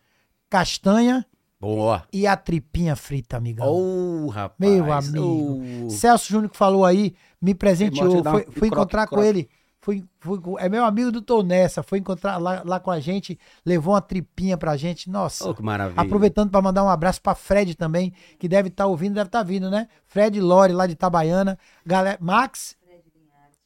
[0.50, 1.24] Castanha
[1.60, 2.04] Boa.
[2.12, 3.66] e a tripinha frita, amigão.
[3.68, 4.58] Ô, rapaz.
[4.58, 5.86] Meu amigo.
[5.86, 5.90] ô.
[5.90, 8.22] Celso Júnior que falou aí, me presenteou.
[8.22, 9.28] Dá Fui, um fui croque, encontrar com croque.
[9.28, 9.48] ele.
[9.80, 11.82] Fui, fui com- é meu amigo do Tô Nessa.
[11.82, 15.08] Foi encontrar lá, lá com a gente, levou uma tripinha pra gente.
[15.08, 15.48] Nossa.
[15.48, 16.00] Ô, que maravilha.
[16.02, 19.70] Aproveitando para mandar um abraço para Fred também, que deve estar ouvindo, deve estar vindo,
[19.70, 19.88] né?
[20.06, 21.58] Fred Lore, lá de Itabaiana.
[21.86, 22.76] Galera, Max?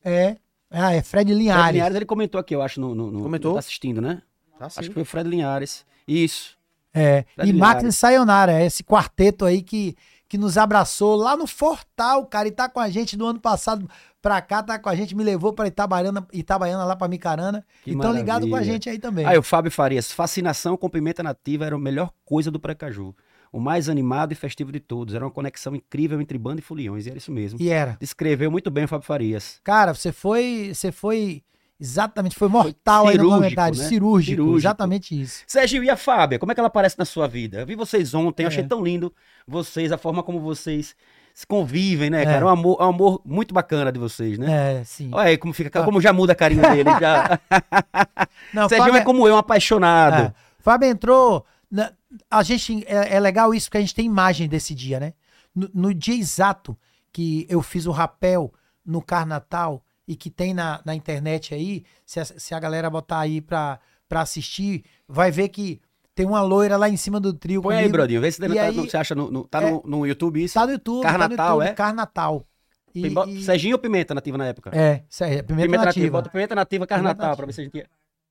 [0.05, 0.37] É.
[0.71, 1.63] Ah, é Fred Linhares.
[1.63, 3.53] Fred Linhares, ele comentou aqui, eu acho, no, no, no- Comentou?
[3.55, 4.23] Tá assistindo, né?
[4.59, 4.67] Tá.
[4.67, 5.85] Acho que foi o Fred Linhares.
[6.07, 6.57] Isso.
[6.95, 7.25] É.
[7.35, 9.97] Fred e Max Sayonara, esse quarteto aí que,
[10.29, 13.89] que nos abraçou lá no Fortal, cara, e tá com a gente do ano passado
[14.21, 17.65] pra cá, tá com a gente, me levou pra Itabaiana, Itabaiana lá pra Micarana.
[17.83, 19.27] Que e tão ligado com a gente aí também.
[19.27, 23.15] Aí o Fábio Farias, fascinação com pimenta nativa era a melhor coisa do Precaju.
[23.53, 25.15] O mais animado e festivo de todos.
[25.15, 27.05] Era uma conexão incrível entre banda e foliões.
[27.05, 27.61] E era isso mesmo.
[27.61, 27.99] E era.
[28.01, 29.61] Descreveu muito bem o Fábio Farias.
[29.63, 31.43] Cara, você foi, você foi
[31.83, 33.85] exatamente, foi mortal aí no cirúrgico, comentário, né?
[33.89, 34.59] cirúrgico, Cirúrgico.
[34.59, 35.43] exatamente isso.
[35.47, 36.39] Sergio, e a Fábia?
[36.39, 37.61] Como é que ela aparece na sua vida?
[37.61, 38.67] Eu vi vocês ontem, eu achei É.
[38.67, 39.13] tão lindo
[39.47, 40.95] vocês, a forma como vocês
[41.35, 42.25] se convivem, né, É.
[42.25, 42.39] cara?
[42.41, 44.81] É um amor, é um amor muito bacana de vocês, né?
[44.81, 45.11] É, sim.
[45.13, 46.91] Olha aí como fica, como já muda a carinha dele.
[47.01, 47.41] Já.
[48.53, 50.23] Não, Fábio- é como eu, um apaixonado.
[50.29, 50.35] É.
[50.59, 51.45] Fábio entrou.
[51.71, 51.91] na-
[52.31, 55.15] a gente é, é legal isso porque a gente tem imagem desse dia, né?
[55.55, 56.77] No, no dia exato
[57.11, 58.53] que eu fiz o rapel
[58.85, 63.21] no Carnatal e que tem na, na internet aí, se a, se a galera botar
[63.21, 65.81] aí pra, pra assistir, vai ver que
[66.15, 67.63] tem uma loira lá em cima do trio.
[67.63, 67.93] Põe aí, comigo.
[67.97, 69.71] Brodinho, vê se E tá, aí- você acha no, no- tá É.
[69.71, 70.55] no, no YouTube isso.
[70.55, 71.03] Tá no YouTube.
[71.03, 71.75] Carnatal, tá no YouTube, é?
[71.75, 72.47] Carnatal.
[72.95, 74.71] E, Pimba- e- Serginho ou Pimenta Nativa na época?
[74.75, 75.85] É, aí, é pimenta, Pimenta Nativa.
[75.87, 77.87] nativa, Bota Pimenta Nativa Carnatal pra ver se a gente...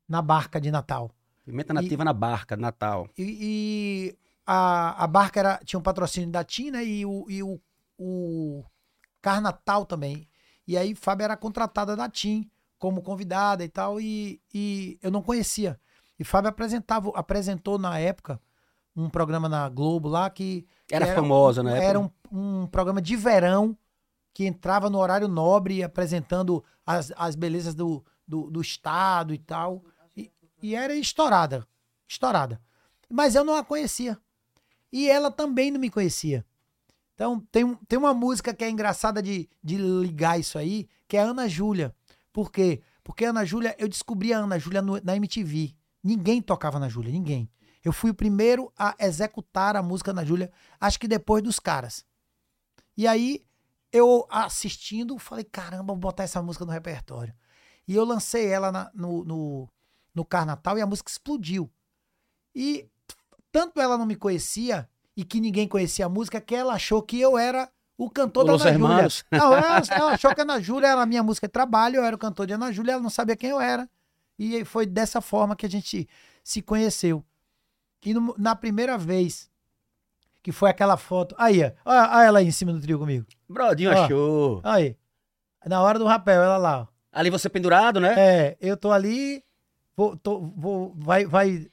[0.07, 1.09] na barca de Natal.
[1.43, 3.09] Pimenta Nativa na barca, Natal.
[3.17, 4.15] E, e
[4.45, 6.85] a, a barca era, tinha um patrocínio da TIM, né?
[6.85, 7.59] E o, e o,
[7.97, 8.63] o
[9.19, 10.27] Carnatal também.
[10.67, 15.21] E aí Fábio era contratada da TIM como convidada e tal, e, e eu não
[15.21, 15.79] conhecia.
[16.17, 18.41] E Fábio apresentava, apresentou na época
[18.95, 21.85] um programa na Globo lá que Era, Era famosa época.
[21.85, 23.77] era um, um programa de verão
[24.33, 29.83] que entrava no horário nobre apresentando as, as belezas do, do, do estado e tal.
[30.15, 30.31] E,
[30.61, 31.67] e era estourada.
[32.07, 32.59] Estourada.
[33.09, 34.17] Mas eu não a conhecia.
[34.91, 36.45] E ela também não me conhecia.
[37.21, 41.19] Então, tem, tem uma música que é engraçada de, de ligar isso aí, que é
[41.19, 41.95] Ana Júlia.
[42.33, 42.81] Por quê?
[43.03, 45.75] Porque Ana Júlia, eu descobri a Ana Júlia na MTV.
[46.03, 47.47] Ninguém tocava na Júlia, ninguém.
[47.83, 52.03] Eu fui o primeiro a executar a música na Júlia, acho que depois dos caras.
[52.97, 53.45] E aí,
[53.91, 57.35] eu assistindo, falei, caramba, vou botar essa música no repertório.
[57.87, 59.69] E eu lancei ela na- no, no,
[60.15, 61.71] no Carnatal e a música explodiu.
[62.55, 62.89] E
[63.51, 67.19] tanto ela não me conhecia e que ninguém conhecia a música, que ela achou que
[67.19, 69.07] eu era o cantor da Los Ana Júlia.
[69.31, 72.03] Não, ela, ela achou que a Ana Júlia era a minha música de trabalho, eu
[72.03, 73.87] era o cantor de Ana Júlia, ela não sabia quem eu era.
[74.39, 76.07] E foi dessa forma que a gente
[76.43, 77.23] se conheceu.
[78.03, 79.49] E no- na primeira vez
[80.41, 81.35] que foi aquela foto.
[81.37, 81.71] Aí, ó.
[81.85, 83.27] Olha, olha ela aí em cima do trio comigo.
[83.47, 84.03] Brodinho Ó.
[84.05, 84.61] achou.
[84.63, 84.97] Aí.
[85.67, 86.87] Na hora do rapel, ela lá, ó.
[87.11, 88.15] Ali você pendurado, né?
[88.17, 89.43] É, eu tô ali,
[89.95, 91.67] vou, tô, vou, vai, vai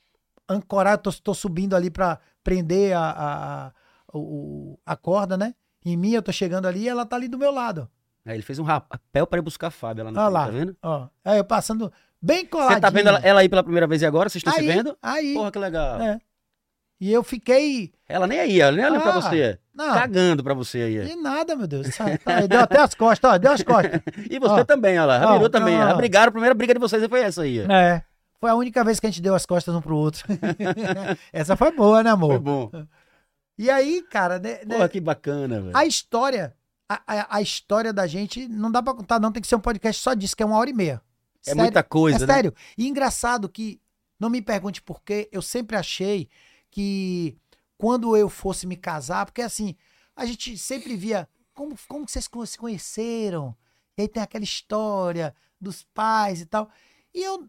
[0.47, 2.18] ancorar, tô, tô subindo ali pra
[2.49, 3.72] prender a, a, a,
[4.14, 5.55] o- a corda, né?
[5.84, 7.88] Em mim, eu tô chegando ali e ela tá ali do meu lado.
[8.26, 10.44] Aí ele fez um rapel pra ir buscar a Fábio lá na lá.
[10.46, 10.76] tá vendo?
[10.82, 12.76] Ó, aí eu passando bem coladinho.
[12.76, 14.28] Você tá vendo ela, ela aí pela primeira vez e agora?
[14.30, 14.96] Vocês estão se vendo?
[15.03, 16.01] Aí, Porra, que legal.
[16.01, 16.18] é.
[17.01, 17.92] E eu fiquei...
[18.09, 19.59] Ela nem aí, ela nem olhando pra Ah, você.
[19.74, 21.05] Não, Cagando pra você aí.
[21.07, 21.86] de nada, meu Deus.
[21.96, 24.01] Tá, Deu até as costas, ó, deu as costas.
[24.28, 24.64] E você Ó.
[24.64, 25.20] também, olha lá.
[25.26, 25.80] Ó, Rabiru também.
[25.80, 25.94] ó.
[25.96, 27.61] Brigaram, a primeira briga de vocês foi essa aí.
[27.61, 28.03] É.
[28.41, 30.24] Foi a única vez que a gente deu as costas um pro outro.
[31.32, 32.30] Essa foi boa, né, amor?
[32.30, 32.70] Foi bom.
[33.59, 35.76] E aí, cara, né, né, Porra, que bacana, velho.
[35.76, 36.55] a história,
[36.89, 39.32] a, a- a história da gente não dá pra contar, não.
[39.32, 41.03] Tem que ser um podcast só disso, que é uma hora e meia.
[41.47, 42.34] É muita coisa, É né?
[42.34, 42.55] sério.
[42.76, 43.80] E engraçado que,
[44.20, 46.28] não me pergunte por quê, eu sempre achei
[46.70, 47.36] que
[47.76, 49.74] quando eu fosse me casar, porque assim,
[50.14, 53.57] a gente sempre via como, como vocês se conheceram,
[53.97, 56.68] e aí tem aquela história dos pais e tal.
[57.14, 57.49] E eu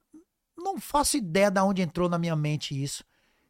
[0.59, 3.03] não faço ideia de onde entrou na minha mente isso.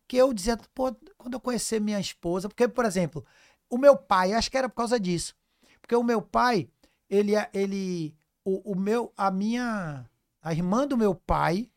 [0.07, 3.25] Que eu dizia, pô, quando eu conhecer minha esposa, porque, por exemplo,
[3.69, 5.35] o meu pai, acho que era por causa disso.
[5.81, 6.67] Porque o meu pai,
[7.09, 10.09] ele, é- ele, o, o meu, a minha,
[10.41, 11.69] a irmã do meu pai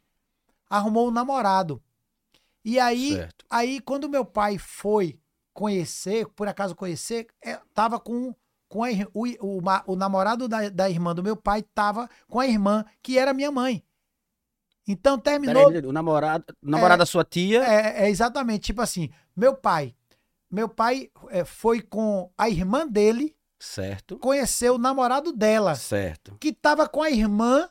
[0.69, 1.83] arrumou um namorado.
[2.65, 3.45] E aí, Certo.
[3.51, 5.19] aí quando meu pai foi
[5.53, 8.35] conhecer, por acaso conhecer, é, tava com,
[8.69, 9.27] com a, o,
[9.59, 13.35] o, o namorado da, da irmã do meu pai tava com a irmã, que era
[13.35, 13.85] minha mãe.
[14.87, 15.69] Então terminou.
[15.87, 17.63] O namorado, o namorado da sua tia.
[17.65, 19.95] É, é exatamente, tipo assim, meu pai.
[20.51, 24.19] Meu pai é, foi com a irmã dele Certo.
[24.19, 26.37] conhecer o namorado dela, Certo.
[26.41, 27.69] que tava com a irmã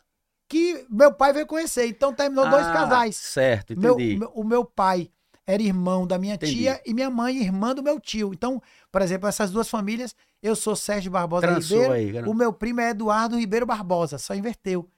[0.47, 1.85] que meu pai veio conhecer.
[1.87, 3.15] Então terminou dois Ah, casais.
[3.17, 4.17] Certo, entendi.
[4.17, 5.11] meu- o meu pai
[5.45, 6.55] era irmão da minha Entendi.
[6.55, 8.33] tia e minha mãe irmã do meu tio.
[8.33, 12.51] Então, por exemplo, essas duas famílias, eu sou Sérgio Barbosa Trançou Ribeiro, aí, o meu
[12.53, 14.89] primo é Eduardo Ribeiro Barbosa, só inverteu.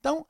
[0.00, 0.26] Então,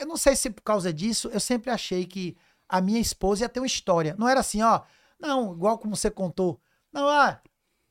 [0.00, 2.36] eu não sei se por causa disso, eu sempre achei que
[2.68, 4.14] a minha esposa ia ter uma história.
[4.18, 4.82] Não era assim, ó,
[5.18, 6.60] não, igual como você contou.
[6.92, 7.40] Não, ah,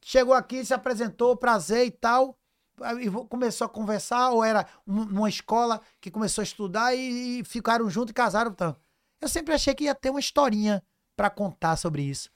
[0.03, 2.37] chegou aqui, se apresentou, prazer e tal,
[2.81, 7.39] aí vo- começou a conversar, ou era um- numa escola que começou a estudar e,
[7.39, 8.51] e ficaram juntos e casaram.
[8.51, 8.75] Então.
[9.21, 10.81] Eu sempre achei que ia ter uma historinha
[11.15, 12.29] pra contar sobre isso.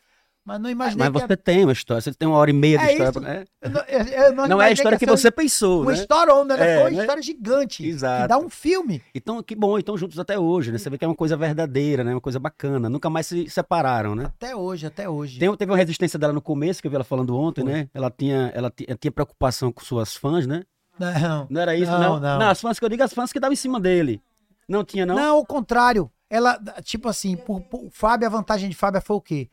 [0.46, 2.78] Mas não imaginei Mas que você tem uma história, você tem uma hora e meia
[2.78, 3.10] de É história.
[3.12, 3.22] isso.
[3.22, 3.46] pra- é.
[3.62, 4.00] eu não, eu-
[4.44, 5.98] eu Não é a história que ser você pensou, Uma né?
[5.98, 6.56] história, né?
[6.56, 7.00] É, Foi uma né?
[7.02, 7.88] história gigante.
[7.88, 8.22] Exato.
[8.24, 9.02] Que dá um filme.
[9.16, 10.78] Então, que bom, então juntos até hoje, né?
[10.78, 12.12] Você vê que é uma coisa verdadeira, né?
[12.14, 12.90] Uma coisa bacana.
[12.90, 14.26] Nunca mais se separaram, né?
[14.26, 15.40] Até hoje, até hoje.
[15.40, 17.72] Tem- teve uma resistência dela no começo, que eu vi ela falando ontem, Foi.
[17.72, 17.90] né?
[17.94, 20.64] Ela tinha, ela ti- tinha preocupação com suas fãs, né?
[21.00, 21.48] Não.
[21.50, 22.40] Não era isso, Não, não?
[22.40, 22.50] não.
[22.50, 24.22] as fãs que eu digo, as fãs que estavam em cima dele.
[24.68, 25.16] Não tinha, não?
[25.16, 26.12] Não, o contrário.
[26.30, 29.50] Ela, tipo assim, por, por Fábio, a vantagem de Fábia foi o quê?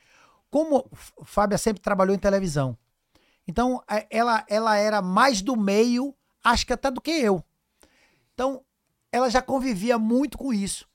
[0.50, 0.84] Como
[1.24, 2.76] Fábia sempre trabalhou em televisão.
[3.46, 7.44] Então, a- ela, ela era mais do meio, acho que até do que eu.
[8.34, 8.62] Então,
[9.12, 10.88] ela já convivia muito com isso.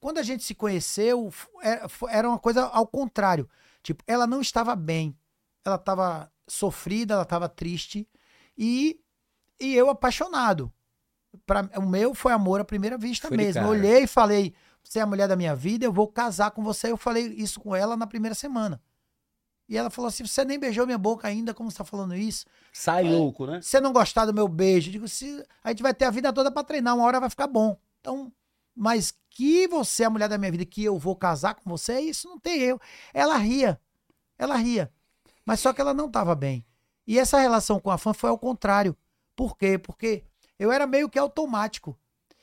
[0.00, 1.48] Quando a gente se conheceu, f-
[2.08, 3.48] era, uma coisa ao contrário.
[3.82, 5.16] Tipo, ela não estava bem.
[5.64, 8.08] Ela estava sofrida, ela estava triste.
[8.58, 9.00] E,
[9.60, 10.72] e eu apaixonado.
[11.46, 13.62] Pra, o meu foi amor à primeira vista Foi mesmo.
[13.62, 16.62] Eu olhei e falei: você é a mulher da minha vida, eu vou casar com
[16.62, 16.90] você.
[16.90, 18.80] Eu falei isso com ela na primeira semana.
[19.72, 22.44] E ela falou assim: você nem beijou minha boca ainda, como você tá falando isso?
[22.74, 23.62] Sai louco, né?
[23.62, 26.30] Você não gostar do meu beijo, eu digo, se, a gente vai ter a vida
[26.30, 27.74] toda pra treinar, uma hora vai ficar bom.
[27.98, 28.30] Então,
[28.76, 32.00] mas que você é a mulher da minha vida, que eu vou casar com você,
[32.00, 32.78] isso não tem eu.
[33.14, 33.80] Ela ria.
[34.36, 34.92] Ela ria.
[35.42, 36.62] Mas só que ela não tava bem.
[37.06, 38.94] E essa relação com a fã foi ao contrário.
[39.34, 39.78] Por quê?
[39.78, 40.22] Porque
[40.58, 41.98] eu era meio que automático.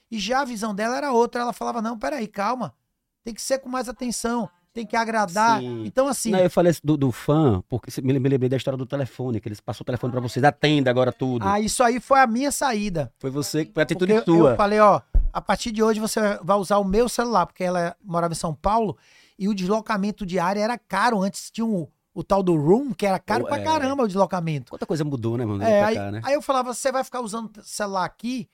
[0.10, 1.42] E já a visão dela era outra.
[1.42, 2.76] Ela falava: não, peraí, calma.
[3.24, 4.50] Tem que ser com mais atenção.
[4.80, 5.60] Tem que agradar.
[5.60, 5.84] Sim.
[5.86, 6.32] Então, assim.
[6.32, 9.60] Não, eu falei do, do fã, porque me lembrei da história do telefone, que eles
[9.60, 11.46] passou o telefone pra vocês, atenda agora tudo.
[11.46, 13.12] Ah, isso aí foi a minha saída.
[13.20, 14.52] Foi você, foi a atitude Porque eu, tua.
[14.52, 15.02] eu falei, ó,
[15.34, 18.54] a partir de hoje você vai usar o meu celular, porque ela morava em São
[18.56, 18.98] Paulo
[19.38, 21.22] e o deslocamento diário era caro.
[21.22, 23.64] Antes tinha o, o tal do Room, que era caro Oh, pra é.
[23.64, 24.72] caramba o deslocamento.
[24.72, 25.62] Quanta coisa mudou, né, mano?
[25.62, 26.22] É, aí, cá, né?
[26.24, 28.48] aí eu falava, você vai ficar usando o celular aqui,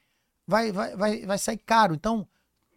[0.48, 1.94] vai, vai, vai, vai sair caro.
[1.94, 2.28] Então,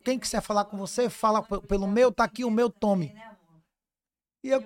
[0.05, 3.15] quem quiser falar com você, fala pelo meu, tá aqui o meu, tome.
[4.43, 4.63] E eu,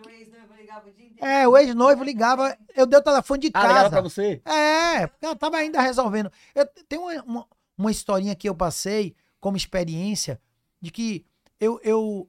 [1.19, 3.90] é, o ex-noivo ligava, eu dei o telefone de Ah, ligava casa.
[3.90, 4.43] pra você?
[4.44, 6.31] É, porque ela tava ainda resolvendo.
[6.55, 10.40] Eu, tem uma, uma, uma historinha que eu passei como experiência
[10.81, 11.24] de que
[11.59, 12.28] eu, eu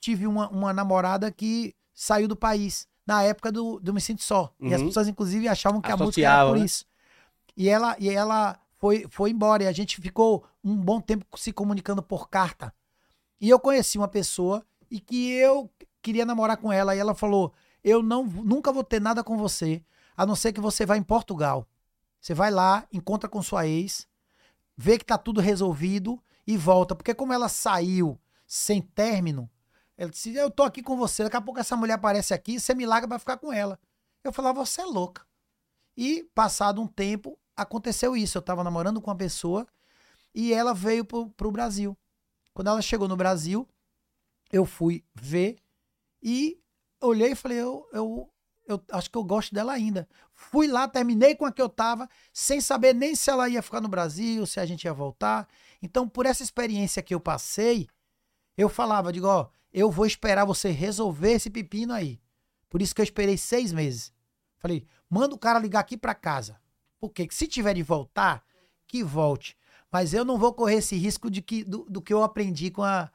[0.00, 4.54] tive uma, uma namorada que saiu do país na época do, do Me Sinto Só.
[4.60, 4.88] E as Uhum.
[4.88, 6.64] pessoas, inclusive, achavam que a música era por né?
[6.64, 6.86] isso.
[7.56, 11.52] E ela, e ela foi, foi embora e a gente ficou um bom tempo se
[11.52, 12.72] comunicando por carta.
[13.40, 15.70] E eu conheci uma pessoa e que eu
[16.02, 16.94] queria namorar com ela.
[16.94, 17.52] E ela falou:
[17.82, 19.82] Eu não, nunca vou ter nada com você,
[20.16, 21.66] a não ser que você vá em Portugal.
[22.20, 24.06] Você vai lá, encontra com sua ex,
[24.76, 26.94] vê que tá tudo resolvido e volta.
[26.94, 29.50] Porque como ela saiu sem término,
[29.96, 32.74] ela disse, eu tô aqui com você, daqui a pouco essa mulher aparece aqui, você
[32.74, 33.78] me larga pra ficar com ela.
[34.22, 35.26] Eu falava, você é louca.
[35.96, 38.38] E, passado um tempo, aconteceu isso.
[38.38, 39.66] Eu tava namorando com uma pessoa
[40.34, 41.96] e ela veio pro, pro Brasil.
[42.54, 43.68] Quando ela chegou no Brasil,
[44.52, 45.56] eu fui ver
[46.22, 46.58] e
[47.00, 48.30] olhei e falei, eu, eu,
[48.66, 50.08] eu acho que eu gosto dela ainda.
[50.32, 53.80] Fui lá, terminei com a que eu tava, sem saber nem se ela ia ficar
[53.80, 55.48] no Brasil, se a gente ia voltar.
[55.82, 57.88] Então, por essa experiência que eu passei,
[58.56, 62.20] eu falava, digo, ó, eu vou esperar você resolver esse pepino aí.
[62.68, 64.12] Por isso que eu esperei seis meses.
[64.58, 66.60] Falei, manda o cara ligar aqui pra casa.
[67.00, 68.44] Porque se tiver de voltar,
[68.86, 69.56] que volte.
[69.90, 72.82] Mas eu não vou correr esse risco de que, do, do que eu aprendi com,
[72.82, 73.10] a,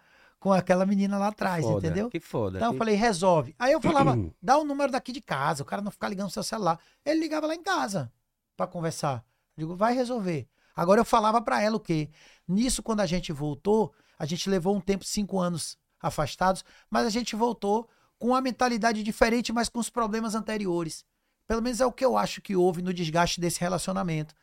[0.45, 2.07] com aquela menina lá atrás, Foda, entendeu?
[2.07, 2.59] Que foda.
[2.59, 2.77] Então eu que...
[2.77, 3.55] falei, resolve.
[3.57, 6.31] Aí eu falava, dá o número daqui de casa, o cara não ficar ligando no
[6.31, 6.79] seu celular.
[7.03, 8.13] Ele ligava lá em casa
[8.55, 9.25] pra conversar.
[9.57, 10.47] Eu digo, vai resolver.
[10.75, 12.11] Agora eu falava pra ela o quê?
[12.47, 17.09] Nisso, quando a gente voltou, a gente levou um tempo, cinco anos afastados, mas a
[17.09, 17.89] gente voltou
[18.19, 21.03] com uma mentalidade diferente, mas com os problemas anteriores.
[21.47, 24.35] Pelo menos é o que eu acho que houve no desgaste desse relacionamento.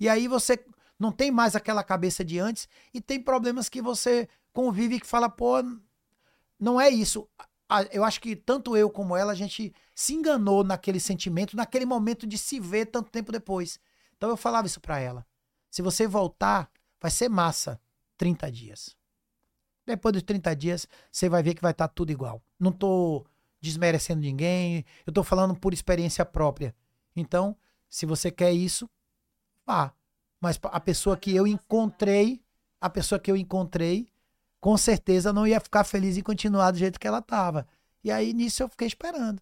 [0.00, 0.58] E aí você
[0.98, 5.28] não tem mais aquela cabeça de antes e tem problemas que você convive que fala,
[5.28, 5.56] pô,
[6.58, 7.28] não é isso.
[7.92, 12.26] Eu acho que tanto eu como ela, a gente se enganou naquele sentimento, naquele momento
[12.26, 13.78] de se ver tanto tempo depois.
[14.16, 15.24] Então eu falava isso pra ela.
[15.70, 16.70] Se você voltar,
[17.00, 17.80] vai ser massa
[18.16, 18.96] 30 dias.
[19.86, 22.42] Depois dos 30 dias, você vai ver que vai estar tudo igual.
[22.58, 23.24] Não tô
[23.60, 26.74] desmerecendo ninguém, eu tô falando por experiência própria.
[27.14, 27.56] Então,
[27.88, 28.90] se você quer isso,
[29.64, 29.94] vá.
[30.40, 32.42] Mas a pessoa que eu encontrei,
[32.80, 34.09] a pessoa que eu encontrei,
[34.60, 37.66] com certeza não ia ficar feliz em continuar do jeito que ela tava.
[38.04, 39.40] E aí nisso eu fiquei esperando.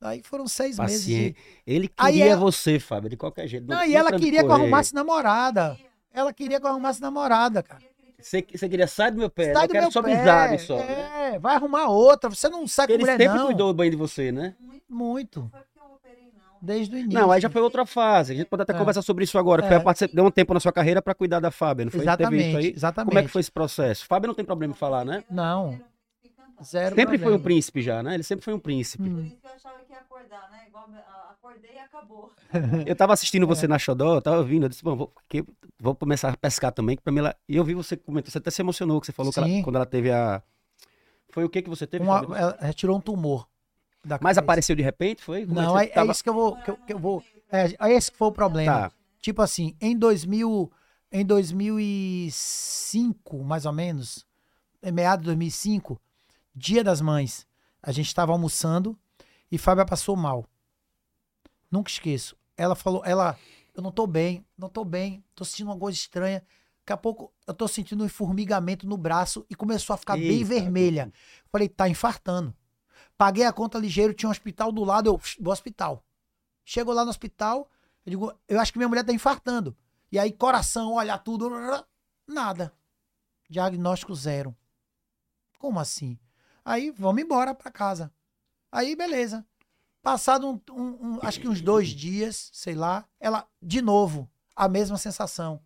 [0.00, 1.04] Aí foram seis meses.
[1.06, 1.36] de- Paciente.
[1.66, 3.66] Ele queria ela- você, Fábio, de qualquer jeito.
[3.66, 5.78] Não, Não e ela queria que eu arrumasse namorada.
[6.12, 7.82] Ela queria que eu arrumasse namorada, cara.
[8.20, 10.14] Você, você queria sair do meu pé, Sai eu do quero meu só pé.
[10.14, 10.76] amizade só.
[10.76, 11.32] né?
[11.34, 12.30] É, vai arrumar outra.
[12.30, 13.46] Você não sai com Ele mulher, sempre não.
[13.46, 14.54] cuidou bem de você, né?
[14.88, 15.50] Muito.
[16.64, 17.20] Desde o início.
[17.20, 18.32] Não, aí já foi outra fase.
[18.32, 18.76] A gente pode até É.
[18.78, 19.64] conversar sobre isso agora.
[19.64, 19.68] É.
[19.68, 22.00] foi a parte deu um tempo na sua carreira pra cuidar da Fábio, não foi?
[22.00, 22.72] Exatamente, isso aí?
[22.74, 23.08] exatamente.
[23.10, 24.06] Como é que foi esse processo?
[24.06, 25.22] Fábio não tem problema em falar, né?
[25.30, 25.78] Não.
[26.62, 27.42] Zero Sempre foi um problema.
[27.44, 28.14] príncipe já, né?
[28.14, 29.02] Ele sempre foi um príncipe.
[29.08, 29.14] Hum.
[29.16, 30.60] Por isso que eu achava que ia acordar, né?
[30.68, 32.30] Igual ah, acordei e acabou.
[32.86, 33.46] Eu tava assistindo É.
[33.46, 35.44] você na Xodó, eu tava ouvindo, eu disse, bom, vou, que-
[35.80, 37.34] vou começar a pescar também, que pra mim ela...
[37.48, 39.76] E eu vi você comentou, você até se emocionou, que você falou que ela- quando
[39.76, 40.40] ela teve a...
[41.30, 42.04] Foi o que que você teve?
[42.04, 42.34] Uma- Fábio?
[42.36, 43.48] ela retirou um tumor.
[44.04, 45.46] Da Mas apareceu de repente, foi?
[45.46, 46.56] Como Não, que é, é tava- isso que eu vou.
[46.56, 48.72] Que eu, que eu vou é, é esse que foi o problema.
[48.72, 48.92] Tá.
[49.20, 50.70] Tipo assim, em 2000,
[51.10, 54.26] em 2005, mais ou menos,
[54.82, 56.00] em meados de 2005,
[56.54, 57.46] Dia das Mães,
[57.82, 58.98] a gente estava almoçando
[59.50, 60.44] e Fábia passou mal.
[61.70, 62.36] Nunca esqueço.
[62.56, 63.38] Ela falou, ela,
[63.74, 66.42] eu não tô bem, não tô bem, tô sentindo uma coisa estranha.
[66.80, 70.38] Daqui a pouco eu tô sentindo um formigamento no braço e começou a ficar bem
[70.38, 71.12] Eita, vermelha.
[71.50, 72.54] Falei, tá infartando.
[73.16, 76.04] Paguei a conta ligeiro, tinha um hospital do lado, eu vou hospital.
[76.64, 77.70] Chegou lá no hospital,
[78.04, 79.76] eu digo, eu acho que minha mulher tá infartando.
[80.10, 81.50] E aí, coração, olha tudo,
[82.26, 82.72] nada.
[83.48, 84.56] Diagnóstico zero.
[85.58, 86.18] Como assim?
[86.64, 88.12] Aí, vamos embora pra casa.
[88.72, 89.46] Aí, beleza.
[90.02, 94.68] Passado, um, um- um- acho que uns dois dias, sei lá, ela, de novo, a
[94.68, 95.62] mesma sensação.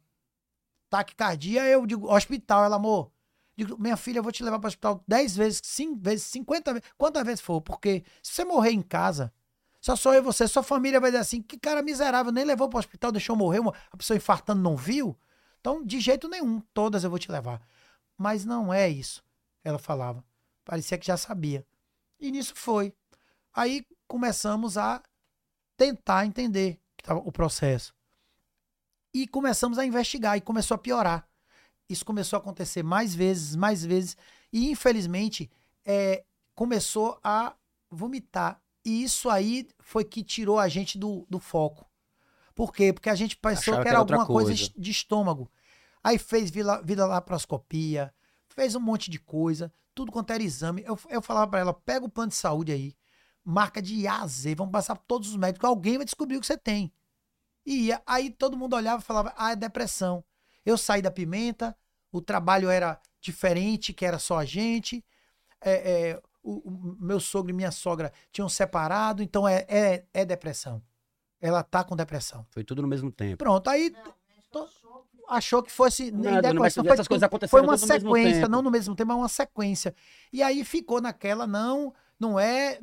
[0.88, 3.10] Taquicardia, eu digo, hospital, ela, amor.
[3.58, 6.74] Digo, minha filha, eu vou te levar para o hospital 10 vezes, 5 vezes, 50
[6.74, 9.34] vezes, quantas vezes for, porque se você morrer em casa,
[9.80, 12.68] só sou eu e você, sua família vai dizer assim, que cara miserável, nem levou
[12.68, 15.18] para o hospital, deixou morrer, uma, a pessoa infartando não viu.
[15.60, 17.60] Então, de jeito nenhum, todas eu vou te levar.
[18.16, 19.24] Mas não é isso,
[19.64, 20.24] ela falava.
[20.64, 21.66] Parecia que já sabia.
[22.20, 22.94] E nisso foi.
[23.52, 25.02] Aí começamos a
[25.76, 26.78] tentar entender
[27.24, 27.92] o processo.
[29.12, 31.27] E começamos a investigar e começou a piorar.
[31.88, 34.16] Isso começou a acontecer mais vezes, mais vezes.
[34.52, 35.50] E infelizmente
[35.84, 36.24] é,
[36.54, 37.54] começou a
[37.90, 38.60] vomitar.
[38.84, 41.86] E isso aí foi que tirou a gente do, do foco.
[42.54, 42.92] Por quê?
[42.92, 44.72] Porque a gente pensou que que era alguma coisa coisa.
[44.76, 45.50] de estômago.
[46.02, 48.12] Aí fez vida, laparoscopia,
[48.48, 50.82] fez um monte de coisa, tudo quanto era exame.
[50.84, 52.96] Eu, eu falava pra ela: pega o plano de saúde aí,
[53.44, 56.40] marca de A a Z, vamos passar por todos os médicos, alguém vai descobrir o
[56.40, 56.92] que você tem.
[57.64, 60.24] E ia, aí todo mundo olhava e falava: ah, é depressão.
[60.64, 61.76] Eu saí da pimenta,
[62.12, 65.04] o trabalho era diferente, que era só a gente.
[65.60, 65.72] É,
[66.10, 70.82] é, o, o meu sogro e minha sogra tinham separado, então é, é, é depressão.
[71.40, 72.46] Ela tá com depressão.
[72.50, 73.38] Foi tudo no mesmo tempo.
[73.38, 73.94] Pronto, aí
[74.50, 74.68] to-
[75.28, 78.48] achou que fosse Não, nem dona, mas depressão, essas foi, coisas aconteceram foi uma sequência,
[78.48, 79.94] não no mesmo tempo, mas uma sequência.
[80.32, 82.78] E aí ficou naquela, não, não é.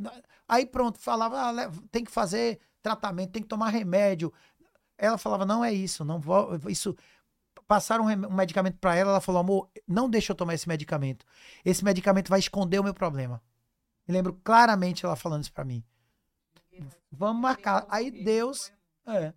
[0.47, 4.31] Aí pronto, falava, ah, tem que fazer tratamento, tem que tomar remédio.
[4.97, 6.95] Ela falava, não é isso, não vou, isso
[7.67, 11.25] passaram um, um medicamento pra ela, ela falou, amor, não deixa eu tomar esse medicamento.
[11.63, 13.41] Esse medicamento vai esconder o meu problema.
[14.07, 15.83] Me lembro claramente ela falando isso pra mim.
[17.11, 17.85] Vamos marcar.
[17.89, 18.71] Aí Deus,
[19.07, 19.33] é.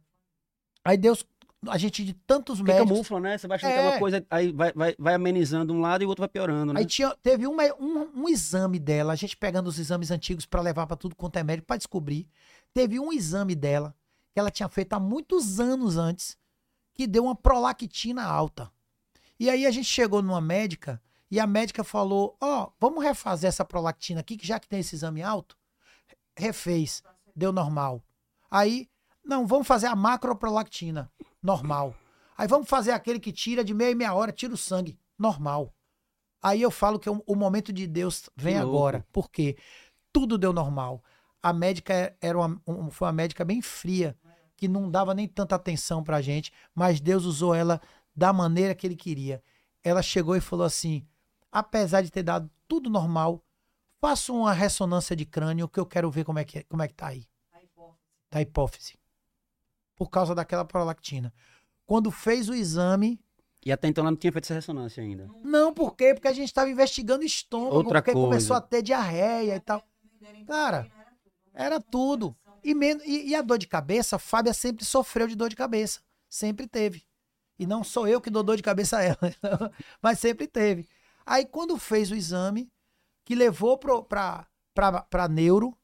[0.84, 1.24] Aí Deus,
[1.68, 3.38] a gente de tantos Porque médicos, camufla, né?
[3.38, 3.88] Você vai achando que é É.
[3.90, 6.80] uma coisa, aí vai, vai, vai amenizando um lado e o outro vai piorando, né?
[6.80, 10.60] Aí tinha, teve uma- um, um exame dela, a gente pegando os exames antigos pra
[10.60, 12.28] levar pra tudo quanto é médico pra descobrir.
[12.74, 13.94] Teve um exame dela
[14.34, 16.36] que ela tinha feito há muitos anos antes,
[16.98, 18.72] que deu uma prolactina alta.
[19.38, 21.00] E aí a gente chegou numa médica
[21.30, 24.96] e a médica falou: Ó, vamos refazer essa prolactina aqui, que já que tem esse
[24.96, 25.56] exame alto.
[26.36, 27.04] Refez,
[27.36, 28.02] deu normal.
[28.50, 28.88] Aí,
[29.24, 31.08] não, vamos fazer a macroprolactina,
[31.40, 31.94] normal.
[32.36, 35.72] Aí vamos fazer aquele que tira de meia em meia hora, tira o sangue, normal.
[36.42, 39.06] Aí eu falo que o, o momento de Deus vem Que agora.
[39.12, 39.56] Por quê?
[40.12, 41.00] Tudo deu normal.
[41.40, 44.16] A médica é- era uma, um- foi uma médica bem fria,
[44.58, 47.80] que não dava nem tanta atenção pra gente, mas Deus usou ela
[48.14, 49.40] da maneira que ele queria.
[49.84, 51.06] Ela chegou e falou assim:
[51.50, 53.40] apesar de ter dado tudo normal,
[54.00, 56.94] faça uma ressonância de crânio que eu quero ver como é que, como é que
[56.94, 57.24] tá aí.
[58.30, 58.98] Da hipófise.
[59.94, 61.32] Por causa daquela prolactina.
[61.86, 63.18] Quando fez o exame,
[63.64, 65.30] E até então ela não tinha feito essa ressonância ainda.
[65.42, 66.12] não, por quê?
[66.14, 68.64] Porque a gente estava investigando o estômago, Outra porque começou coisa.
[68.64, 69.82] a ter diarreia e tal.
[70.46, 70.90] Cara,
[71.54, 72.36] era tudo.
[72.62, 75.56] E, men- e- e a dor de cabeça, a Fábia sempre sofreu de dor de
[75.56, 76.00] cabeça.
[76.28, 77.04] Sempre teve.
[77.58, 79.18] E não sou eu que dou dor de cabeça a ela,
[80.00, 80.88] mas sempre teve.
[81.26, 82.70] Aí quando fez o exame,
[83.24, 85.76] que levou pro, pra, pra, pra neuro,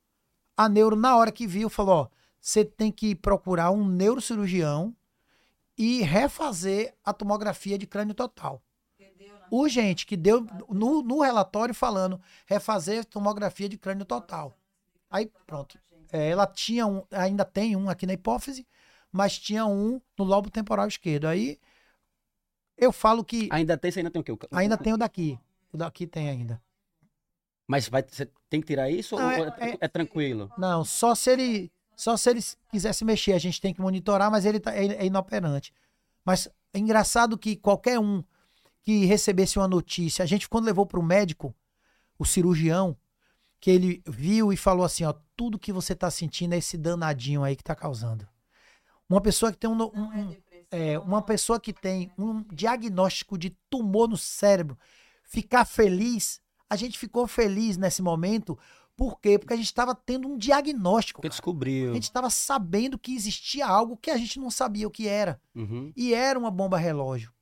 [0.57, 2.09] a neuro, na hora que viu, falou: ó,
[2.41, 4.95] você tem que procurar um neurocirurgião
[5.77, 8.63] e refazer a tomografia de crânio total.
[9.51, 14.57] Urgente, que deu no, no relatório falando refazer tomografia de crânio total.
[15.11, 15.79] Aí pronto.
[16.15, 18.65] É, ela tinha um, ainda tem um aqui na hipófise,
[19.11, 21.27] mas tinha um no lobo temporal esquerdo.
[21.27, 21.59] Aí
[22.79, 24.31] eu falo que Ainda tem, você ainda tem o quê?
[24.31, 25.37] O- ainda tem o daqui.
[25.73, 26.63] O daqui tem ainda.
[27.67, 30.49] Mas vai, você tem que tirar isso Não, ou é- é, é- tranquilo?
[30.57, 34.45] Não, só se ele só se ele quisesse mexer, a gente tem que monitorar, mas
[34.45, 35.75] ele tá, é, é inoperante.
[36.25, 38.23] Mas é engraçado que qualquer um
[38.83, 41.53] que recebesse uma notícia, a gente quando levou para o médico,
[42.19, 42.97] o cirurgião,
[43.65, 47.43] que ele viu e falou assim, ó, tudo que você tá sentindo é esse danadinho
[47.43, 48.29] aí que tá causando.
[49.09, 50.37] Uma pessoa que tem um, um- um-
[50.71, 54.79] é, uma pessoa que tem um diagnóstico de tumor no cérebro,
[55.23, 58.59] ficar feliz, a gente ficou feliz nesse momento,
[58.95, 59.39] por quê?
[59.39, 61.23] Porque a gente estava tendo um diagnóstico.
[61.23, 61.93] Porque descobriu.
[61.93, 65.41] A gente estava sabendo que existia algo que a gente não sabia o que era.
[65.55, 65.91] Uhum.
[65.97, 67.33] E era uma bomba relógio.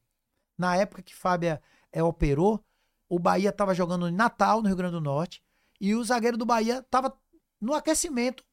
[0.56, 2.64] Na época que Fábia é, operou,
[3.08, 5.42] o Bahia estava jogando em Natal, no Rio Grande do Norte,
[5.82, 7.12] e o zagueiro do Bahia estava
[7.60, 8.44] no aquecimento,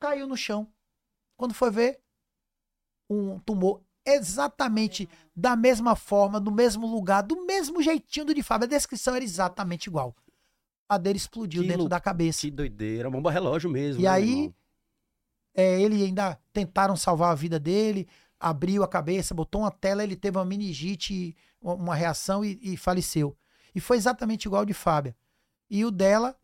[0.00, 0.66] caiu no chão.
[1.36, 2.00] Quando foi ver,
[3.10, 5.06] um tumor exatamente
[5.36, 8.64] da mesma forma, do mesmo lugar, do mesmo jeitinho do de Fábio.
[8.64, 10.16] A descrição era exatamente igual.
[10.88, 12.40] A dele explodiu Que dentro da cabeça.
[12.40, 14.00] Que doideira, bomba relógio mesmo.
[14.00, 14.54] E né, aí?
[15.54, 18.08] É, ele ainda tentaram salvar a vida dele,
[18.40, 23.36] abriu a cabeça, botou uma tela, ele teve uma meningite, uma- reação e, e faleceu.
[23.74, 25.14] E foi exatamente igual de Fábia.
[25.68, 26.34] E o dela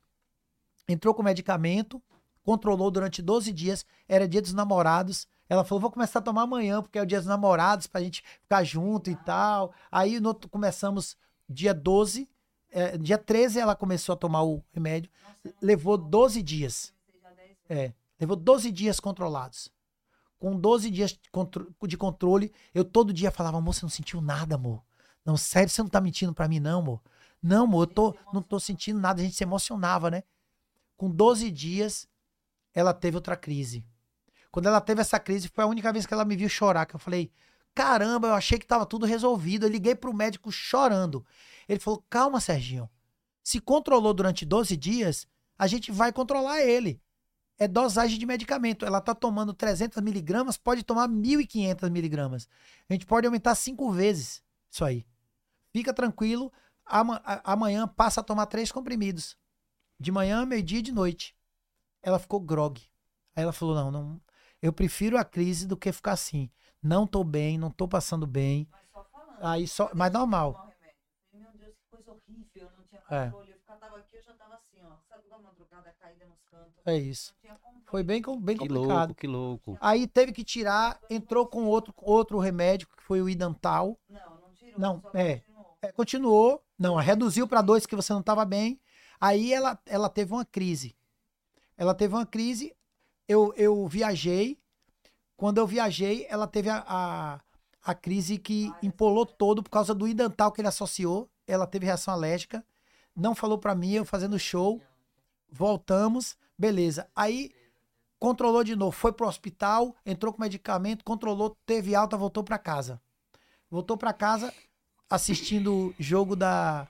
[0.89, 2.03] entrou com medicamento,
[2.43, 5.27] controlou durante 12 dias, era dia dos namorados.
[5.49, 8.23] Ela falou: vou começar a tomar amanhã, porque é o dia dos namorados, pra gente
[8.43, 9.73] ficar junto e tal.
[9.91, 11.17] Aí no começamos
[11.49, 12.29] dia 12,
[12.71, 15.11] é, dia 13 ela começou a tomar o remédio.
[15.61, 16.93] Levou 12 dias.
[17.69, 19.73] É, levou 12 dias controlados.
[20.39, 21.19] Com 12 dias
[21.87, 24.83] de controle, eu todo dia falava, amor, você não sentiu nada, amor.
[25.25, 27.01] Não, sério, você não tá mentindo pra mim, não, amor.
[27.43, 29.23] Não, amor, eu tô, não tô sentindo nada.
[29.23, 30.23] A gente se emocionava, né?
[30.97, 32.09] Com 12 dias,
[32.73, 33.85] ela teve outra crise.
[34.51, 36.95] Quando ela teve essa crise, foi a única vez que ela me viu chorar, que
[36.95, 37.33] eu falei,
[37.75, 39.67] caramba, eu achei que tava tudo resolvido.
[39.67, 41.27] Eu liguei pro médico chorando.
[41.69, 42.89] Ele falou, calma, Serginho.
[43.43, 45.27] Se controlou durante 12 dias,
[45.59, 47.03] a gente vai controlar ele
[47.59, 48.85] é dosagem de medicamento.
[48.85, 52.49] Ela tá tomando 300 miligramas, pode tomar 1.500 miligramas.
[52.89, 55.07] A gente pode aumentar cinco vezes isso aí.
[55.73, 56.53] Fica tranquilo,
[57.45, 59.37] amanhã passa a tomar três comprimidos.
[60.05, 61.35] De manhã, meio-dia e de noite.
[62.03, 62.79] Ela ficou grog.
[63.35, 64.21] Aí ela falou, não, não,
[64.61, 66.51] eu prefiro a crise do que ficar assim.
[66.83, 68.69] Não tô bem, não tô passando bem.
[68.71, 69.39] Mas só falando.
[69.47, 70.71] Aí só, mas normal.
[71.33, 72.47] Meu Deus, que coisa horrível.
[72.55, 73.25] Eu não tinha É.
[73.31, 73.51] controle.
[73.53, 74.91] Eu ficava tava aqui, eu já tava assim, ó.
[75.09, 76.87] Sabe da madrugada caída nos cantos?
[76.87, 77.33] É isso.
[77.33, 77.85] Não tinha controle.
[77.87, 78.99] Foi bem, com- bem Que complicado.
[78.99, 79.79] louco, que louco.
[79.81, 83.99] Aí teve que tirar, entrou com outro, outro remédio, que foi o Idantal.
[84.09, 84.79] Não, não tirou.
[84.79, 85.39] Não, só é.
[85.39, 85.79] continuou.
[85.81, 88.79] É, continuou, não, reduziu para dois que você não estava bem.
[89.21, 90.95] Aí ela, ela teve uma crise.
[91.77, 92.75] Ela teve uma crise.
[93.29, 94.59] Eu, eu viajei.
[95.37, 97.41] Quando eu viajei, ela teve a, a,
[97.83, 101.29] a crise que empolou todo por causa do idantal que ele associou.
[101.47, 102.65] Ela teve reação alérgica,
[103.15, 104.81] não falou pra mim, eu fazendo show.
[105.51, 107.09] Voltamos, beleza.
[107.15, 107.53] Aí
[108.19, 113.01] controlou de novo, foi pro hospital, entrou com medicamento, controlou, teve alta, voltou pra casa.
[113.71, 114.53] Voltou pra casa
[115.11, 116.89] assistindo o jogo da,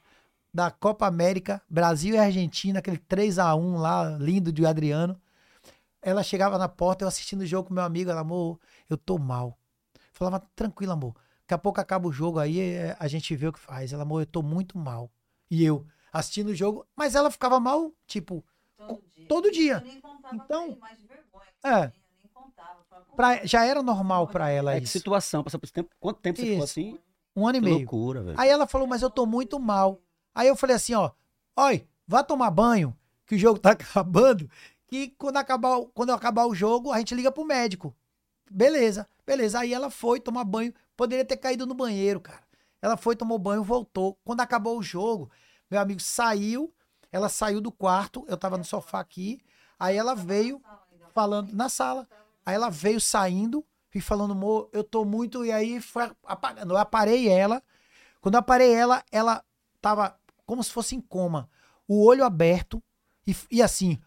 [0.55, 5.21] da Copa América, Brasil e Argentina, aquele 3 a 1 lá, lindo de Adriano.
[6.01, 9.19] Ela chegava na porta, eu assistindo o jogo com meu amigo, ela, amor, eu tô
[9.19, 9.59] mal.
[10.13, 11.15] Falava, tranquilo, amor.
[11.43, 13.93] Daqui a pouco acaba o jogo aí, eh, a gente vê o que faz.
[13.93, 15.11] Ela, amor, eu tô muito mal.
[15.51, 18.45] E eu assistindo o jogo, mas ela ficava mal, tipo,
[18.77, 19.27] Todo dia.
[19.29, 19.73] todo dia.
[19.75, 21.47] Eu nem contava Então, pra ele, mais de vergonha.
[21.61, 21.93] que é.
[23.17, 24.99] Pra- já era normal pra ela É que isso.
[24.99, 25.91] situação, passar por esse tempo.
[26.01, 26.81] Quanto tempo você ficou Isso.
[26.81, 26.99] assim?
[27.37, 27.79] Um ano e Que meio.
[27.79, 28.41] loucura, velho.
[28.41, 30.01] Aí ela falou, mas eu tô muito mal.
[30.35, 31.11] Aí eu falei assim, ó,
[31.57, 32.97] oi, vá tomar banho,
[33.27, 34.51] que o jogo tá acabando,
[34.87, 37.95] que quando acabar, quando acabar o jogo, a gente liga pro médico.
[38.51, 39.61] Beleza, beleza.
[39.61, 42.43] Aí ela foi tomar banho, poderia ter caído no banheiro, cara.
[42.83, 44.19] Ela foi, tomou banho, voltou.
[44.25, 45.31] Quando acabou o jogo,
[45.71, 46.73] meu amigo saiu,
[47.11, 49.41] ela saiu do quarto, eu tava no sofá aqui,
[49.79, 50.61] aí ela veio
[51.15, 52.07] falando na sala.
[52.45, 55.45] Aí ela veio saindo e falando, amor, eu tô muito.
[55.45, 56.75] E aí foi apagando.
[56.75, 57.63] Eu aparei ela.
[58.21, 59.43] Quando eu aparei ela, ela
[59.81, 61.49] tava como se fosse em coma.
[61.87, 62.83] O olho aberto
[63.27, 63.99] e, e assim,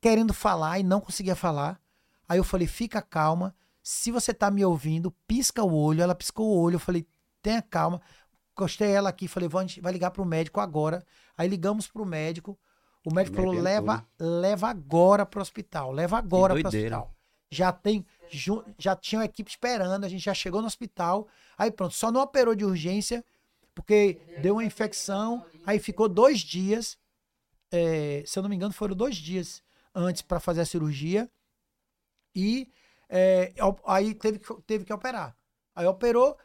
[0.00, 1.80] querendo falar e não conseguia falar.
[2.28, 3.54] Aí eu falei, fica calma.
[3.82, 6.02] Se você tá me ouvindo, pisca o olho.
[6.02, 6.76] Ela piscou o olho.
[6.76, 7.06] Eu falei,
[7.42, 8.00] tenha calma.
[8.52, 11.04] Encostei ela aqui, falei, "Vamos, a gente vai ligar pro médico agora.
[11.36, 12.58] Aí ligamos pro médico.
[13.06, 15.92] O médico falou, leva, leva agora pro hospital.
[15.92, 17.14] Leva agora pro hospital.
[17.50, 18.04] Já tem,
[18.78, 21.26] já tinha uma equipe esperando, a gente já chegou no hospital.
[21.56, 23.24] Aí pronto, só não operou de urgência,
[23.78, 25.46] porque deu uma infecção.
[25.64, 26.98] Aí ficou dois dias,
[27.70, 29.62] é, se eu não me engano, foram dois dias
[29.94, 31.30] antes para fazer a cirurgia.
[32.34, 32.68] E
[33.08, 33.54] é,
[33.86, 35.36] aí teve que, teve que operar.
[35.76, 36.36] Aí operou.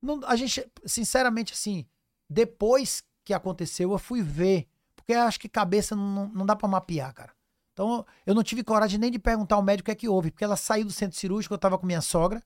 [0.00, 1.86] Não- a gente, sinceramente, assim,
[2.28, 4.66] depois que aconteceu, eu fui ver.
[4.94, 7.32] Porque acho que cabeça não, não dá pra mapear, cara.
[7.74, 10.30] Então, eu não tive coragem nem de perguntar ao médico o que é que houve.
[10.30, 12.42] Porque ela saiu do centro cirúrgico, eu tava com minha sogra.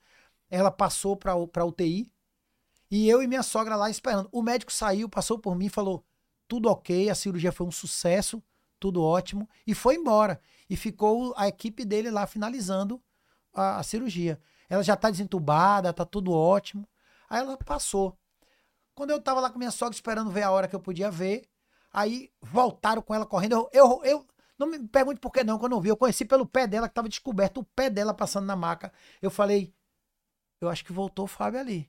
[0.50, 2.10] Ela passou pra UTI.
[2.90, 4.28] E eu e minha sogra lá esperando.
[4.32, 6.04] O médico saiu, passou por mim e falou:
[6.48, 8.42] tudo ok, a cirurgia foi um sucesso,
[8.80, 9.48] tudo ótimo.
[9.66, 10.40] E foi embora.
[10.68, 13.00] E ficou a equipe dele lá finalizando
[13.54, 14.40] a, a cirurgia.
[14.68, 16.88] Ela já tá desentubada, tá tudo ótimo.
[17.28, 18.18] Aí ela passou.
[18.94, 21.48] Quando eu tava lá com minha sogra esperando ver a hora que eu podia ver,
[21.92, 23.54] aí voltaram com ela correndo.
[23.54, 24.26] Eu, eu, eu
[24.58, 25.88] não me pergunte por que não, quando eu vi.
[25.88, 28.92] Eu conheci pelo pé dela, que tava descoberto, o pé dela passando na maca.
[29.22, 29.72] Eu falei,
[30.60, 31.88] eu acho que voltou o Fábio ali.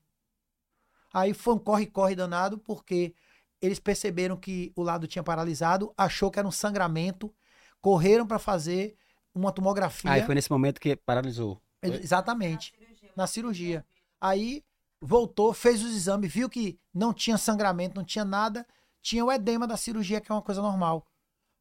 [1.14, 3.14] Aí foi um corre-corre danado, porque
[3.62, 7.34] eles perceberam que o lado tinha paralisado, achou que era um sangramento,
[7.80, 8.96] correram para fazer
[9.34, 10.12] uma tomografia.
[10.12, 11.62] Aí foi nesse momento que paralisou.
[11.82, 13.12] Ex- Exatamente, cirurgia.
[13.16, 13.86] na cirurgia.
[14.20, 14.64] Aí
[15.00, 18.66] voltou, fez os exames, viu que não tinha sangramento, não tinha nada,
[19.02, 21.06] tinha o edema da cirurgia, que é uma coisa normal.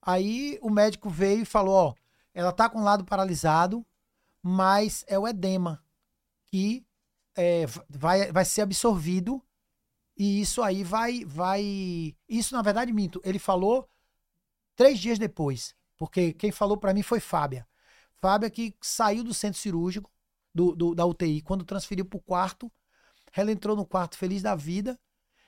[0.03, 1.95] Aí o médico veio e falou: Ó,
[2.35, 3.85] ela tá com o lado paralisado,
[4.43, 5.83] mas é o edema
[6.47, 6.85] que
[7.41, 9.43] é, vai, vai ser absorvido
[10.17, 12.15] e isso aí vai, vai.
[12.29, 13.21] Isso, na verdade, minto.
[13.25, 13.89] Ele falou
[14.77, 17.67] três dias depois, porque quem falou pra mim foi Fábia.
[18.21, 20.11] Fábia que saiu do centro cirúrgico,
[20.55, 22.71] do, do- da UTI, quando transferiu pro quarto,
[23.33, 24.99] ela entrou no quarto feliz da vida,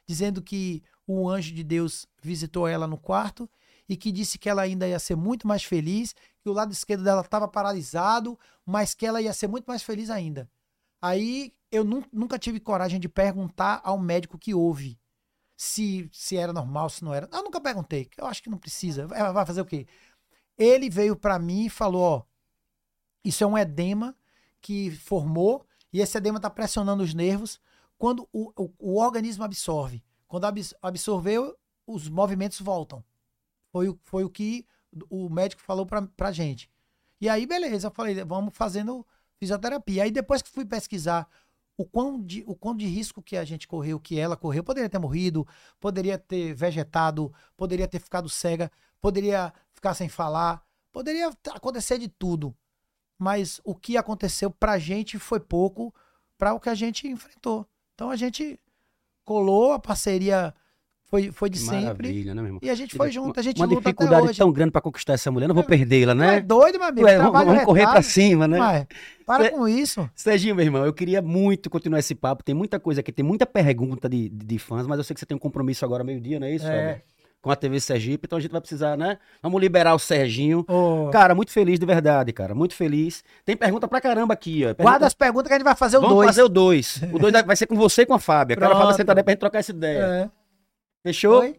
[0.07, 3.51] dizendo que o anjo de Deus visitou ela no quarto
[3.89, 7.05] e que disse que ela ainda ia ser muito mais feliz, que o lado esquerdo
[7.05, 10.51] dela estava paralisado, mas que ela ia ser muito mais feliz ainda.
[11.01, 15.01] Aí eu nun- nunca tive coragem de perguntar ao médico que houve
[15.57, 17.29] se, se era normal, se não era.
[17.33, 19.09] Eu nunca perguntei, eu acho que não precisa.
[19.13, 19.87] É, Vai fazer o quê?
[20.59, 22.23] Ele veio pra mim e falou: Ó,
[23.25, 24.17] isso é um edema
[24.61, 27.61] que formou e esse edema está pressionando os nervos.
[27.99, 33.05] Quando o, o, o organismo absorve, quando abs- absorveu, os movimentos voltam.
[33.71, 34.67] Foi, o- foi o que
[35.09, 36.71] o médico falou pra, pra gente.
[37.21, 39.07] E aí, beleza, eu falei, vamos fazendo
[39.39, 40.03] fisioterapia.
[40.05, 41.29] Aí depois que fui pesquisar
[41.77, 44.89] o quão, de, o quão de risco que a gente correu, que ela correu, poderia
[44.89, 45.47] ter morrido,
[45.81, 48.71] poderia ter vegetado, poderia ter ficado cega,
[49.01, 50.63] poderia ficar sem falar,
[50.93, 52.55] poderia acontecer de tudo.
[53.19, 55.95] Mas o que aconteceu pra gente foi pouco
[56.37, 57.67] para o que a gente enfrentou.
[57.95, 58.59] Então a gente
[59.25, 60.55] colou, a parceria
[61.13, 62.09] foi, foi de Que sempre.
[62.09, 62.61] Maravilha, né, meu irmão?
[62.63, 65.47] E a gente foi junto, a gente Uma dificuldade tão grande pra conquistar essa mulher,
[65.47, 66.41] não vou perdê-la, Tu é né?
[66.41, 67.07] doido, meu amigo.
[67.07, 68.05] Ué, vamos vamos correr pra retado.
[68.07, 68.59] cima, né?
[68.59, 68.87] Ué,
[69.27, 70.09] para com isso.
[70.15, 72.43] Serginho, meu irmão, eu queria muito continuar esse papo.
[72.43, 75.21] Tem muita coisa aqui, tem muita pergunta de, de, de fãs, mas eu sei que
[75.21, 76.67] você tem um compromisso agora meio-dia, não é isso?
[76.67, 77.03] É.
[77.43, 79.19] Com a TV Sergipe, então a gente vai precisar, né?
[79.43, 80.65] Vamos liberar o Serginho.
[80.67, 82.55] Ô, Cara, muito feliz de verdade, cara.
[82.55, 83.23] Muito feliz.
[83.45, 84.69] Tem pergunta pra caramba aqui, ó.
[84.69, 86.27] Pergunta- guarda as perguntas que a gente vai fazer o Vamos 2.
[86.29, 87.03] fazer o dois.
[87.13, 88.57] O dois vai ser com você e com a Fábia.
[88.57, 89.99] Quero a Fábia sentada aí pra gente trocar essa ideia.
[90.29, 90.42] É.
[91.03, 91.41] Fechou?
[91.41, 91.59] Oi?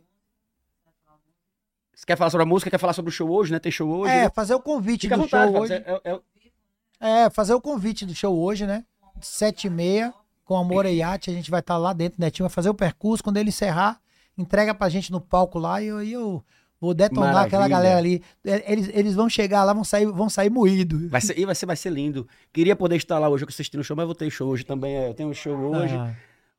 [1.93, 2.69] Você quer falar sobre a música?
[2.71, 3.59] Quer falar sobre o show hoje, né?
[3.59, 4.11] Tem show hoje.
[4.11, 4.29] É, né?
[4.29, 5.73] fazer o convite Fica do vontade, show hoje.
[5.73, 8.85] É- é- é- É, fazer o convite do show hoje, né?
[9.21, 10.13] Sete e meia,
[10.45, 13.23] com Amor e Iate, a gente vai estar lá dentro, Netinho vai fazer o percurso,
[13.23, 13.99] quando ele encerrar,
[14.37, 16.43] entrega pra gente no palco lá e eu, eu
[16.79, 17.47] vou detonar Maravilha.
[17.47, 18.23] aquela galera ali.
[18.45, 21.09] É, Eles, eles vão chegar lá, vão sair, vão sair moídos.
[21.09, 22.27] Vai ser, vai ser, vai ser lindo.
[22.51, 24.95] Queria poder estar lá hoje, assistindo o show, mas vou ter show hoje também.
[24.95, 25.95] é, Eu tenho um show hoje.
[25.95, 26.15] Ah,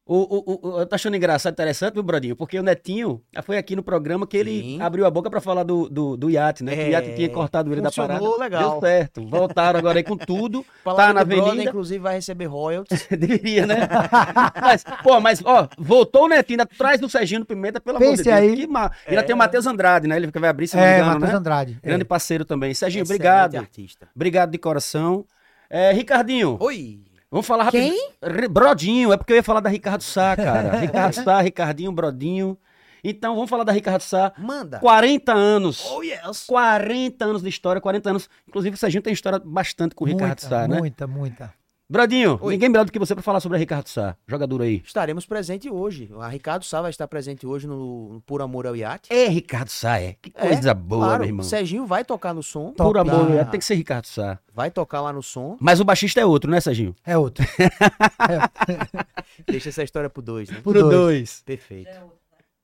[0.07, 3.57] O, o, o, eu tô achando engraçado, interessante, meu Brodinho, porque o Netinho ah, foi
[3.57, 4.83] aqui no programa que ele Sim.
[4.83, 6.77] abriu a boca pra falar do, do, do iate, né?
[6.77, 8.37] Que o iate É, tinha cortado ele da parada.
[8.37, 8.73] legal.
[8.73, 9.27] Deu certo.
[9.27, 10.63] Voltaram agora aí com tudo.
[10.85, 11.71] Palavra tá na de brother, avenida.
[11.71, 13.07] inclusive, vai receber royalties.
[13.17, 13.77] Deveria, né?
[14.61, 18.11] mas, pô, mas, ó, voltou o Netinho atrás do Serginho do Pimenta, pelo amor de
[18.19, 18.37] Pense Deus.
[18.37, 18.57] aí.
[18.57, 18.91] Que ma...
[19.09, 20.17] Ainda tem o Matheus Andrade, né?
[20.17, 21.39] Ele vai abrir, se não me É, engano, Matheus né?
[21.39, 21.79] Andrade.
[21.83, 21.87] é.
[21.89, 22.75] Grande parceiro também.
[22.75, 23.57] Serginho, Excelente obrigado.
[23.57, 24.07] artista.
[24.15, 25.25] Obrigado de coração.
[25.71, 27.01] É, Ricardinho, Oi.
[27.35, 27.83] Vamos falar rápido.
[27.83, 28.49] Quem?
[28.49, 30.79] Brodinho, é porque eu ia falar da Ricardo Sá, cara.
[30.81, 32.57] Ricardo Sá, Ricardinho, Brodinho.
[33.03, 34.33] Então, vamos falar da Ricardo Sá.
[34.39, 34.79] Manda.
[34.79, 35.85] 40 anos.
[35.91, 36.45] Oh, yes.
[36.47, 38.31] 40 anos de história, 40 anos.
[38.49, 40.79] Inclusive, o Serginho tem história bastante com o Ricardo muita, Sá, né?
[40.79, 41.64] muita, muita.
[41.89, 42.55] Brodinho, Oi.
[42.55, 44.17] ninguém melhor do que você pra falar sobre a Ricardo Sá.
[44.27, 44.83] Jogador aí.
[44.87, 46.11] Estaremos presentes hoje.
[46.19, 49.13] A Ricardo Sá vai estar presente hoje no, Por Amor ao Iate.
[49.13, 50.15] É Ricardo Sá, é.
[50.21, 51.45] Que É, coisa boa, claro, meu irmão.
[51.45, 52.73] Serginho vai tocar no som.
[52.73, 53.01] Por Tocar.
[53.01, 54.39] amor, é, tem que ser Ricardo Sá.
[54.55, 55.59] Vai tocar lá no som.
[55.61, 56.95] Mas o baixista é outro, né, Serginho?
[57.05, 57.45] É outro.
[59.47, 60.61] Deixa essa história pro dois, né?
[60.63, 61.43] Pro dois.
[61.45, 61.91] Perfeito.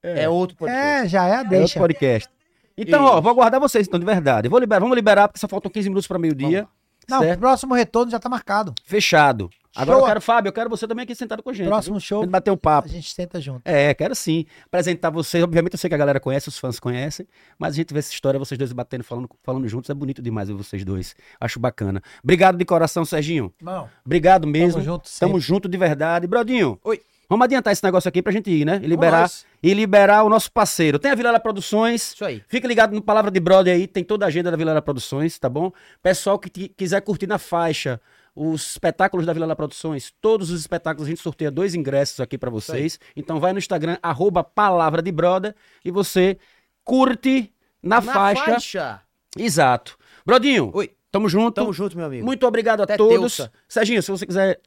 [0.03, 1.05] É, outro podcast.
[1.05, 1.79] É, já é a É outro deixa.
[1.79, 2.29] podcast.
[2.77, 4.49] Então, ó, vou aguardar vocês, então, de verdade.
[4.49, 6.67] Vou liberar, vamos liberar, porque só faltam 15 minutos para meio-dia.
[7.11, 7.41] Não, o Certo?
[7.41, 8.75] próximo retorno já tá marcado.
[8.85, 9.51] Fechado.
[9.75, 10.01] Agora Show.
[10.03, 11.69] eu quero, Fábio, eu quero você também aqui sentado com a gente.
[11.69, 12.01] Próximo viu?
[12.01, 12.19] show.
[12.19, 12.89] A gente bater um A papo.
[12.89, 13.61] gente senta junto.
[13.65, 14.45] É, quero sim.
[14.67, 15.45] Apresentar vocês.
[15.45, 17.25] Obviamente eu sei que a galera conhece, os fãs conhecem,
[17.57, 20.49] mas a gente vê essa história, vocês dois batendo, falando, falando juntos, é bonito demais
[20.49, 21.15] ver vocês dois.
[21.41, 22.03] Acho bacana.
[22.23, 23.55] Obrigado de coração, Serginho.
[23.63, 24.73] Não, Obrigado mesmo.
[24.73, 25.41] tamo junto Tamo sempre.
[25.41, 26.27] junto de verdade.
[26.27, 26.77] Brodinho.
[26.83, 27.01] Oi.
[27.31, 28.81] Vamos adiantar esse negócio aqui pra gente ir, né?
[28.83, 29.31] E liberar,
[29.63, 30.99] e liberar o nosso parceiro.
[30.99, 32.13] Tem a Vilela Produções.
[32.13, 32.43] Isso aí.
[32.49, 35.49] Fica ligado no Palavra de Brother aí, tem toda a agenda da Vilela Produções, tá
[35.49, 35.71] bom?
[36.03, 38.01] Pessoal que quiser curtir na faixa
[38.35, 42.51] os espetáculos da Vilela Produções, todos os espetáculos a gente sorteia dois ingressos aqui pra
[42.51, 42.99] vocês.
[43.15, 45.55] Então vai no Instagram, arroba Palavra de Brother,
[45.85, 46.37] e você
[46.83, 49.03] curte na, faixa.
[49.39, 49.97] Exato.
[50.27, 50.91] Brodinho, Oi.
[51.13, 51.55] tamo junto.
[51.55, 52.27] Tamo junto, meu amigo.
[52.27, 53.49] Muito obrigado a Até todos.
[53.69, 54.61] Serginho, se você quiser.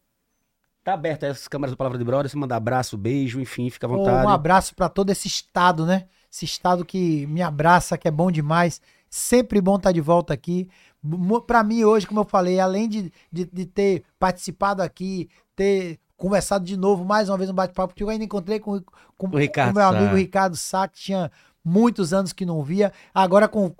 [0.83, 3.89] Tá aberto as câmeras do Palavra de Brother, você mandar abraço, beijo, enfim, fica à
[3.89, 4.25] vontade.
[4.27, 6.05] Um abraço pra todo esse estado, né?
[6.31, 8.81] Esse estado que me abraça, que é bom demais.
[9.09, 10.67] Sempre bom estar de volta aqui.
[11.47, 16.65] Pra mim, hoje, como eu falei, além de, de, de ter participado aqui, ter conversado
[16.65, 18.81] de novo, mais uma vez um bate-papo, porque eu ainda encontrei com,
[19.17, 19.97] com, O Ricardo com meu Sá.
[19.97, 21.31] amigo Ricardo Sá, que tinha
[21.63, 22.91] muitos anos que não via.
[23.13, 23.73] Agora com,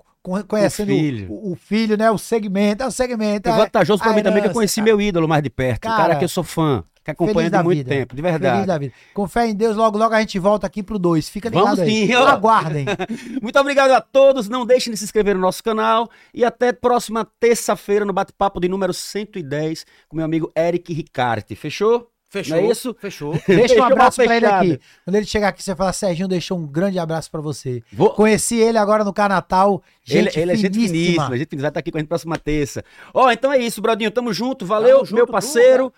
[0.48, 1.32] conhecendo o filho.
[1.32, 2.10] o, o filho, né?
[2.10, 3.48] O segmento, é o segmento.
[3.48, 4.84] É é- vantajoso pra mim também que eu conheci cara.
[4.86, 5.84] meu ídolo mais de perto.
[5.84, 7.90] o cara Cara, que eu sou fã, que acompanha feliz de muito vida.
[7.90, 8.66] tempo, de Feliz verdade.
[8.66, 8.94] da vida.
[9.12, 11.28] Com fé em Deus, logo, logo a gente volta aqui pro 2.
[11.28, 12.06] Fica ligado Vamos aí.
[12.08, 12.26] sim, ó.
[12.26, 12.86] Aguardem.
[13.42, 14.48] Muito obrigado a todos.
[14.48, 16.08] Não deixem de se inscrever no nosso canal.
[16.32, 21.54] E até próxima terça-feira no bate-papo de número 110 com meu amigo Eric Ricarte.
[21.54, 22.10] Fechou?
[22.30, 22.56] Fechou.
[22.56, 22.96] Não é isso?
[22.98, 23.38] Fechou.
[23.46, 24.80] Deixa um abraço pra ele aqui.
[25.04, 27.80] Quando ele chegar aqui, você fala, Serginho deixou um grande abraço pra você.
[27.92, 29.80] Vou- Conheci ele agora no Carnatal.
[30.08, 30.96] Ele, Gente ele é gente finíssima.
[30.98, 32.84] finíssima, a gente vai estar aqui com a gente próxima terça.
[33.12, 34.10] Ó, então é isso, Brodinho.
[34.10, 35.92] Tamo junto, valeu, Tamo junto, meu parceiro.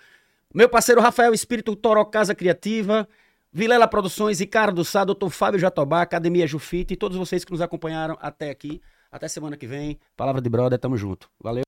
[0.55, 3.09] Meu parceiro Rafael Espírito Toró Casa Criativa,
[3.53, 8.17] Vilela Produções, Ricardo Sá, Doutor Fábio Jatobá, Academia Jufite e todos vocês que nos acompanharam
[8.21, 8.81] até aqui.
[9.11, 9.99] Até semana que vem.
[10.17, 11.31] Palavra de brother, tamo junto.
[11.41, 11.66] Valeu.